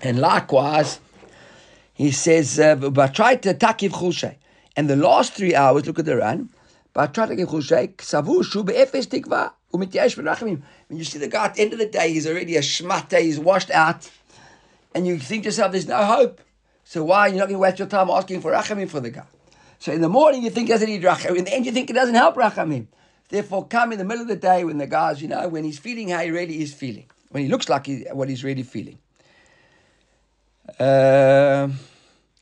And 0.02 0.20
likewise, 0.20 1.02
he 1.94 2.12
says, 2.12 2.60
uh, 2.60 2.76
And 4.76 4.90
the 4.90 4.96
last 4.96 5.34
three 5.34 5.54
hours, 5.56 5.86
look 5.86 6.00
at 6.00 6.06
the 6.06 6.18
Ran. 6.18 6.50
When 6.94 7.12
you 7.12 7.26
see 11.04 11.20
the 11.20 11.28
guy 11.28 11.46
at 11.46 11.56
the 11.56 11.62
end 11.62 11.74
of 11.74 11.80
the 11.80 11.86
day, 11.86 12.14
he's 12.14 12.28
already 12.28 12.56
a 12.56 12.62
shmata, 12.62 13.20
he's 13.20 13.40
washed 13.40 13.72
out, 13.72 14.10
and 14.94 15.06
you 15.06 15.20
think 15.20 15.44
to 15.44 15.48
yourself, 15.48 15.74
there's 15.74 15.88
no 15.88 16.06
hope. 16.06 16.40
So 16.86 17.04
why 17.04 17.20
are 17.22 17.30
you 17.30 17.36
not 17.36 17.50
going 17.50 17.56
to 17.56 17.60
waste 17.60 17.80
your 17.80 17.90
time 17.90 18.10
asking 18.10 18.42
for 18.42 18.52
rachamim 18.52 18.90
for 18.90 19.02
the 19.02 19.10
guy? 19.10 19.26
So 19.80 19.92
in 19.92 20.00
the 20.02 20.08
morning 20.08 20.44
you 20.44 20.50
think 20.50 20.68
he 20.68 20.74
doesn't 20.74 20.88
need 20.88 21.04
rachamim, 21.04 21.38
in 21.38 21.44
the 21.46 21.54
end 21.54 21.66
you 21.66 21.74
think 21.74 21.90
it 21.90 21.94
doesn't 21.94 22.16
help 22.16 22.36
rachamim. 22.36 22.88
Therefore, 23.28 23.68
come 23.68 23.92
in 23.92 23.98
the 23.98 24.06
middle 24.06 24.22
of 24.22 24.28
the 24.28 24.36
day 24.36 24.64
when 24.64 24.78
the 24.78 24.88
guy's, 24.88 25.22
you 25.22 25.28
know, 25.28 25.50
when 25.50 25.64
he's 25.64 25.80
feeling 25.80 26.10
how 26.10 26.20
he 26.20 26.30
really 26.30 26.62
is 26.62 26.74
feeling, 26.74 27.06
when 27.32 27.44
he 27.44 27.50
looks 27.50 27.68
like 27.68 27.88
he, 27.88 28.06
what 28.14 28.30
he's 28.30 28.44
really 28.44 28.64
feeling. 28.64 29.00
Uh, 30.80 31.70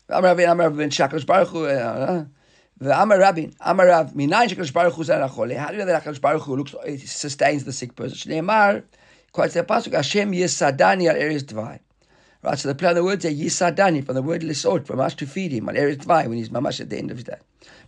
I'm 0.09 0.25
eh, 0.25 0.29
eh, 0.29 0.41
eh, 0.41 0.45
Amar 0.45 0.49
Rabin, 0.49 0.49
Amar 0.49 0.69
Rabin, 0.69 0.89
Shakadosh 0.89 1.25
Baruch 1.25 1.47
Hu. 1.49 1.65
Amar 2.81 3.17
rabbi. 3.19 3.47
Amar 3.61 3.87
Rav, 3.87 4.13
Minayin 4.13 4.49
Shakadosh 4.49 4.73
Baruch 4.73 4.93
Hu 4.93 5.03
Zanachole. 5.03 5.55
How 5.55 5.67
do 5.67 5.73
you 5.73 5.79
know 5.79 5.85
that 5.85 6.03
Hakadosh 6.03 6.19
Baruch 6.19 6.41
Hu 6.41 6.57
looks, 6.57 6.75
sustains 7.05 7.63
the 7.63 7.71
sick 7.71 7.95
person? 7.95 8.17
Shneimar, 8.17 8.83
quotes 9.31 9.53
the 9.53 9.63
pasuk, 9.63 9.93
Hashem 9.93 10.33
Yisadani 10.33 11.09
al 11.09 11.15
eres 11.15 11.45
Dvai. 11.45 11.79
Right, 12.41 12.59
so 12.59 12.67
the 12.67 12.75
play 12.75 12.89
on 12.89 12.95
the 12.95 13.03
words 13.05 13.23
there, 13.23 13.31
Yisadani, 13.31 14.05
from 14.05 14.15
the 14.15 14.21
word 14.21 14.43
lissot, 14.43 14.85
from 14.85 14.99
us 14.99 15.15
to 15.15 15.25
feed 15.25 15.53
him, 15.53 15.69
al 15.69 15.77
eres 15.77 15.97
Dvai, 15.97 16.27
when 16.27 16.37
he's 16.37 16.49
mamash 16.49 16.81
at 16.81 16.89
the 16.89 16.97
end 16.97 17.09
of 17.09 17.17
his 17.17 17.23
day. 17.23 17.37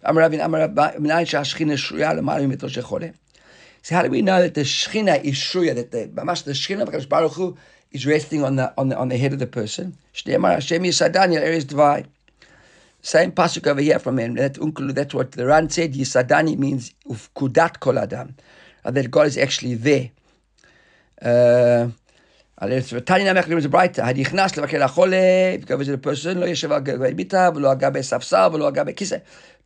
Amar 0.03 0.23
Rabin, 0.23 0.39
Amar 0.39 0.61
Rabin, 0.61 1.03
Minayin 1.03 1.25
Shashchina 1.25 1.73
Shruya 1.73 2.17
Lamarim 2.17 2.53
Mitosh 2.53 2.81
Chole. 2.81 3.13
So 3.81 3.95
how 3.95 4.03
do 4.03 4.09
we 4.09 4.21
know 4.21 4.41
that 4.41 4.53
the 4.53 4.61
Shechina 4.61 5.21
is 5.21 5.35
Shruya, 5.35 5.75
that 5.75 5.91
the 5.91 6.07
mamash 6.07 6.45
the 6.45 6.51
Shechina 6.51 6.83
of 6.83 6.89
Hakadosh 6.89 7.09
Baruch 7.09 7.33
Hu 7.33 7.57
is 7.92 8.06
resting 8.06 8.44
on 8.44 8.56
the 8.56 8.72
on 8.78 8.88
the 8.88 8.96
on 8.96 9.08
the 9.08 9.16
head 9.16 9.32
of 9.32 9.38
the 9.38 9.46
person? 9.46 9.96
Shneimar 10.14 10.54
Hashem 10.54 10.82
Yisadani 10.82 11.36
Eres 11.40 11.64
Dvai. 11.64 12.06
Same 13.02 13.32
pasuk 13.32 13.66
over 13.66 13.80
here 13.80 13.98
from 13.98 14.18
him. 14.18 14.34
That 14.34 14.58
that's 14.94 15.14
what 15.14 15.32
the 15.32 15.46
Ran 15.46 15.70
said. 15.70 15.94
Yisadani 15.94 16.58
means 16.58 16.92
ufkudat 17.06 17.80
kol 17.80 17.98
adam, 17.98 18.36
uh, 18.84 18.90
that 18.90 19.10
God 19.10 19.26
is 19.26 19.38
actually 19.38 19.74
there. 19.74 20.10
Uh, 21.22 21.88
תניא 23.04 23.32
נמך 23.32 23.48
לימוד 23.48 23.66
ברייתא, 23.66 24.00
הנכנס 24.00 24.56
לבקר 24.56 24.84
החולה, 24.84 25.16
if 25.58 25.62
you 25.62 25.66
go 25.66 25.76
visit 25.76 25.94
a 25.94 26.06
person, 26.06 26.38
לא 26.38 26.46
ישב 26.46 26.72
על 26.72 26.80
גבי 26.80 27.14
מיטה, 27.14 27.48
ולא 27.54 27.70
על 27.70 27.76
גבי 27.76 28.02
ספסל, 28.02 28.48
ולא 28.52 28.66
על 28.66 28.72
גבי 28.72 28.94
כיסא. 28.94 29.16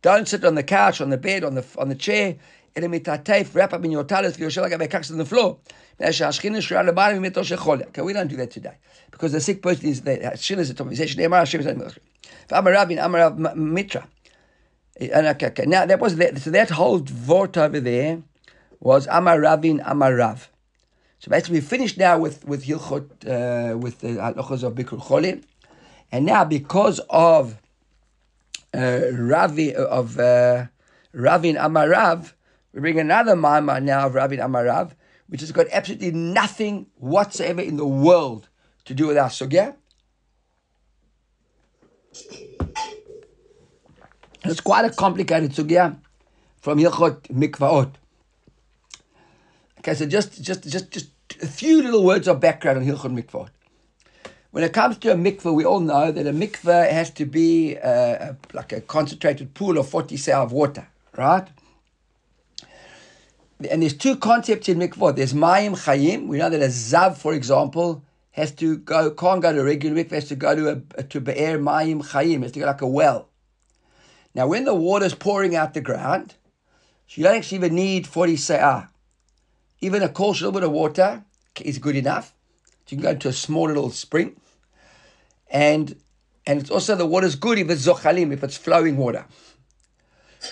Don't 0.05 0.27
sit 0.27 0.45
on 0.45 0.55
the 0.55 0.63
couch, 0.63 1.01
on 1.01 1.09
the 1.09 1.17
bed, 1.17 1.43
on 1.43 1.55
the, 1.55 1.81
on 1.81 1.89
the 1.89 1.95
chair, 1.95 2.33
אלא 2.77 2.87
מתעטף, 2.87 3.55
wrap 3.55 3.73
up 3.73 3.85
in 3.85 3.91
your 3.91 4.09
talent, 4.09 4.39
ויושב 4.39 4.61
על 4.61 4.69
גבי 4.69 4.87
קקס 4.87 5.11
on 5.11 5.15
the 5.15 5.33
floor. 5.33 5.55
that 6.00 6.08
is 6.08 6.92
by 6.94 7.12
Okay, 7.12 8.02
we 8.02 8.12
don't 8.14 8.28
do 8.28 8.36
that 8.36 8.50
today 8.50 8.76
because 9.10 9.32
the 9.32 9.40
sick 9.40 9.60
person 9.62 9.86
is 9.90 10.00
the 10.00 10.16
Hashchina 10.16 10.58
is 10.58 10.72
the 10.72 10.82
Tomisation. 10.82 11.16
Mitra. 13.56 14.08
Okay, 15.00 15.64
now 15.66 15.84
that 15.84 16.00
was 16.00 16.16
that. 16.16 16.38
So 16.38 16.50
that 16.50 16.70
whole 16.70 16.98
vort 16.98 17.58
over 17.58 17.80
there 17.80 18.22
was 18.80 19.06
Amar 19.10 19.40
Ravin 19.40 19.82
Amar 19.84 20.14
Rav. 20.14 20.48
So 21.18 21.28
basically, 21.28 21.56
we 21.56 21.60
finished 21.60 21.98
now 21.98 22.18
with 22.18 22.46
with 22.46 22.64
Hilchot 22.64 23.04
uh, 23.26 23.76
with 23.76 24.00
the 24.00 24.08
halachos 24.08 24.62
of 24.62 24.74
Bikur 24.74 25.02
Cholim, 25.02 25.42
and 26.10 26.24
now 26.24 26.44
because 26.44 26.98
of 27.10 27.58
uh, 28.72 29.00
Ravi 29.12 29.74
of 29.74 30.18
uh, 30.18 30.66
Ravin 31.12 31.56
Amarav, 31.56 32.32
we 32.72 32.80
bring 32.80 32.98
another 32.98 33.34
Maimah 33.34 33.82
now 33.82 34.06
of 34.06 34.14
Ravin 34.14 34.38
Amarav 34.38 34.92
which 35.30 35.40
has 35.40 35.52
got 35.52 35.66
absolutely 35.70 36.10
nothing 36.10 36.86
whatsoever 36.96 37.60
in 37.60 37.76
the 37.76 37.86
world 37.86 38.48
to 38.84 38.94
do 38.94 39.06
with 39.06 39.16
our 39.16 39.28
sugya. 39.28 39.76
It's 44.44 44.60
quite 44.60 44.84
a 44.84 44.90
complicated 44.90 45.52
sugya 45.52 45.96
from 46.60 46.78
Hilchot 46.78 47.22
Mikvaot. 47.28 47.92
Okay, 49.78 49.94
so 49.94 50.04
just 50.04 50.42
just 50.42 50.68
just 50.68 50.90
just 50.90 51.10
a 51.40 51.46
few 51.46 51.80
little 51.80 52.04
words 52.04 52.26
of 52.26 52.40
background 52.40 52.78
on 52.78 52.84
Hilchot 52.84 53.12
Mikvaot. 53.12 53.50
When 54.50 54.64
it 54.64 54.72
comes 54.72 54.98
to 54.98 55.12
a 55.12 55.14
mikveh, 55.14 55.54
we 55.54 55.64
all 55.64 55.78
know 55.78 56.10
that 56.10 56.26
a 56.26 56.32
mikveh 56.32 56.90
has 56.90 57.10
to 57.10 57.24
be 57.24 57.78
uh, 57.78 58.32
like 58.52 58.72
a 58.72 58.80
concentrated 58.80 59.54
pool 59.54 59.78
of 59.78 59.88
40 59.88 60.16
sa 60.16 60.42
of 60.42 60.50
water, 60.50 60.88
right? 61.16 61.46
And 63.68 63.82
there's 63.82 63.96
two 63.96 64.16
concepts 64.16 64.68
in 64.68 64.78
mikvah. 64.78 65.16
There's 65.16 65.34
mayim 65.34 65.76
chayim. 65.76 66.28
We 66.28 66.38
know 66.38 66.48
that 66.48 66.62
a 66.62 66.66
zav, 66.66 67.16
for 67.16 67.34
example, 67.34 68.04
has 68.30 68.52
to 68.52 68.78
go, 68.78 69.10
can't 69.10 69.42
go 69.42 69.52
to 69.52 69.60
a 69.60 69.64
regular 69.64 70.02
mikveh, 70.02 70.12
has 70.12 70.28
to 70.28 70.36
go 70.36 70.54
to 70.54 70.82
a 70.96 71.02
to 71.02 71.20
be'er 71.20 71.58
mayim 71.58 72.02
chayim, 72.02 72.42
has 72.42 72.52
to 72.52 72.60
go 72.60 72.66
like 72.66 72.80
a 72.80 72.86
well. 72.86 73.28
Now, 74.34 74.46
when 74.46 74.64
the 74.64 74.74
water's 74.74 75.14
pouring 75.14 75.56
out 75.56 75.74
the 75.74 75.80
ground, 75.80 76.36
you 77.10 77.24
don't 77.24 77.36
actually 77.36 77.58
even 77.58 77.74
need 77.74 78.06
40 78.06 78.36
sa'ah. 78.36 78.88
Even 79.80 80.02
a 80.02 80.08
coarse 80.08 80.40
little 80.40 80.52
bit 80.52 80.62
of 80.62 80.70
water 80.70 81.24
is 81.60 81.78
good 81.78 81.96
enough. 81.96 82.32
You 82.88 82.96
can 82.96 83.02
go 83.02 83.14
to 83.14 83.28
a 83.28 83.32
small 83.32 83.66
little 83.66 83.90
spring. 83.90 84.40
And 85.48 85.96
and 86.46 86.60
it's 86.60 86.70
also 86.70 86.96
the 86.96 87.06
water's 87.06 87.36
good 87.36 87.58
if 87.58 87.70
it's 87.70 87.86
zochalim, 87.86 88.32
if 88.32 88.42
it's 88.42 88.56
flowing 88.56 88.96
water. 88.96 89.26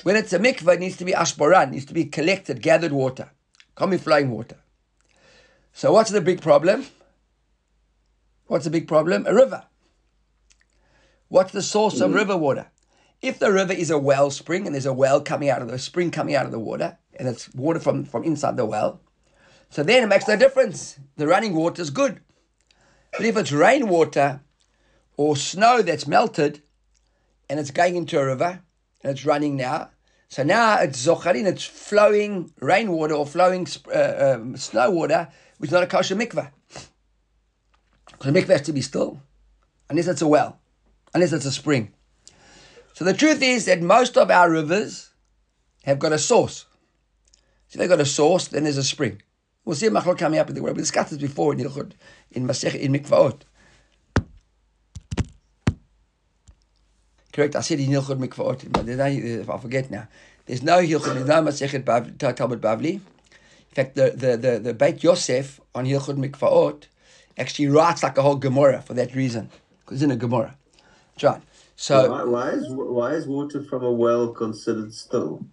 When 0.02 0.16
it's 0.16 0.32
a 0.32 0.38
mikveh, 0.38 0.74
it 0.74 0.80
needs 0.80 0.96
to 0.98 1.04
be 1.04 1.12
ashboran, 1.12 1.70
needs 1.70 1.86
to 1.86 1.94
be 1.94 2.04
collected, 2.04 2.62
gathered 2.62 2.92
water. 2.92 3.30
Can't 3.76 3.90
be 3.90 3.98
flowing 3.98 4.30
water. 4.30 4.56
So 5.72 5.92
what's 5.92 6.10
the 6.10 6.20
big 6.20 6.40
problem? 6.40 6.86
What's 8.46 8.64
the 8.64 8.70
big 8.70 8.88
problem? 8.88 9.26
A 9.26 9.34
river. 9.34 9.64
What's 11.28 11.52
the 11.52 11.62
source 11.62 12.00
of 12.00 12.14
river 12.14 12.36
water? 12.36 12.70
If 13.20 13.38
the 13.38 13.52
river 13.52 13.72
is 13.72 13.90
a 13.90 13.98
well 13.98 14.30
spring 14.30 14.66
and 14.66 14.74
there's 14.74 14.86
a 14.86 14.92
well 14.92 15.20
coming 15.20 15.50
out 15.50 15.62
of 15.62 15.68
the 15.68 15.78
spring 15.78 16.10
coming 16.10 16.34
out 16.34 16.46
of 16.46 16.52
the 16.52 16.58
water, 16.58 16.98
and 17.14 17.28
it's 17.28 17.52
water 17.54 17.80
from, 17.80 18.04
from 18.04 18.24
inside 18.24 18.56
the 18.56 18.64
well, 18.64 19.00
so 19.70 19.82
then 19.82 20.02
it 20.02 20.06
makes 20.06 20.28
no 20.28 20.36
difference. 20.36 20.98
The 21.16 21.26
running 21.26 21.54
water 21.54 21.82
is 21.82 21.90
good. 21.90 22.20
But 23.12 23.26
if 23.26 23.36
it's 23.36 23.52
rainwater 23.52 24.40
or 25.16 25.36
snow 25.36 25.82
that's 25.82 26.06
melted 26.06 26.62
and 27.50 27.58
it's 27.58 27.70
going 27.70 27.96
into 27.96 28.18
a 28.18 28.26
river 28.26 28.62
and 29.02 29.12
it's 29.12 29.24
running 29.24 29.56
now, 29.56 29.90
so 30.28 30.42
now 30.42 30.78
it's 30.80 31.06
zocharin, 31.06 31.46
it's 31.46 31.64
flowing 31.64 32.52
rainwater 32.60 33.14
or 33.14 33.26
flowing 33.26 33.66
uh, 33.92 34.36
um, 34.36 34.56
snow 34.56 34.90
water, 34.90 35.28
which 35.56 35.68
is 35.68 35.72
not 35.72 35.82
a 35.82 35.86
kosher 35.86 36.14
mikveh. 36.14 36.50
Because 38.12 38.32
mikveh 38.32 38.48
has 38.48 38.62
to 38.62 38.72
be 38.72 38.82
still, 38.82 39.22
unless 39.88 40.06
it's 40.06 40.22
a 40.22 40.28
well, 40.28 40.60
unless 41.14 41.32
it's 41.32 41.46
a 41.46 41.52
spring. 41.52 41.94
So 42.92 43.04
the 43.04 43.14
truth 43.14 43.40
is 43.42 43.64
that 43.66 43.80
most 43.80 44.18
of 44.18 44.30
our 44.30 44.50
rivers 44.50 45.10
have 45.84 45.98
got 45.98 46.12
a 46.12 46.18
source. 46.18 46.66
So 47.68 47.78
they've 47.78 47.88
got 47.88 48.00
a 48.00 48.06
source, 48.06 48.48
then 48.48 48.64
there's 48.64 48.76
a 48.76 48.84
spring. 48.84 49.22
We'll 49.64 49.76
see 49.76 49.86
a 49.86 49.90
machlok 49.90 50.18
coming 50.18 50.40
up 50.40 50.48
in 50.48 50.54
the 50.54 50.62
world. 50.62 50.76
We 50.76 50.82
discussed 50.82 51.10
this 51.10 51.20
before 51.20 51.52
in 51.52 51.58
Hilchot, 51.58 51.92
in 52.32 52.46
Masech, 52.46 52.74
in 52.74 52.92
Mikvaot. 52.92 53.42
Correct, 57.32 57.56
I 57.56 57.60
said 57.60 57.80
in 57.80 57.90
Hilchot 57.90 58.18
Mikvaot, 58.18 58.72
but 58.72 58.86
no, 58.86 59.04
eh, 59.04 59.44
I 59.48 59.58
forget 59.58 59.90
now. 59.90 60.08
There's 60.46 60.62
no 60.62 60.78
Hilchot, 60.78 61.14
there's 61.14 61.26
no 61.26 61.42
Masechet 61.42 61.84
Bav, 61.84 62.36
Talmud 62.36 62.60
Bavli. 62.60 62.94
In 62.94 63.00
fact, 63.72 63.94
the, 63.96 64.10
the, 64.10 64.36
the, 64.36 64.58
the 64.58 64.74
Beit 64.74 65.02
Yosef 65.02 65.60
on 65.74 65.84
Hilchot 65.84 66.16
Mikvaot 66.16 66.84
actually 67.36 67.68
writes 67.68 68.02
like 68.02 68.16
a 68.18 68.22
whole 68.22 68.36
Gemara 68.36 68.82
for 68.82 68.94
that 68.94 69.14
reason. 69.14 69.50
Because 69.80 70.02
it's 70.02 70.04
in 70.04 70.10
a 70.10 70.16
Gemara. 70.16 70.56
John. 71.16 71.42
So 71.76 72.10
why, 72.10 72.24
why 72.24 72.50
is 72.50 72.66
why 72.68 73.10
is 73.12 73.26
water 73.26 73.62
from 73.62 73.84
a 73.84 73.92
well 73.92 74.28
considered 74.28 74.92
still? 74.94 75.44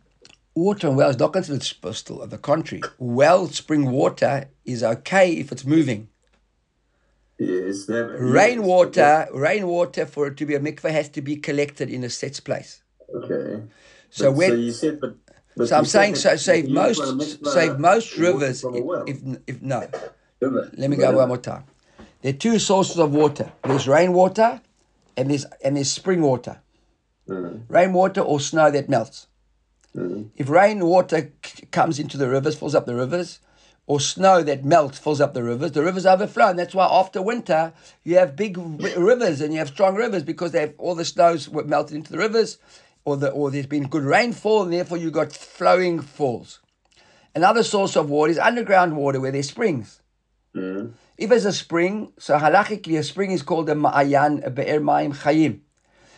water 0.55 0.87
and 0.87 0.97
well 0.97 1.09
is 1.09 1.19
not 1.19 1.33
considered 1.33 1.63
still. 1.63 2.21
On 2.21 2.29
the 2.29 2.37
contrary, 2.37 2.81
well 2.97 3.47
spring 3.47 3.91
water 3.91 4.49
is 4.63 4.83
okay 4.83 5.33
if 5.33 5.51
it's 5.51 5.65
moving. 5.65 6.07
Yes, 7.37 7.85
that, 7.87 8.15
Rainwater, 8.19 9.27
rainwater 9.33 10.05
for 10.05 10.27
it 10.27 10.37
to 10.37 10.45
be 10.45 10.55
a 10.55 10.59
mikveh 10.59 10.91
has 10.91 11.09
to 11.09 11.21
be 11.21 11.35
collected 11.35 11.89
in 11.89 12.03
a 12.03 12.09
set 12.09 12.39
place. 12.45 12.81
Okay. 13.13 13.63
So 14.09 14.31
But- 14.31 14.37
when 14.37 14.49
so 14.51 14.55
you 14.55 14.71
said, 14.71 15.01
but, 15.01 15.15
but 15.57 15.67
so 15.67 15.77
I'm 15.77 15.85
saying 15.85 16.15
so 16.15 16.35
save 16.37 16.69
most 16.69 17.01
mikveh 17.01 17.47
save 17.47 17.79
most 17.79 18.17
rivers 18.17 18.63
well. 18.63 19.03
if 19.07 19.17
if 19.47 19.61
no. 19.61 19.87
River. 20.41 20.71
Let 20.77 20.89
me 20.89 20.95
go 20.97 21.11
one 21.17 21.27
more 21.27 21.37
time. 21.37 21.63
There 22.21 22.31
are 22.33 22.37
two 22.37 22.59
sources 22.59 22.97
of 22.99 23.13
water. 23.13 23.51
There's 23.63 23.87
rainwater 23.87 24.61
and 25.17 25.29
there's 25.29 25.45
and 25.63 25.75
there's 25.75 25.91
spring 25.91 26.21
water. 26.21 26.61
Mm. 27.29 27.63
Rainwater 27.67 28.21
or 28.21 28.39
snow 28.39 28.69
that 28.71 28.87
melts. 28.89 29.27
Mm. 29.95 30.29
If 30.35 30.49
rainwater 30.49 31.31
c- 31.43 31.65
comes 31.71 31.99
into 31.99 32.17
the 32.17 32.29
rivers, 32.29 32.55
fills 32.55 32.75
up 32.75 32.85
the 32.85 32.95
rivers, 32.95 33.39
or 33.87 33.99
snow 33.99 34.41
that 34.41 34.65
melts 34.65 34.97
fills 34.97 35.21
up 35.21 35.33
the 35.33 35.43
rivers, 35.43 35.71
the 35.73 35.83
rivers 35.83 36.05
overflow. 36.05 36.47
And 36.47 36.57
that's 36.57 36.73
why 36.73 36.87
after 36.89 37.21
winter, 37.21 37.73
you 38.03 38.17
have 38.17 38.35
big 38.35 38.57
rivers 38.57 39.41
and 39.41 39.53
you 39.53 39.59
have 39.59 39.67
strong 39.67 39.95
rivers 39.95 40.23
because 40.23 40.51
they 40.51 40.61
have 40.61 40.73
all 40.77 40.95
the 40.95 41.05
snows 41.05 41.49
melted 41.51 41.95
into 41.95 42.11
the 42.11 42.17
rivers, 42.17 42.57
or, 43.03 43.17
the, 43.17 43.29
or 43.29 43.51
there's 43.51 43.67
been 43.67 43.87
good 43.87 44.03
rainfall, 44.03 44.63
and 44.63 44.73
therefore 44.73 44.97
you've 44.97 45.13
got 45.13 45.31
flowing 45.31 45.99
falls. 46.01 46.59
Another 47.35 47.63
source 47.63 47.95
of 47.95 48.09
water 48.09 48.31
is 48.31 48.39
underground 48.39 48.95
water 48.95 49.19
where 49.19 49.31
there's 49.31 49.49
springs. 49.49 50.01
Mm. 50.55 50.93
If 51.17 51.29
there's 51.29 51.45
a 51.45 51.53
spring, 51.53 52.13
so 52.17 52.37
halachically 52.37 52.97
a 52.97 53.03
spring 53.03 53.31
is 53.31 53.43
called 53.43 53.69
a 53.69 53.75
ma'ayan, 53.75 54.45
a 54.45 54.49
be'er 54.49 54.79
ma'im 54.79 55.15
chayim. 55.15 55.59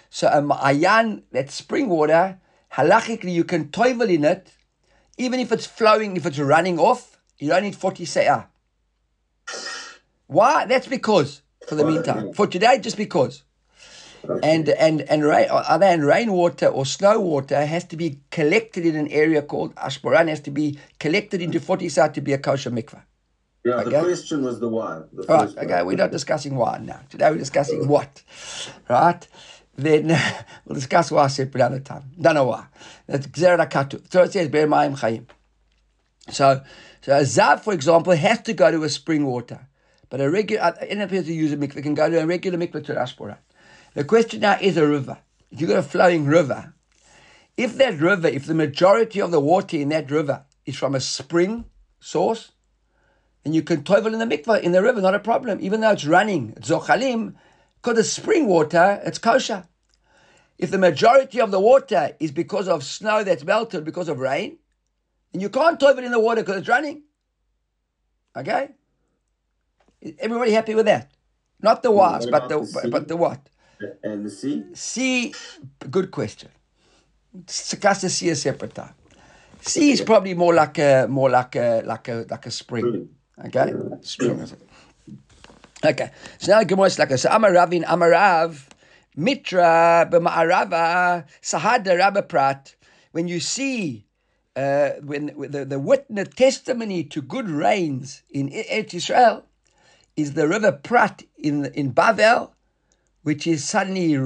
So 0.10 0.28
a 0.28 0.42
ma'ayan, 0.42 1.24
that 1.34 1.52
spring 1.52 1.90
water, 1.90 2.40
halachically 2.74 3.34
you 3.34 3.44
can 3.44 3.66
toivel 3.70 4.14
in 4.14 4.24
it, 4.24 4.54
even 5.18 5.40
if 5.40 5.52
it's 5.52 5.66
flowing, 5.66 6.16
if 6.16 6.26
it's 6.26 6.40
running 6.40 6.80
off, 6.80 7.17
you 7.40 7.50
don't 7.50 7.64
need 7.64 7.76
40 7.76 8.06
se'ah. 8.06 8.48
Why? 10.28 10.66
That's 10.66 10.88
because, 10.88 11.42
for 11.68 11.76
the 11.76 11.86
meantime. 11.86 12.34
For 12.34 12.48
today, 12.48 12.80
just 12.80 12.98
because. 12.98 13.44
And 14.44 14.68
and 14.68 15.02
and 15.02 15.24
rain, 15.24 15.48
other 15.50 15.86
than 15.86 16.02
rainwater 16.04 16.68
or 16.68 16.86
snow 16.86 17.20
water 17.20 17.66
has 17.66 17.86
to 17.86 17.96
be 17.96 18.20
collected 18.30 18.86
in 18.86 18.96
an 18.96 19.08
area 19.08 19.42
called 19.42 19.74
ashboran, 19.76 20.28
has 20.28 20.42
to 20.42 20.52
be 20.52 20.80
collected 21.00 21.42
into 21.42 21.62
40 21.62 21.88
se'ah 21.88 22.14
to 22.14 22.20
be 22.20 22.34
a 22.34 22.38
kosher 22.38 22.72
mikveh. 22.72 23.02
Yeah, 23.64 23.84
the 23.84 23.92
question 23.92 24.44
was 24.44 24.60
the 24.60 24.70
why. 24.70 25.02
The 25.14 25.24
right, 25.24 25.50
okay, 25.50 25.68
part. 25.68 25.86
we're 25.86 25.98
not 25.98 26.12
discussing 26.12 26.56
why 26.56 26.80
now. 26.80 27.00
Today 27.10 27.30
we're 27.32 27.38
discussing 27.38 27.88
what, 27.88 28.24
right? 28.90 29.28
Then 29.76 30.08
we'll 30.66 30.76
discuss 30.76 31.12
why 31.12 31.28
separate 31.28 31.62
another 31.62 31.80
time. 31.80 32.12
Don't 32.20 32.36
know 32.36 32.46
why. 32.46 32.66
That's 33.06 33.28
HaKatuv. 33.28 34.12
So 34.12 34.24
it 34.24 34.34
says, 34.34 34.50
Be'er 34.50 34.68
Mayim 34.68 34.98
Chayim. 34.98 35.26
So, 36.30 36.62
so 37.08 37.16
a 37.16 37.22
Zav, 37.22 37.62
for 37.62 37.72
example, 37.72 38.12
has 38.12 38.42
to 38.42 38.52
go 38.52 38.70
to 38.70 38.84
a 38.84 38.90
spring 38.90 39.26
water. 39.26 39.66
But 40.10 40.20
a 40.20 40.30
regular, 40.30 40.62
uh, 40.62 40.74
any 40.82 41.08
person 41.08 41.28
who 41.28 41.34
uses 41.36 41.54
a 41.54 41.56
mikveh 41.56 41.82
can 41.82 41.94
go 41.94 42.10
to 42.10 42.22
a 42.22 42.26
regular 42.26 42.58
mikveh 42.58 42.84
to 42.84 42.96
Ashpora. 42.96 43.38
The 43.94 44.04
question 44.04 44.42
now 44.42 44.58
is 44.60 44.76
a 44.76 44.86
river. 44.86 45.18
If 45.50 45.62
you've 45.62 45.70
got 45.70 45.80
a 45.80 45.84
flowing 45.84 46.26
river, 46.26 46.74
if 47.56 47.78
that 47.78 48.02
river, 48.02 48.28
if 48.28 48.46
the 48.46 48.54
majority 48.54 49.22
of 49.22 49.32
the 49.32 49.40
water 49.40 49.78
in 49.78 49.88
that 49.88 50.12
river 50.12 50.44
is 50.66 50.76
from 50.76 50.96
a 50.96 51.00
spring 51.00 51.64
source, 52.02 52.52
and 53.46 53.56
you 53.56 53.62
can 53.62 53.84
toivel 53.84 54.12
in 54.12 54.20
the 54.20 54.26
mikveh, 54.26 54.62
in 54.62 54.74
the 54.74 54.84
river, 54.84 55.00
not 55.00 55.16
a 55.16 55.20
problem. 55.20 55.60
Even 55.62 55.80
though 55.80 55.92
it's 55.92 56.04
running, 56.04 56.56
it's 56.58 56.70
zochalim, 56.70 57.36
because 57.82 57.98
it's 58.00 58.10
spring 58.10 58.48
water, 58.48 59.02
it's 59.06 59.18
kosher. 59.18 59.66
If 60.58 60.72
the 60.72 60.78
majority 60.78 61.40
of 61.40 61.52
the 61.52 61.62
water 61.62 62.18
is 62.20 62.34
because 62.34 62.68
of 62.68 62.84
snow 62.84 63.24
that's 63.24 63.46
melted 63.46 63.86
because 63.86 64.10
of 64.10 64.20
rain, 64.20 64.58
and 65.38 65.42
you 65.44 65.50
can't 65.50 65.80
toivel 65.80 66.04
in 66.04 66.12
the 66.12 66.20
water 66.20 66.42
because 66.42 66.58
it's 66.58 66.68
running. 66.68 67.04
Okay? 68.36 68.70
Everybody 70.18 70.52
happy 70.52 70.74
with 70.74 70.88
that? 70.88 71.12
Not 71.62 71.84
the 71.84 71.92
was, 71.92 72.26
but 72.26 72.50
the, 72.50 72.58
the 72.58 72.90
but 72.90 73.08
the 73.08 73.16
what? 73.16 73.48
And 74.02 74.26
the 74.26 74.32
sea? 74.32 74.64
Sea, 74.74 75.36
good 75.92 76.10
question. 76.10 76.50
Discuss 77.46 78.02
the 78.02 78.10
sea 78.10 78.30
a 78.30 78.36
separate 78.36 78.74
time. 78.74 78.96
Sea 79.62 79.92
is 79.92 80.02
probably 80.02 80.34
more 80.34 80.56
like 80.56 80.80
a 80.80 81.06
more 81.08 81.30
like 81.30 81.56
a 81.56 81.84
like 81.86 82.08
a 82.08 82.26
like 82.28 82.48
a 82.48 82.52
spring. 82.52 83.10
Okay, 83.46 83.74
spring. 84.02 84.42
Okay, 85.86 86.10
so 86.40 86.52
now 86.52 86.64
Gemara 86.64 86.88
is 86.88 86.98
like 86.98 87.12
a 87.12 87.18
so 87.20 87.30
Amaravin 87.30 87.86
Amarav 87.86 88.66
Mitra 89.16 90.10
b'Ma'arava 90.12 91.26
Sahada 91.44 91.96
Rabba 91.96 92.24
Prat. 92.24 92.74
When 93.12 93.28
you 93.28 93.40
see 93.40 94.07
uh, 94.58 94.94
when 95.04 95.28
the, 95.38 95.64
the 95.66 95.80
witness 95.80 96.30
testimony 96.30 97.04
to 97.04 97.22
good 97.22 97.48
rains 97.48 98.24
in 98.32 98.50
Eretz 98.50 98.96
Israel 98.96 99.46
is 100.16 100.34
the 100.34 100.48
river 100.48 100.72
Prat 100.72 101.22
in 101.38 101.66
in 101.76 101.94
Bavel, 101.94 102.50
which 103.22 103.46
is 103.46 103.64
suddenly 103.64 104.18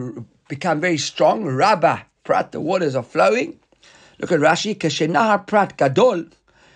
become 0.48 0.80
very 0.80 0.98
strong. 0.98 1.44
Rabba 1.44 2.06
Prat, 2.24 2.54
the 2.54 2.62
waters 2.62 2.96
are 2.96 3.04
flowing. 3.04 3.60
Look 4.20 4.32
at 4.32 4.40
Rashi, 4.40 4.74
Kashenahar 4.78 5.46
Prat 5.46 5.78
Gadol, 5.78 6.26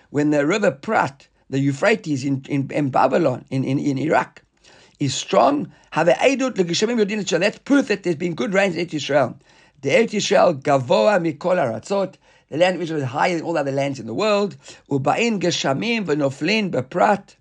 when 0.09 0.31
the 0.31 0.45
river 0.45 0.71
Prat, 0.71 1.29
the 1.49 1.59
Euphrates 1.59 2.25
in, 2.25 2.43
in, 2.49 2.69
in 2.71 2.89
Babylon, 2.89 3.45
in, 3.51 3.63
in, 3.63 3.79
in 3.79 3.97
Iraq, 3.97 4.41
is 4.99 5.13
strong. 5.13 5.71
Have. 5.91 6.07
That's 6.07 7.59
proof 7.59 7.87
that 7.87 8.03
there's 8.03 8.15
been 8.17 8.35
good 8.35 8.53
rains 8.53 8.75
in 8.75 8.89
Israel. 8.89 9.39
The 9.81 9.91
Eretz 9.91 10.13
Israel 10.13 10.55
Gavoa 10.55 11.21
Mikol 11.21 11.55
Aratzot. 11.55 12.15
The 12.49 12.57
land 12.57 12.79
Israel 12.79 13.01
is 13.01 13.07
higher 13.07 13.35
than 13.35 13.43
all 13.43 13.57
other 13.57 13.71
lands 13.71 13.99
in 13.99 14.05
the 14.05 14.13
world. 14.13 14.55
Ubain 14.89 15.39
Geshamim 15.39 16.05
V'noflin 16.05 16.69
Beprat 16.69 17.35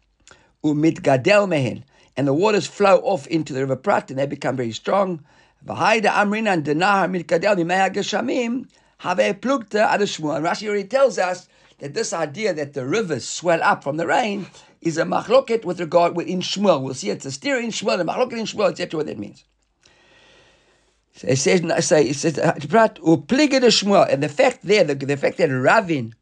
Umitgadel 0.64 1.46
Mehen. 1.46 1.84
And 2.16 2.26
the 2.26 2.32
waters 2.32 2.66
flow 2.66 2.98
off 2.98 3.26
into 3.26 3.52
the 3.52 3.60
river 3.60 3.76
Prat 3.76 4.10
and 4.10 4.18
they 4.18 4.26
become 4.26 4.56
very 4.56 4.72
strong. 4.72 5.22
V'haida 5.66 6.06
Amrinan 6.06 6.62
Denahar 6.64 7.10
Mitgadel 7.10 7.56
Mimei 7.56 7.90
Geshamim. 7.90 8.66
Have 8.98 9.18
plukta 9.18 9.86
ad 9.86 10.00
Shmuel. 10.00 10.36
And 10.36 10.46
Rashi 10.46 10.68
already 10.68 10.84
tells 10.84 11.18
us 11.18 11.48
that 11.80 11.92
this 11.92 12.14
idea 12.14 12.54
that 12.54 12.72
the 12.72 12.86
rivers 12.86 13.28
swell 13.28 13.62
up 13.62 13.84
from 13.84 13.98
the 13.98 14.06
rain 14.06 14.46
is 14.80 14.96
a 14.96 15.04
machloket 15.04 15.66
with 15.66 15.80
regard 15.80 16.16
in 16.18 16.40
Shmuel. 16.40 16.82
We'll 16.82 16.94
see 16.94 17.10
it's 17.10 17.26
a 17.26 17.32
steer 17.32 17.58
in 17.58 17.70
Shmuel, 17.70 18.00
a 18.00 18.04
machloket 18.04 18.38
in 18.38 18.46
Shmuel, 18.46 18.70
etc. 18.70 18.96
What 18.96 19.06
that 19.08 19.18
means. 19.18 19.44
So 21.16 21.28
it 21.28 21.36
says, 21.36 21.60
say, 21.86 22.08
it 22.08 22.16
says, 22.16 22.34
Shmuel, 22.34 24.12
and 24.12 24.22
the 24.22 24.28
fact 24.28 24.60
there, 24.62 24.82
the, 24.82 24.94
the 24.96 25.16
fact 25.16 25.38
that 25.38 25.48
Ravin, 25.48 26.06
in 26.06 26.14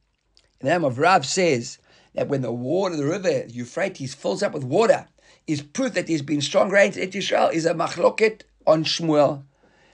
the 0.61 0.69
name 0.69 0.85
of 0.85 0.99
Rav, 0.99 1.25
says 1.25 1.79
that 2.15 2.29
when 2.29 2.43
the 2.43 2.53
water, 2.53 2.97
the 2.97 3.07
river 3.07 3.45
Euphrates 3.49 4.15
fills 4.15 4.43
up 4.43 4.53
with 4.53 4.65
water, 4.65 5.09
is 5.47 5.63
proof 5.63 5.95
that 5.95 6.07
there's 6.07 6.23
been 6.23 6.43
strong 6.43 6.71
rains 6.71 6.97
in 6.99 7.09
Israel, 7.09 7.49
is 7.49 7.65
a 7.65 7.73
machloket 7.73 8.43
on 8.67 8.85
Shmuel, 8.85 9.45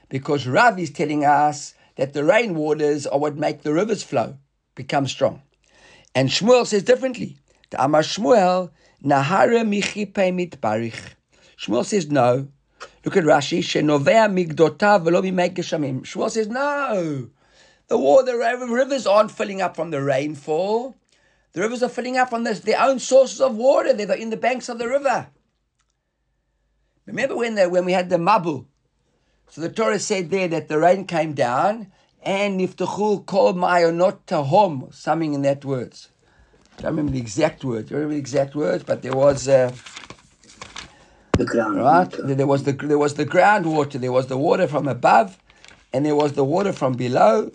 because 0.08 0.48
Rav 0.48 0.78
is 0.80 0.90
telling 0.90 1.24
us 1.24 1.74
that 1.96 2.12
the 2.12 2.24
rain 2.24 2.56
waters 2.56 3.06
are 3.06 3.18
what 3.18 3.36
make 3.36 3.62
the 3.62 3.72
rivers 3.72 4.02
flow, 4.02 4.36
become 4.74 5.06
strong. 5.06 5.42
And 6.14 6.28
Shmuel 6.28 6.66
says 6.66 6.82
differently. 6.82 7.38
The 7.70 7.84
Amar 7.84 8.02
Shmuel, 8.02 8.70
Nahara 9.04 9.62
michipe 9.64 10.12
mitbarich. 10.14 11.14
Shmuel 11.56 11.84
says 11.84 12.10
no. 12.10 12.48
Look 13.04 13.16
at 13.16 13.24
Rashi, 13.24 13.60
Shenovea 13.60 14.28
migdotav 14.28 15.04
velo 15.04 15.22
geshamim. 15.22 16.02
Shmuel 16.02 16.30
says 16.30 16.48
no. 16.48 17.30
The 17.88 17.98
water, 17.98 18.26
the 18.26 18.66
rivers 18.66 19.06
aren't 19.06 19.30
filling 19.30 19.62
up 19.62 19.76
from 19.76 19.90
the 19.90 20.02
rainfall. 20.02 20.96
The 21.52 21.60
rivers 21.62 21.82
are 21.82 21.88
filling 21.88 22.18
up 22.18 22.30
from 22.30 22.44
this, 22.44 22.60
their 22.60 22.80
own 22.80 22.98
sources 22.98 23.40
of 23.40 23.56
water. 23.56 23.92
They're 23.92 24.12
in 24.12 24.30
the 24.30 24.36
banks 24.36 24.68
of 24.68 24.78
the 24.78 24.88
river. 24.88 25.28
Remember 27.06 27.36
when 27.36 27.56
when 27.70 27.86
we 27.86 27.92
had 27.92 28.10
the 28.10 28.16
Mabul? 28.16 28.66
So 29.48 29.62
the 29.62 29.70
Torah 29.70 29.98
said 29.98 30.30
there 30.30 30.48
that 30.48 30.68
the 30.68 30.78
rain 30.78 31.06
came 31.06 31.32
down 31.32 31.90
and 32.22 32.60
niftachu 32.60 33.24
kol 33.24 33.54
mayonot 33.54 34.18
tahom, 34.26 34.92
something 34.92 35.32
in 35.32 35.40
that 35.42 35.64
words. 35.64 36.10
I 36.78 36.82
don't 36.82 36.90
remember 36.90 37.12
the 37.12 37.18
exact 37.18 37.64
words. 37.64 37.90
I 37.90 37.94
don't 37.94 38.00
remember 38.00 38.14
the 38.14 38.20
exact 38.20 38.54
words, 38.54 38.84
but 38.84 39.00
there 39.00 39.14
was 39.14 39.48
uh, 39.48 39.72
The 41.37 41.45
ground. 41.45 41.77
right. 41.77 42.13
There 42.23 42.45
was 42.45 42.63
the 42.63 42.73
there 42.73 42.99
was 42.99 43.15
the 43.15 43.25
groundwater. 43.25 43.99
There 43.99 44.11
was 44.11 44.27
the 44.27 44.37
water 44.37 44.67
from 44.67 44.87
above, 44.87 45.37
and 45.91 46.05
there 46.05 46.15
was 46.15 46.33
the 46.33 46.43
water 46.43 46.71
from 46.71 46.93
below. 46.93 47.51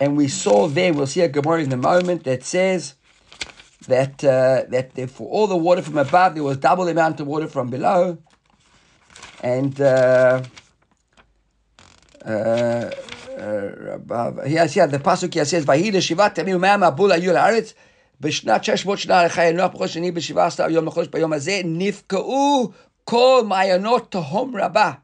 And 0.00 0.16
we 0.16 0.28
saw 0.28 0.68
there. 0.68 0.92
We'll 0.92 1.06
see 1.06 1.22
a 1.22 1.28
Gemara 1.28 1.62
in 1.62 1.72
a 1.72 1.78
moment 1.78 2.24
that 2.24 2.44
says 2.44 2.94
that 3.88 4.22
uh, 4.22 4.64
that 4.68 4.94
there, 4.94 5.06
for 5.06 5.26
all 5.30 5.46
the 5.46 5.56
water 5.56 5.80
from 5.80 5.96
above, 5.96 6.34
there 6.34 6.44
was 6.44 6.58
double 6.58 6.84
the 6.84 6.90
amount 6.90 7.20
of 7.20 7.26
water 7.26 7.48
from 7.48 7.70
below. 7.70 8.18
And 9.42 9.80
uh, 9.80 10.42
uh, 12.26 12.28
uh, 12.28 12.90
yes, 14.46 14.76
yeah, 14.76 14.86
the 14.86 14.98
pasuk 14.98 15.32
here 15.32 15.46
says, 15.46 15.64
"Vayhi 15.64 15.92
shivat 15.92 16.34
tamim 16.34 16.58
u'mea 16.58 16.78
ma'abul 16.78 17.10
hayu 17.10 17.32
la'aretz." 17.32 17.72
בשנת 18.20 18.64
שש 18.64 18.86
מאות 18.86 18.98
שנה 18.98 19.24
לחיי 19.24 19.52
נוח 19.52 19.72
בחודש 19.72 19.94
שני 19.94 20.10
בשבעה 20.10 20.46
עשר 20.46 20.70
יום 20.70 20.86
לחודש 20.86 21.08
ביום 21.08 21.32
הזה 21.32 21.60
נפקעו 21.64 22.72
Call 23.09 23.41
Mayanot 23.41 24.11
Tahom 24.11 24.53
Rabba. 24.53 25.01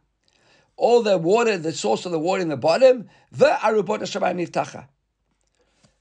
All 0.77 1.01
the 1.01 1.17
water, 1.17 1.57
the 1.57 1.73
source 1.73 2.05
of 2.05 2.11
the 2.11 2.19
water 2.19 2.39
in 2.39 2.49
the 2.49 2.55
bottom, 2.55 3.09
the 3.31 3.47
Arubot 3.47 4.01
Niftacha. 4.01 4.85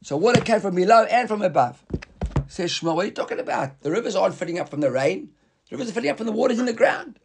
So 0.02 0.18
water 0.18 0.42
came 0.42 0.60
from 0.60 0.74
below 0.74 1.04
and 1.04 1.26
from 1.26 1.40
above. 1.40 1.82
Says 2.46 2.72
Shmuel, 2.72 2.96
what 2.96 3.04
are 3.04 3.06
you 3.06 3.14
talking 3.14 3.40
about? 3.40 3.80
The 3.80 3.90
rivers 3.90 4.16
aren't 4.16 4.34
filling 4.34 4.58
up 4.58 4.68
from 4.68 4.82
the 4.82 4.90
rain. 4.90 5.30
The 5.70 5.78
rivers 5.78 5.92
are 5.92 5.94
filling 5.94 6.10
up 6.10 6.18
from 6.18 6.26
the 6.26 6.32
waters 6.32 6.58
in 6.58 6.66
the 6.66 6.74
ground. 6.74 7.18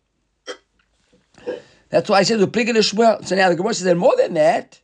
That's 1.90 2.10
why 2.10 2.20
I 2.20 2.24
said, 2.24 2.40
the 2.40 2.48
Shmuel. 2.48 3.26
So 3.26 3.36
now 3.36 3.50
the 3.50 3.56
Gemara 3.56 3.74
says, 3.74 3.86
and 3.86 4.00
more 4.00 4.16
than 4.16 4.36
that, 4.36 4.80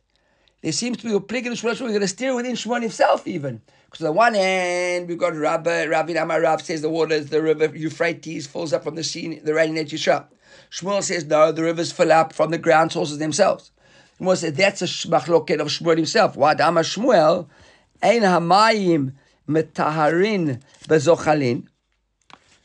there 0.66 0.72
seems 0.72 0.96
to 0.96 1.04
be 1.04 1.12
Upliga 1.12 1.44
to 1.44 1.50
Shmuel. 1.50 1.80
We're 1.80 1.88
going 1.90 2.00
to 2.00 2.08
steer 2.08 2.34
within 2.34 2.56
Shmuel 2.56 2.82
himself 2.82 3.24
even. 3.28 3.62
Because 3.84 4.00
on 4.00 4.06
the 4.06 4.12
one 4.12 4.34
hand, 4.34 5.06
we've 5.06 5.16
got 5.16 5.36
Rabbi, 5.36 5.84
Rabbi 5.84 6.14
Amarav 6.14 6.60
says 6.60 6.82
the 6.82 6.88
waters, 6.88 7.28
the 7.28 7.40
river 7.40 7.66
Euphrates 7.66 8.48
falls 8.48 8.72
up 8.72 8.82
from 8.82 8.96
the 8.96 9.04
sea, 9.04 9.38
the 9.38 9.54
rain 9.54 9.76
in 9.76 9.86
Yisrael. 9.86 10.26
Shmuel 10.72 11.04
says, 11.04 11.24
no, 11.24 11.52
the 11.52 11.62
rivers 11.62 11.92
fill 11.92 12.10
up 12.10 12.32
from 12.32 12.50
the 12.50 12.58
ground 12.58 12.90
sources 12.90 13.18
themselves. 13.18 13.70
Shmuel 14.18 14.36
says, 14.36 14.54
that's 14.54 14.82
a 14.82 14.86
machloket 14.86 15.60
of 15.60 15.68
Shmuel 15.68 15.98
himself. 15.98 16.34
Why? 16.34 16.54
Amar 16.54 16.82
Shmuel, 16.82 17.46
ein 18.02 18.22
hamayim 18.22 19.12
metaharin 19.48 20.60
bezochalin. 20.88 21.68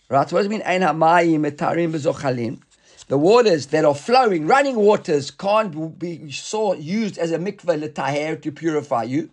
Right, 0.10 0.32
what 0.32 0.40
does 0.40 0.48
it 0.48 0.50
mean, 0.50 0.64
ein 0.64 0.82
hamayim 0.82 1.42
metaharin 1.42 1.92
bezochalin? 1.92 2.62
The 3.12 3.18
waters 3.18 3.66
that 3.68 3.84
are 3.84 3.94
flowing, 3.94 4.48
running 4.48 4.78
waters, 4.78 5.32
can't 5.32 6.00
be 6.00 6.32
saw, 6.32 6.76
used 6.76 7.18
as 7.18 7.34
a 7.34 7.38
mikveh 7.38 7.84
letaher 7.84 8.42
to 8.42 8.54
purify 8.54 9.04
you. 9.04 9.32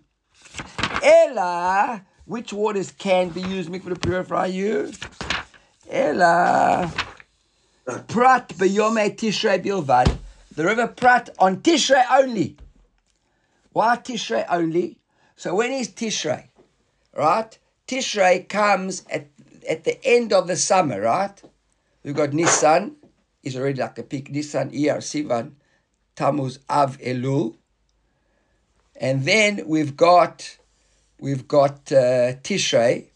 Ella, 1.01 2.05
which 2.25 2.53
waters 2.53 2.91
can 2.91 3.29
be 3.29 3.41
used 3.41 3.71
mikveh 3.71 3.91
to 3.91 3.95
purify 3.95 4.47
you? 4.47 4.91
Ella, 5.89 6.93
Prat 8.09 8.49
beyome 8.49 9.17
Tishrei 9.17 9.63
bilvad. 9.65 10.13
The 10.57 10.65
river 10.65 10.89
Prat 10.89 11.31
on 11.39 11.59
Tishrei 11.59 12.05
only. 12.11 12.57
Why 13.73 13.97
Tishrei 13.99 14.45
only? 14.51 14.99
So 15.37 15.55
when 15.55 15.71
is 15.71 15.91
Tishrei? 15.91 16.49
Right? 17.17 17.57
Tishrei 17.87 18.49
comes 18.49 19.05
at, 19.09 19.29
at 19.71 19.85
the 19.85 20.05
end 20.05 20.33
of 20.33 20.49
the 20.49 20.57
summer, 20.57 21.01
right? 21.01 21.41
We've 22.03 22.17
got 22.17 22.33
Nisan, 22.33 22.97
is 23.43 23.57
already 23.57 23.81
like 23.81 23.99
a 23.99 24.03
peak. 24.03 24.33
Nissan 24.33 24.69
ER 24.69 24.99
Sivan, 24.99 25.53
Tammuz 26.17 26.59
Av 26.69 26.99
Elul. 26.99 27.57
And 29.01 29.25
then 29.25 29.63
we've 29.67 29.97
got 29.97 30.59
we've 31.21 31.47
got 31.47 31.93
uh, 31.93 32.35
Tishrei. 32.43 33.07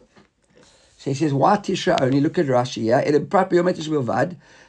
So 0.99 1.11
he 1.11 1.15
says, 1.15 1.35
why 1.35 1.57
Tishrei 1.57 2.01
only? 2.01 2.21
Look 2.21 2.39
at 2.39 2.47
Rashi 2.47 2.83
here. 2.83 3.01
Yeah? 3.05 3.17
It 3.17 3.31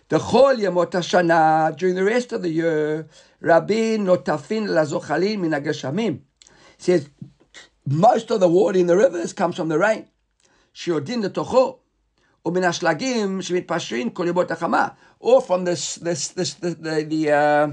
the 0.10 0.20
Chol 0.20 0.58
Yamot 0.58 0.92
Hashana, 0.92 1.76
during 1.78 1.96
the 1.96 2.04
rest 2.04 2.34
of 2.34 2.42
the 2.42 2.50
year, 2.50 3.08
Rabin 3.40 4.06
Notafin 4.06 4.68
Lazochalim 4.68 5.40
minagashamim. 5.40 6.20
Says, 6.78 7.10
most 7.88 8.30
of 8.30 8.40
the 8.40 8.48
water 8.48 8.78
in 8.78 8.88
the 8.88 8.98
rivers 8.98 9.34
comes 9.34 9.56
from 9.56 9.70
the 9.70 9.80
rain. 9.80 10.08
Shiodin 10.76 11.22
the 11.22 11.30
Tocho. 11.30 11.80
ומן 12.47 12.65
השלגים 12.65 13.43
שמתפשרים 13.43 14.11
כל 14.11 14.29
ימות 14.29 14.51
החמה, 14.51 14.89
or 15.23 15.41
from 15.41 15.65
this, 15.65 15.97
this, 15.97 16.29
this, 16.29 16.55
the, 16.55 16.71
the, 16.71 17.05
the, 17.09 17.31
uh, 17.31 17.67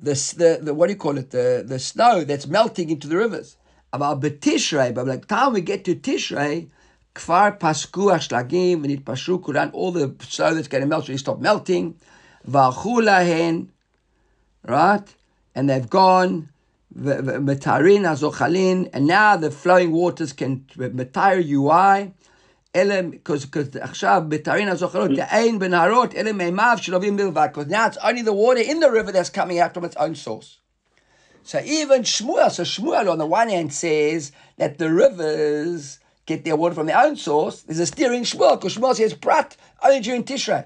the, 0.00 0.14
the, 0.36 0.58
the, 0.62 0.74
what 0.74 0.86
do 0.86 0.92
you 0.92 0.98
call 0.98 1.18
it, 1.18 1.30
the, 1.30 1.64
the 1.66 1.78
snow 1.78 2.24
that's 2.24 2.46
melting 2.46 2.90
into 2.90 3.08
the 3.08 3.16
rivers. 3.16 3.56
About 3.92 4.20
Betishrei, 4.20 4.92
but 4.92 5.06
by 5.06 5.16
the 5.16 5.26
time 5.26 5.52
we 5.52 5.60
get 5.60 5.84
to 5.84 5.94
Tishrei, 5.94 6.68
Kfar 7.14 7.60
Pasku 7.60 8.12
Ashlagim, 8.12 8.82
and 8.82 8.90
it 8.90 9.04
Pashu 9.04 9.44
Kuran, 9.44 9.70
all 9.70 9.92
the 9.92 10.14
snow 10.20 10.52
that's 10.52 10.66
going 10.66 10.82
to 10.82 10.88
melt, 10.88 11.06
so 11.06 11.16
stop 11.16 11.38
melting. 11.38 11.94
Vachulahen, 12.48 13.68
right? 14.66 15.14
And 15.54 15.70
they've 15.70 15.88
gone. 15.88 16.48
Metarin 16.96 18.02
Azochalin, 18.02 18.88
and 18.92 19.06
now 19.06 19.36
the 19.36 19.50
flowing 19.50 19.90
waters 19.90 20.32
can 20.32 20.64
Metar 20.76 21.42
UI. 21.44 22.12
אלה, 22.78 23.00
because 23.10 23.46
עכשיו 23.80 24.22
בתרין 24.28 24.68
הזוכרות, 24.68 25.10
אין 25.30 25.58
בנהרות, 25.58 26.14
אלה 26.14 26.32
מימיו 26.32 26.76
של 26.80 26.94
אבים 26.94 27.16
בלבד, 27.16 27.48
because 27.52 27.66
now 27.66 27.86
it's 27.86 27.98
only 27.98 28.22
the 28.22 28.32
water 28.32 28.60
in 28.60 28.80
the 28.80 28.90
river 28.90 29.12
that's 29.12 29.30
coming 29.30 29.58
out 29.58 29.74
from 29.74 29.84
its 29.84 29.96
own 29.96 30.14
source. 30.14 30.58
So 31.44 31.60
even 31.64 32.02
Shmuel, 32.02 32.50
so 32.50 32.62
Shmuel 32.62 33.10
on 33.10 33.18
the 33.18 33.26
one 33.26 33.48
hand 33.50 33.72
says 33.72 34.32
that 34.56 34.78
the 34.78 34.90
rivers 34.90 35.98
get 36.26 36.44
their 36.44 36.56
water 36.56 36.74
from 36.74 36.86
their 36.86 36.98
own 36.98 37.16
source. 37.16 37.62
There's 37.62 37.80
a 37.80 37.86
steering 37.86 38.24
Shmuel, 38.24 38.58
because 38.58 38.76
Shmuel 38.76 38.94
says 38.94 39.14
prat 39.14 39.56
only 39.82 40.00
during 40.00 40.24
Tishrei. 40.24 40.64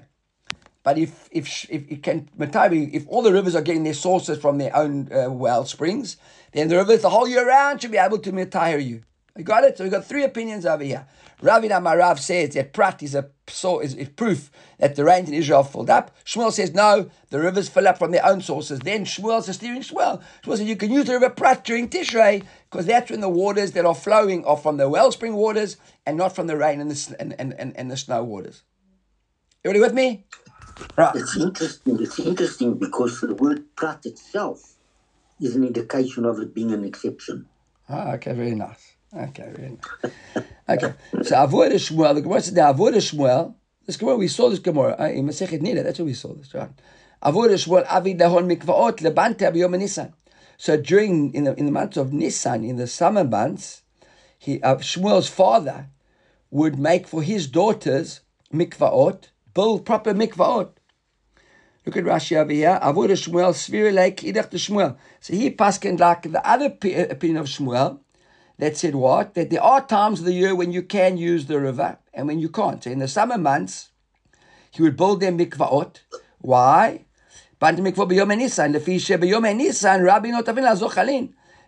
But 0.81 0.97
if 0.97 1.27
if 1.31 1.69
if 1.69 1.91
it 1.91 2.01
can 2.01 2.29
if 2.39 3.07
all 3.09 3.21
the 3.21 3.33
rivers 3.33 3.55
are 3.55 3.61
getting 3.61 3.83
their 3.83 3.93
sources 3.93 4.39
from 4.39 4.57
their 4.57 4.73
own 4.75 5.11
uh, 5.11 5.29
well 5.29 5.65
springs, 5.65 6.17
then 6.53 6.69
the 6.69 6.77
rivers 6.77 7.01
the 7.01 7.09
whole 7.09 7.27
year 7.27 7.45
round 7.47 7.81
should 7.81 7.91
be 7.91 7.97
able 7.97 8.19
to 8.19 8.31
retire 8.31 8.79
you. 8.79 9.01
You 9.36 9.42
got 9.42 9.64
it? 9.64 9.76
So 9.76 9.84
we've 9.84 9.92
got 9.92 10.04
three 10.04 10.22
opinions 10.22 10.64
over 10.64 10.84
here. 10.84 11.06
Ravi 11.42 11.68
Amarav 11.68 12.20
says 12.20 12.54
that 12.54 12.72
Prat 12.72 13.02
is 13.02 13.16
a 13.16 13.30
so 13.48 13.80
is, 13.80 13.94
is 13.94 14.08
proof 14.08 14.48
that 14.78 14.94
the 14.94 15.04
rains 15.04 15.28
in 15.28 15.34
Israel 15.34 15.64
filled 15.64 15.90
up. 15.90 16.16
Shmuel 16.24 16.52
says 16.52 16.72
no, 16.72 17.10
the 17.30 17.40
rivers 17.40 17.68
fill 17.68 17.88
up 17.88 17.98
from 17.98 18.12
their 18.12 18.24
own 18.24 18.40
sources. 18.40 18.78
Then 18.78 19.04
Shmuel's 19.04 19.48
a 19.48 19.54
steering 19.54 19.82
Shmuel. 19.82 20.22
Shmuel 20.44 20.56
says 20.56 20.68
you 20.68 20.76
can 20.76 20.92
use 20.92 21.06
the 21.06 21.14
river 21.14 21.30
Prat 21.30 21.64
during 21.64 21.88
Tishrei 21.88 22.44
because 22.70 22.86
that's 22.86 23.10
when 23.10 23.20
the 23.20 23.28
waters 23.28 23.72
that 23.72 23.84
are 23.84 23.94
flowing 23.94 24.44
are 24.44 24.56
from 24.56 24.76
the 24.76 24.88
wellspring 24.88 25.34
waters 25.34 25.78
and 26.06 26.16
not 26.16 26.36
from 26.36 26.46
the 26.46 26.56
rain 26.56 26.80
and 26.80 26.90
the 26.90 27.16
and, 27.18 27.34
and, 27.36 27.54
and, 27.58 27.76
and 27.76 27.90
the 27.90 27.96
snow 27.96 28.22
waters. 28.22 28.62
Everybody 29.64 29.80
with 29.80 29.94
me? 29.94 30.26
Right. 30.96 31.16
It's 31.16 31.36
interesting. 31.36 32.00
It's 32.00 32.20
interesting 32.20 32.74
because 32.78 33.20
the 33.20 33.34
word 33.34 33.64
Prat 33.74 34.06
itself 34.06 34.74
is 35.40 35.56
an 35.56 35.64
indication 35.64 36.24
of 36.24 36.38
it 36.38 36.54
being 36.54 36.70
an 36.72 36.84
exception. 36.84 37.46
Ah, 37.88 38.12
okay, 38.12 38.32
very 38.32 38.54
nice. 38.54 38.93
Okay. 39.16 39.78
Okay, 40.66 40.94
so 41.22 41.36
Avuha 41.36 41.70
d'Shmuel, 41.70 42.14
the 42.14 42.22
Gemara 42.22 42.40
said 42.40 42.54
the 42.54 42.62
Avuha 42.62 42.92
d'Shmuel, 42.92 43.54
this 43.86 43.96
Gemara, 43.96 44.16
we 44.16 44.28
saw 44.28 44.48
this 44.48 44.58
Gemara 44.58 44.96
uh, 44.98 45.08
in 45.08 45.26
Masechet 45.26 45.60
Nida, 45.60 45.84
that's 45.84 45.98
where 45.98 46.06
we 46.06 46.14
saw 46.14 46.32
this, 46.32 46.54
right? 46.54 46.70
Avuha 47.22 47.48
d'Shmuel, 47.48 47.84
Avi 47.88 48.14
Dahon 48.14 48.48
Mikvaot, 48.48 48.98
Lebante 49.00 49.40
Abiyom 49.40 49.78
Nisan. 49.78 50.14
So 50.56 50.76
during, 50.76 51.34
in 51.34 51.44
the, 51.44 51.54
in 51.54 51.66
the 51.66 51.72
months 51.72 51.96
of 51.96 52.12
Nisan, 52.12 52.64
in 52.64 52.76
the 52.76 52.86
summer 52.86 53.24
months, 53.24 53.82
he, 54.38 54.60
uh, 54.62 54.76
Shmuel's 54.76 55.28
father 55.28 55.88
would 56.50 56.78
make 56.78 57.06
for 57.06 57.22
his 57.22 57.46
daughters 57.46 58.20
mikvaot, 58.52 59.28
build 59.52 59.84
proper 59.84 60.14
mikvaot. 60.14 60.70
Look 61.84 61.98
at 61.98 62.04
Rashi 62.04 62.36
over 62.36 62.52
here. 62.52 62.80
Avuha 62.82 63.08
d'Shmuel, 63.08 63.52
Svir 63.52 63.92
Lake, 63.92 64.16
Idach 64.22 64.50
Shmuel. 64.50 64.96
So 65.20 65.34
he 65.34 65.50
paskened 65.50 66.00
like 66.00 66.22
the 66.22 66.46
other 66.48 66.66
opinion 66.66 67.36
of 67.36 67.46
Shmuel, 67.46 68.00
that 68.58 68.76
said 68.76 68.94
what? 68.94 69.34
That 69.34 69.50
there 69.50 69.62
are 69.62 69.84
times 69.84 70.20
of 70.20 70.26
the 70.26 70.32
year 70.32 70.54
when 70.54 70.72
you 70.72 70.82
can 70.82 71.16
use 71.16 71.46
the 71.46 71.60
river 71.60 71.98
and 72.12 72.26
when 72.26 72.38
you 72.38 72.48
can't. 72.48 72.82
So 72.82 72.90
in 72.90 73.00
the 73.00 73.08
summer 73.08 73.38
months, 73.38 73.90
he 74.70 74.82
would 74.82 74.96
build 74.96 75.20
their 75.20 75.32
mikvaot. 75.32 75.96
Why? 76.40 77.04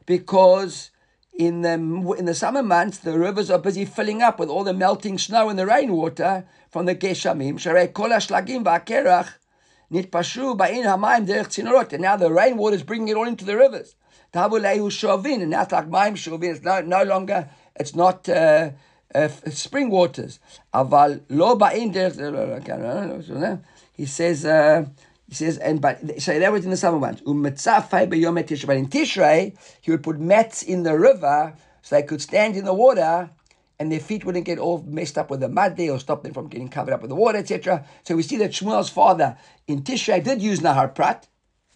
Because 0.06 0.90
in 1.38 1.62
the 1.62 1.72
in 2.18 2.24
the 2.24 2.34
summer 2.34 2.62
months 2.62 2.98
the 2.98 3.18
rivers 3.18 3.50
are 3.50 3.58
busy 3.58 3.84
filling 3.84 4.22
up 4.22 4.38
with 4.38 4.48
all 4.48 4.64
the 4.64 4.72
melting 4.74 5.18
snow 5.18 5.48
and 5.48 5.58
the 5.58 5.66
rainwater 5.66 6.46
from 6.70 6.86
the 6.86 6.94
geshamim. 6.94 7.56
And 11.92 12.02
now 12.02 12.16
the 12.16 12.32
rainwater 12.32 12.76
is 12.76 12.82
bringing 12.82 13.08
it 13.08 13.16
all 13.16 13.28
into 13.28 13.44
the 13.44 13.56
rivers. 13.56 13.94
Tabulehu 14.36 14.90
Shovin, 14.90 15.40
and 15.40 15.50
now 15.50 15.62
it's 15.62 15.72
like 15.72 15.88
Maim 15.88 16.14
Shovin. 16.14 16.54
It's 16.54 16.62
no, 16.62 16.82
no 16.82 17.04
longer, 17.04 17.48
it's 17.74 17.94
not 17.94 18.28
uh, 18.28 18.70
uh, 19.14 19.28
spring 19.48 19.88
waters. 19.88 20.40
Aval 20.74 21.22
lo 21.30 21.56
ba'in 21.56 21.90
He 23.94 24.04
says, 24.04 24.44
uh, 24.44 24.84
he 25.26 25.34
says, 25.34 25.56
and 25.56 25.80
but 25.80 26.20
so 26.20 26.38
that 26.38 26.52
was 26.52 26.66
in 26.66 26.70
the 26.70 26.76
summer 26.76 26.98
months. 26.98 27.22
Tishrei. 27.22 28.66
But 28.66 28.76
in 28.76 28.88
Tishrei, 28.88 29.56
he 29.80 29.90
would 29.90 30.02
put 30.02 30.20
mats 30.20 30.62
in 30.62 30.82
the 30.82 30.98
river 30.98 31.54
so 31.80 31.96
they 31.96 32.02
could 32.02 32.20
stand 32.20 32.56
in 32.56 32.66
the 32.66 32.74
water 32.74 33.30
and 33.78 33.90
their 33.90 34.00
feet 34.00 34.26
wouldn't 34.26 34.44
get 34.44 34.58
all 34.58 34.82
messed 34.86 35.16
up 35.16 35.30
with 35.30 35.40
the 35.40 35.48
mud 35.48 35.78
there 35.78 35.92
or 35.92 35.98
stop 35.98 36.22
them 36.22 36.34
from 36.34 36.48
getting 36.48 36.68
covered 36.68 36.92
up 36.92 37.00
with 37.00 37.08
the 37.08 37.16
water, 37.16 37.38
etc. 37.38 37.86
So 38.04 38.14
we 38.14 38.22
see 38.22 38.36
that 38.36 38.50
Shmuel's 38.50 38.90
father 38.90 39.38
in 39.66 39.82
Tishrei 39.82 40.22
did 40.22 40.42
use 40.42 40.60
Nahar 40.60 40.94
Prat, 40.94 41.26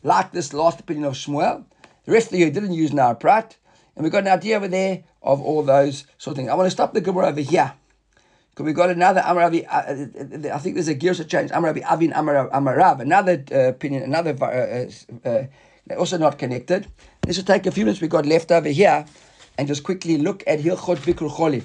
like 0.02 0.32
this 0.32 0.52
last 0.52 0.80
opinion 0.80 1.06
of 1.06 1.14
Shmuel. 1.14 1.64
The 2.04 2.12
rest 2.12 2.26
of 2.26 2.32
the 2.32 2.38
year 2.38 2.50
didn't 2.50 2.72
use 2.72 2.92
Nar 2.92 3.14
Prat, 3.14 3.56
and 3.94 4.04
we 4.04 4.10
got 4.10 4.22
an 4.24 4.28
idea 4.28 4.56
over 4.56 4.68
there 4.68 5.04
of 5.22 5.40
all 5.40 5.62
those 5.62 6.06
sort 6.18 6.32
of 6.32 6.36
things. 6.36 6.48
I 6.48 6.54
want 6.54 6.66
to 6.66 6.70
stop 6.70 6.94
the 6.94 7.00
Gemara 7.00 7.28
over 7.28 7.40
here. 7.40 7.74
Because 8.50 8.66
we 8.66 8.72
got 8.72 8.90
another 8.90 9.20
Amaravi, 9.20 9.66
uh, 9.68 9.70
uh, 9.70 10.52
uh, 10.52 10.56
I 10.56 10.58
think 10.58 10.74
there's 10.74 10.88
a 10.88 10.94
gear 10.94 11.14
change, 11.14 11.50
Amaravi 11.50 11.82
Avin 11.82 12.12
Amarav, 12.12 13.00
another 13.00 13.44
uh, 13.52 13.68
opinion, 13.68 14.02
another, 14.02 14.36
uh, 14.42 15.28
uh, 15.28 15.96
also 15.96 16.18
not 16.18 16.38
connected. 16.38 16.86
This 17.22 17.36
will 17.36 17.44
take 17.44 17.66
a 17.66 17.70
few 17.70 17.84
minutes 17.84 18.00
we 18.00 18.08
got 18.08 18.26
left 18.26 18.50
over 18.50 18.68
here 18.68 19.04
and 19.56 19.68
just 19.68 19.82
quickly 19.84 20.18
look 20.18 20.42
at 20.46 20.60
Hilchot 20.60 20.96
Bikur 20.98 21.30
Choli. 21.30 21.62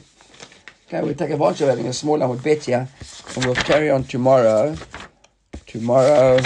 Okay, 0.87 1.01
we'll 1.01 1.15
take 1.15 1.31
advantage 1.31 1.61
of 1.61 1.69
having 1.69 1.87
a 1.87 1.93
small 1.93 2.19
Amud 2.19 2.43
Bet 2.43 2.65
here, 2.65 2.87
and 3.35 3.45
we'll 3.45 3.55
carry 3.55 3.89
on 3.89 4.03
tomorrow. 4.03 4.75
Tomorrow, 5.65 6.39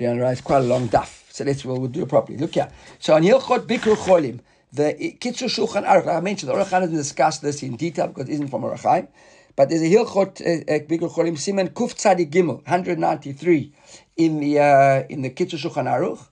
yeah, 0.00 0.30
it's 0.30 0.40
quite 0.40 0.58
a 0.58 0.66
long 0.66 0.88
daf. 0.88 1.15
So 1.36 1.44
let's 1.44 1.66
we'll, 1.66 1.86
do 1.88 2.02
it 2.04 2.08
properly. 2.08 2.38
Look 2.38 2.54
here. 2.54 2.70
So 2.98 3.14
on 3.14 3.22
Hilchot 3.22 3.66
Bikur 3.66 3.94
Cholim, 3.94 4.40
the 4.72 4.94
Kitzur 5.20 5.50
Shulchan 5.50 5.86
Aruch. 5.86 6.08
I 6.08 6.20
mentioned 6.20 6.50
the 6.50 6.54
Aruch 6.54 6.70
doesn't 6.70 6.96
discuss 6.96 7.40
this 7.40 7.62
in 7.62 7.76
detail 7.76 8.06
because 8.06 8.30
it 8.30 8.32
isn't 8.32 8.48
from 8.48 8.62
Aruch 8.62 9.06
But 9.54 9.68
there's 9.68 9.82
a 9.82 9.84
Hilchot 9.84 10.40
uh, 10.40 10.72
uh, 10.72 10.78
Bikur 10.86 11.12
Cholim 11.12 11.36
Siman 11.36 11.74
Kuf 11.74 11.94
Tzadi 11.94 12.30
Gimel 12.30 12.64
193 12.64 13.70
in 14.16 14.40
the 14.40 14.60
uh, 14.60 15.02
in 15.10 15.20
the 15.20 15.28
Kitzur 15.28 15.58
Shulchan 15.58 15.84
Aruch. 15.84 16.26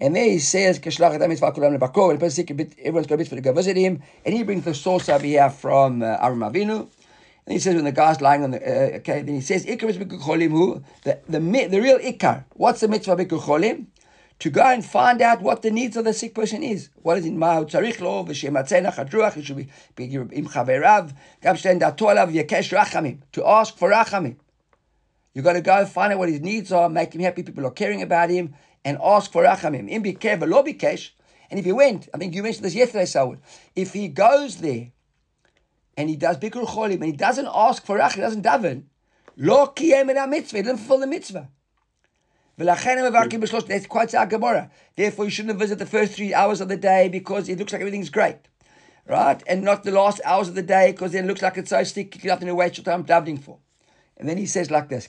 And 0.00 0.16
there 0.16 0.24
he 0.24 0.38
says, 0.38 0.78
Keshlach 0.78 1.14
Adam 1.14 1.28
Mitzvah 1.28 1.52
Kulam 1.52 1.78
Lebakor, 1.78 2.12
and 2.12 2.50
a 2.50 2.54
bit, 2.54 2.72
everyone's 2.78 3.06
got 3.06 3.16
a 3.16 3.18
bit 3.18 3.28
for 3.28 3.34
to 3.34 3.42
go 3.42 3.52
visit 3.52 3.76
him. 3.76 4.02
And 4.24 4.34
he 4.34 4.42
brings 4.42 4.64
the 4.64 4.72
source 4.72 5.10
over 5.10 5.26
here 5.26 5.50
from 5.50 6.02
uh, 6.02 6.16
Avraham 6.16 6.50
Avinu. 6.50 6.88
And 7.46 7.52
he 7.52 7.58
says, 7.58 7.74
when 7.74 7.84
the 7.84 7.92
guy's 7.92 8.22
lying 8.22 8.42
on 8.42 8.52
the, 8.52 8.60
uh, 8.60 8.96
okay, 8.98 9.20
then 9.20 9.34
he 9.34 9.40
says, 9.42 9.66
Ikar 9.66 9.84
Mitzvah 9.84 10.06
Cholim, 10.06 10.50
who, 10.50 10.82
the, 11.04 11.20
the, 11.28 11.40
the 11.40 11.80
real 11.80 11.98
Ikar. 11.98 12.44
What's 12.54 12.80
the 12.80 12.88
Mitzvah 12.88 13.16
Bikur 13.16 13.40
Cholim? 13.40 13.86
To 14.38 14.50
go 14.50 14.62
and 14.62 14.84
find 14.84 15.22
out 15.22 15.40
what 15.40 15.62
the 15.62 15.70
needs 15.70 15.96
of 15.96 16.04
the 16.04 16.12
sick 16.12 16.34
person 16.34 16.62
is. 16.62 16.90
What 16.96 17.16
is 17.18 17.24
in 17.24 17.38
Mahu 17.38 17.64
Tzarich 17.64 18.00
Lo, 18.00 18.24
Chadruach, 18.24 19.36
it 19.36 19.44
should 19.44 19.56
be 19.56 19.64
Gam 19.64 20.08
Shten 21.56 21.80
Datolav 21.80 22.32
Yekesh 22.32 22.76
Rachamim, 22.76 23.20
to 23.32 23.46
ask 23.46 23.76
for 23.76 23.90
Rachamim. 23.90 24.36
You 25.32 25.42
got 25.42 25.54
to 25.54 25.62
go 25.62 25.84
find 25.86 26.12
out 26.12 26.18
what 26.18 26.28
his 26.28 26.40
needs 26.40 26.70
are, 26.72 26.88
make 26.88 27.14
him 27.14 27.22
happy, 27.22 27.42
people 27.42 27.66
are 27.66 27.70
caring 27.70 28.02
about 28.02 28.30
him, 28.30 28.54
and 28.84 28.98
ask 29.02 29.32
for 29.32 29.42
Rachamim. 29.42 29.90
Im 29.90 30.02
Bikev, 30.02 30.46
Lo 30.46 30.62
Bikesh, 30.62 31.10
and 31.50 31.58
if 31.58 31.64
he 31.64 31.72
went, 31.72 32.08
I 32.12 32.18
think 32.18 32.34
you 32.34 32.42
mentioned 32.42 32.64
this 32.64 32.74
yesterday, 32.74 33.04
Saud, 33.04 33.38
if 33.74 33.92
he 33.92 34.08
goes 34.08 34.58
there, 34.58 34.92
and 35.96 36.10
he 36.10 36.16
does 36.16 36.36
Bikur 36.36 36.66
Cholim, 36.66 36.94
and 36.94 37.04
he 37.04 37.12
doesn't 37.12 37.48
ask 37.50 37.86
for 37.86 37.98
Rachamim, 37.98 38.14
he 38.14 38.20
doesn't 38.20 38.44
daven, 38.44 38.84
Lo 39.38 39.68
Kiyem 39.68 40.06
mitzvah, 40.28 40.56
he 40.58 40.62
didn't 40.62 40.78
fulfill 40.78 40.98
the 40.98 41.06
mitzvah. 41.06 41.48
That's 42.58 43.86
quite 43.86 44.14
our 44.14 44.26
Gemara. 44.26 44.70
Therefore, 44.96 45.26
you 45.26 45.30
shouldn't 45.30 45.58
visit 45.58 45.78
the 45.78 45.86
first 45.86 46.14
three 46.14 46.32
hours 46.32 46.60
of 46.60 46.68
the 46.68 46.76
day 46.76 47.08
because 47.08 47.48
it 47.48 47.58
looks 47.58 47.72
like 47.72 47.80
everything's 47.80 48.10
great. 48.10 48.36
Right? 49.06 49.42
And 49.46 49.62
not 49.62 49.84
the 49.84 49.92
last 49.92 50.20
hours 50.24 50.48
of 50.48 50.54
the 50.54 50.62
day 50.62 50.92
because 50.92 51.12
then 51.12 51.24
it 51.24 51.26
looks 51.28 51.42
like 51.42 51.58
it's 51.58 51.70
so 51.70 51.84
sick, 51.84 52.24
you 52.24 52.30
have 52.30 52.40
to 52.40 52.54
wait 52.54 52.76
your 52.76 52.84
time 52.84 53.02
doubling 53.02 53.38
for. 53.38 53.58
And 54.16 54.28
then 54.28 54.38
he 54.38 54.46
says 54.46 54.70
like 54.70 54.88
this 54.88 55.06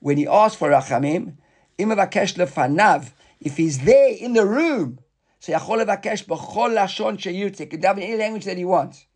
When 0.00 0.16
he 0.16 0.26
asks 0.26 0.58
for 0.58 0.70
Rachamim, 0.70 1.36
if 1.78 3.56
he's 3.56 3.78
there 3.78 4.08
in 4.08 4.32
the 4.32 4.46
room, 4.46 4.98
so 5.38 5.52
Yachol 5.52 5.78
he 7.58 7.66
can 7.66 7.80
in 7.98 8.02
any 8.02 8.16
language 8.16 8.44
that 8.44 8.56
he 8.56 8.64
wants. 8.64 9.06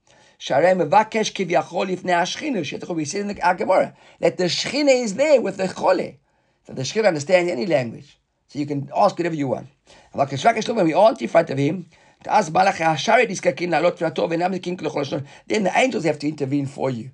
Sharem 0.41 0.89
Vakesh 0.89 1.33
Kivyachol 1.35 1.91
if 1.91 2.03
Neashchinu. 2.03 2.65
She 2.65 2.79
we 2.93 3.05
see 3.05 3.19
in 3.19 3.29
the 3.29 3.35
Agamora 3.35 3.95
that 4.21 4.39
the 4.39 4.45
Shchina 4.45 5.03
is 5.03 5.15
there 5.15 5.39
with 5.41 5.59
the 5.59 5.65
Chole. 5.65 6.17
So 6.67 6.73
the 6.73 6.83
Shchina 6.83 7.09
understands 7.09 7.51
any 7.51 7.67
language. 7.67 8.19
So 8.49 8.59
you 8.59 8.65
can 8.65 8.91
ask 8.97 9.19
whatever 9.19 9.35
you 9.35 9.49
want. 9.49 9.69
Vakesh 10.15 10.43
Vakesh 10.43 10.65
Lomim, 10.65 10.87
we 10.87 10.95
want 10.95 11.21
in 11.21 11.29
front 11.29 11.51
of 11.51 11.59
him. 11.59 11.87
to 12.25 12.33
ask 12.33 12.51
Balak. 12.51 12.77
Taz 12.77 12.97
Balach 12.97 13.27
HaSharet 13.27 13.31
Iskakin 13.31 13.69
Lalot 13.69 13.99
Tratov 13.99 14.31
Venam 14.31 14.59
Zikin 14.59 14.79
Kilochol 14.79 15.05
Shon. 15.05 15.27
Then 15.47 15.65
the 15.65 15.79
angels 15.79 16.05
have 16.05 16.19
to 16.21 16.29
intervene 16.29 16.65
for 16.65 16.89
you. 16.89 17.11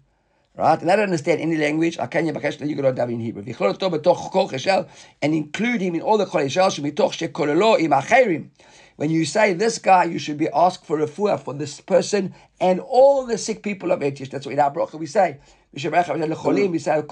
Right? 0.54 0.80
And 0.80 0.88
I 0.88 0.94
don't 0.94 1.06
understand 1.06 1.40
any 1.40 1.56
language. 1.56 1.98
Akanya 1.98 2.32
Vakesh 2.32 2.58
Lomim, 2.58 2.68
you 2.68 2.76
can 2.76 3.10
in 3.10 3.20
Hebrew. 3.20 3.42
Vichol 3.42 3.76
Tov 3.76 3.98
Betoch 3.98 4.30
Kol 4.30 4.48
Cheshel 4.48 4.88
and 5.20 5.34
include 5.34 5.80
him 5.80 5.96
in 5.96 6.00
all 6.00 6.16
the 6.16 6.26
Chole 6.26 6.48
Shal 6.48 6.70
Shemitoch 6.70 7.12
Shekololo 7.12 7.80
Im 7.80 7.90
Acherim. 7.90 8.50
שמתוך 8.97 8.97
שכוללו 8.97 8.97
עם 8.97 8.97
האחרים. 8.97 8.97
When 8.97 9.09
you 9.09 9.25
say 9.25 9.53
this 9.53 9.77
guy, 9.79 10.03
you 10.05 10.19
should 10.19 10.37
be 10.37 10.49
asked 10.49 10.85
for 10.85 10.99
a 10.99 11.07
fuah 11.07 11.39
for 11.39 11.53
this 11.53 11.81
person 11.81 12.33
and 12.59 12.79
all 12.79 13.25
the 13.25 13.37
sick 13.37 13.63
people 13.63 13.91
of 13.91 13.99
Etish. 14.01 14.29
That's 14.29 14.45
what 14.45 14.53
in 14.53 14.59
our 14.59 14.71
bracha 14.71 14.99
we 14.99 15.05
say. 15.05 15.37
We 15.73 15.79
say, 15.79 17.03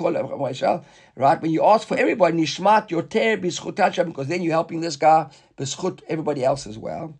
right? 1.16 1.42
When 1.42 1.52
you 1.52 1.64
ask 1.64 1.88
for 1.88 1.98
everybody, 1.98 2.38
nishmat 2.38 2.90
yoter 2.90 3.38
b'zchutat 3.42 4.06
because 4.06 4.28
then 4.28 4.42
you're 4.44 4.54
helping 4.54 4.82
this 4.82 4.98
guy 4.98 5.28
b'zchut 5.58 6.02
everybody 6.08 6.44
else 6.44 6.68
as 6.68 6.78
well. 6.78 7.16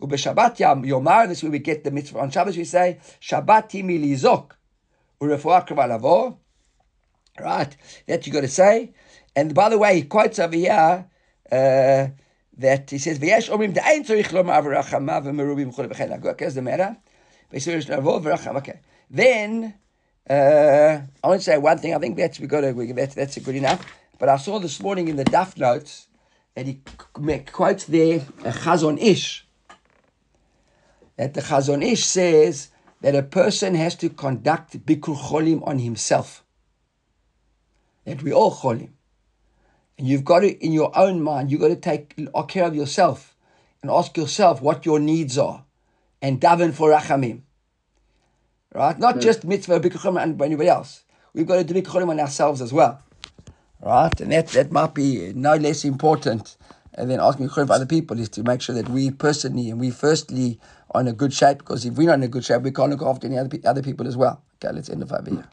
Ubeshabbat 0.00 0.58
yam 0.58 0.82
yomar, 0.82 1.28
this 1.28 1.38
is 1.38 1.42
where 1.44 1.52
we 1.52 1.58
get 1.58 1.84
the 1.84 1.90
mitzvah. 1.90 2.20
On 2.20 2.30
Shabbos 2.30 2.56
we 2.56 2.64
say, 2.64 2.98
Shabbat 3.20 3.70
milizok. 3.84 4.52
Urefuah 5.20 5.66
kavalavo. 5.68 6.38
Right, 7.38 7.76
that 8.06 8.26
you 8.26 8.32
got 8.32 8.40
to 8.40 8.48
say. 8.48 8.92
And 9.36 9.54
by 9.54 9.68
the 9.68 9.78
way, 9.78 9.94
he 9.94 10.02
quotes 10.02 10.38
over 10.38 10.56
here 10.56 11.06
uh, 11.51 12.07
that 12.57 12.89
he 12.89 12.97
says, 12.97 13.19
"V'yesh 13.19 13.49
omrim 13.49 13.73
tzorich 13.73 14.27
v'merubim 14.27 15.73
chol 15.75 15.87
v'chen." 15.87 16.25
Okay, 16.25 16.49
the 16.49 16.61
matter? 16.61 16.97
Okay. 17.53 18.79
Then 19.09 19.75
uh, 20.29 21.01
I 21.23 21.27
want 21.27 21.41
to 21.41 21.45
say 21.45 21.57
one 21.57 21.77
thing. 21.77 21.93
I 21.93 21.99
think 21.99 22.17
that's 22.17 22.39
we 22.39 22.47
got 22.47 22.61
to 22.61 22.71
we, 22.71 22.91
that's 22.91 23.15
that's 23.15 23.37
good 23.37 23.55
enough. 23.55 23.85
But 24.17 24.29
I 24.29 24.37
saw 24.37 24.59
this 24.59 24.81
morning 24.81 25.07
in 25.07 25.15
the 25.15 25.25
Daf 25.25 25.57
notes 25.57 26.07
that 26.55 26.65
he 26.65 26.81
quotes 27.51 27.85
there 27.85 28.25
a 28.43 28.51
Chazon 28.51 29.01
Ish. 29.01 29.45
That 31.17 31.33
the 31.33 31.41
Chazon 31.41 31.83
Ish 31.83 32.05
says 32.05 32.69
that 33.01 33.15
a 33.15 33.23
person 33.23 33.75
has 33.75 33.95
to 33.95 34.09
conduct 34.09 34.85
Bikur 34.85 35.15
Cholim 35.15 35.65
on 35.67 35.79
himself. 35.79 36.43
That 38.05 38.23
we 38.23 38.33
all 38.33 38.51
Cholim. 38.51 38.94
And 39.97 40.07
you've 40.07 40.25
got 40.25 40.39
to, 40.39 40.49
in 40.63 40.71
your 40.71 40.97
own 40.97 41.21
mind, 41.21 41.51
you've 41.51 41.61
got 41.61 41.69
to 41.69 41.75
take 41.75 42.15
care 42.47 42.65
of 42.65 42.75
yourself 42.75 43.35
and 43.81 43.89
ask 43.89 44.17
yourself 44.17 44.61
what 44.61 44.85
your 44.85 44.99
needs 44.99 45.37
are 45.37 45.63
and 46.21 46.41
daven 46.41 46.73
for 46.73 46.89
Rachamim. 46.89 47.41
Right? 48.73 48.97
Not 48.99 49.15
hmm. 49.15 49.21
just 49.21 49.45
mitzvah, 49.45 49.79
Bikur 49.79 50.21
and 50.21 50.41
anybody 50.41 50.69
else. 50.69 51.03
We've 51.33 51.47
got 51.47 51.57
to 51.57 51.63
do 51.63 51.73
Bikur 51.73 52.07
on 52.07 52.19
ourselves 52.19 52.61
as 52.61 52.73
well. 52.73 53.01
Right? 53.81 54.19
And 54.19 54.31
that, 54.31 54.47
that 54.49 54.71
might 54.71 54.93
be 54.93 55.31
no 55.33 55.55
less 55.55 55.85
important 55.85 56.57
than 56.97 57.19
asking 57.19 57.49
for 57.49 57.71
other 57.71 57.85
people 57.85 58.19
is 58.19 58.29
to 58.29 58.43
make 58.43 58.61
sure 58.61 58.75
that 58.75 58.89
we 58.89 59.11
personally 59.11 59.69
and 59.69 59.79
we 59.79 59.91
firstly 59.91 60.59
are 60.91 61.01
in 61.01 61.07
a 61.07 61.13
good 61.13 61.33
shape 61.33 61.59
because 61.59 61.85
if 61.85 61.95
we're 61.95 62.07
not 62.07 62.15
in 62.15 62.23
a 62.23 62.27
good 62.27 62.45
shape, 62.45 62.61
we 62.61 62.71
can't 62.71 62.89
look 62.89 63.01
after 63.01 63.27
any 63.27 63.37
other, 63.37 63.57
other 63.65 63.83
people 63.83 64.07
as 64.07 64.15
well. 64.15 64.41
Okay, 64.63 64.73
let's 64.73 64.89
end 64.89 65.01
the 65.01 65.05
five 65.05 65.27
here. 65.27 65.43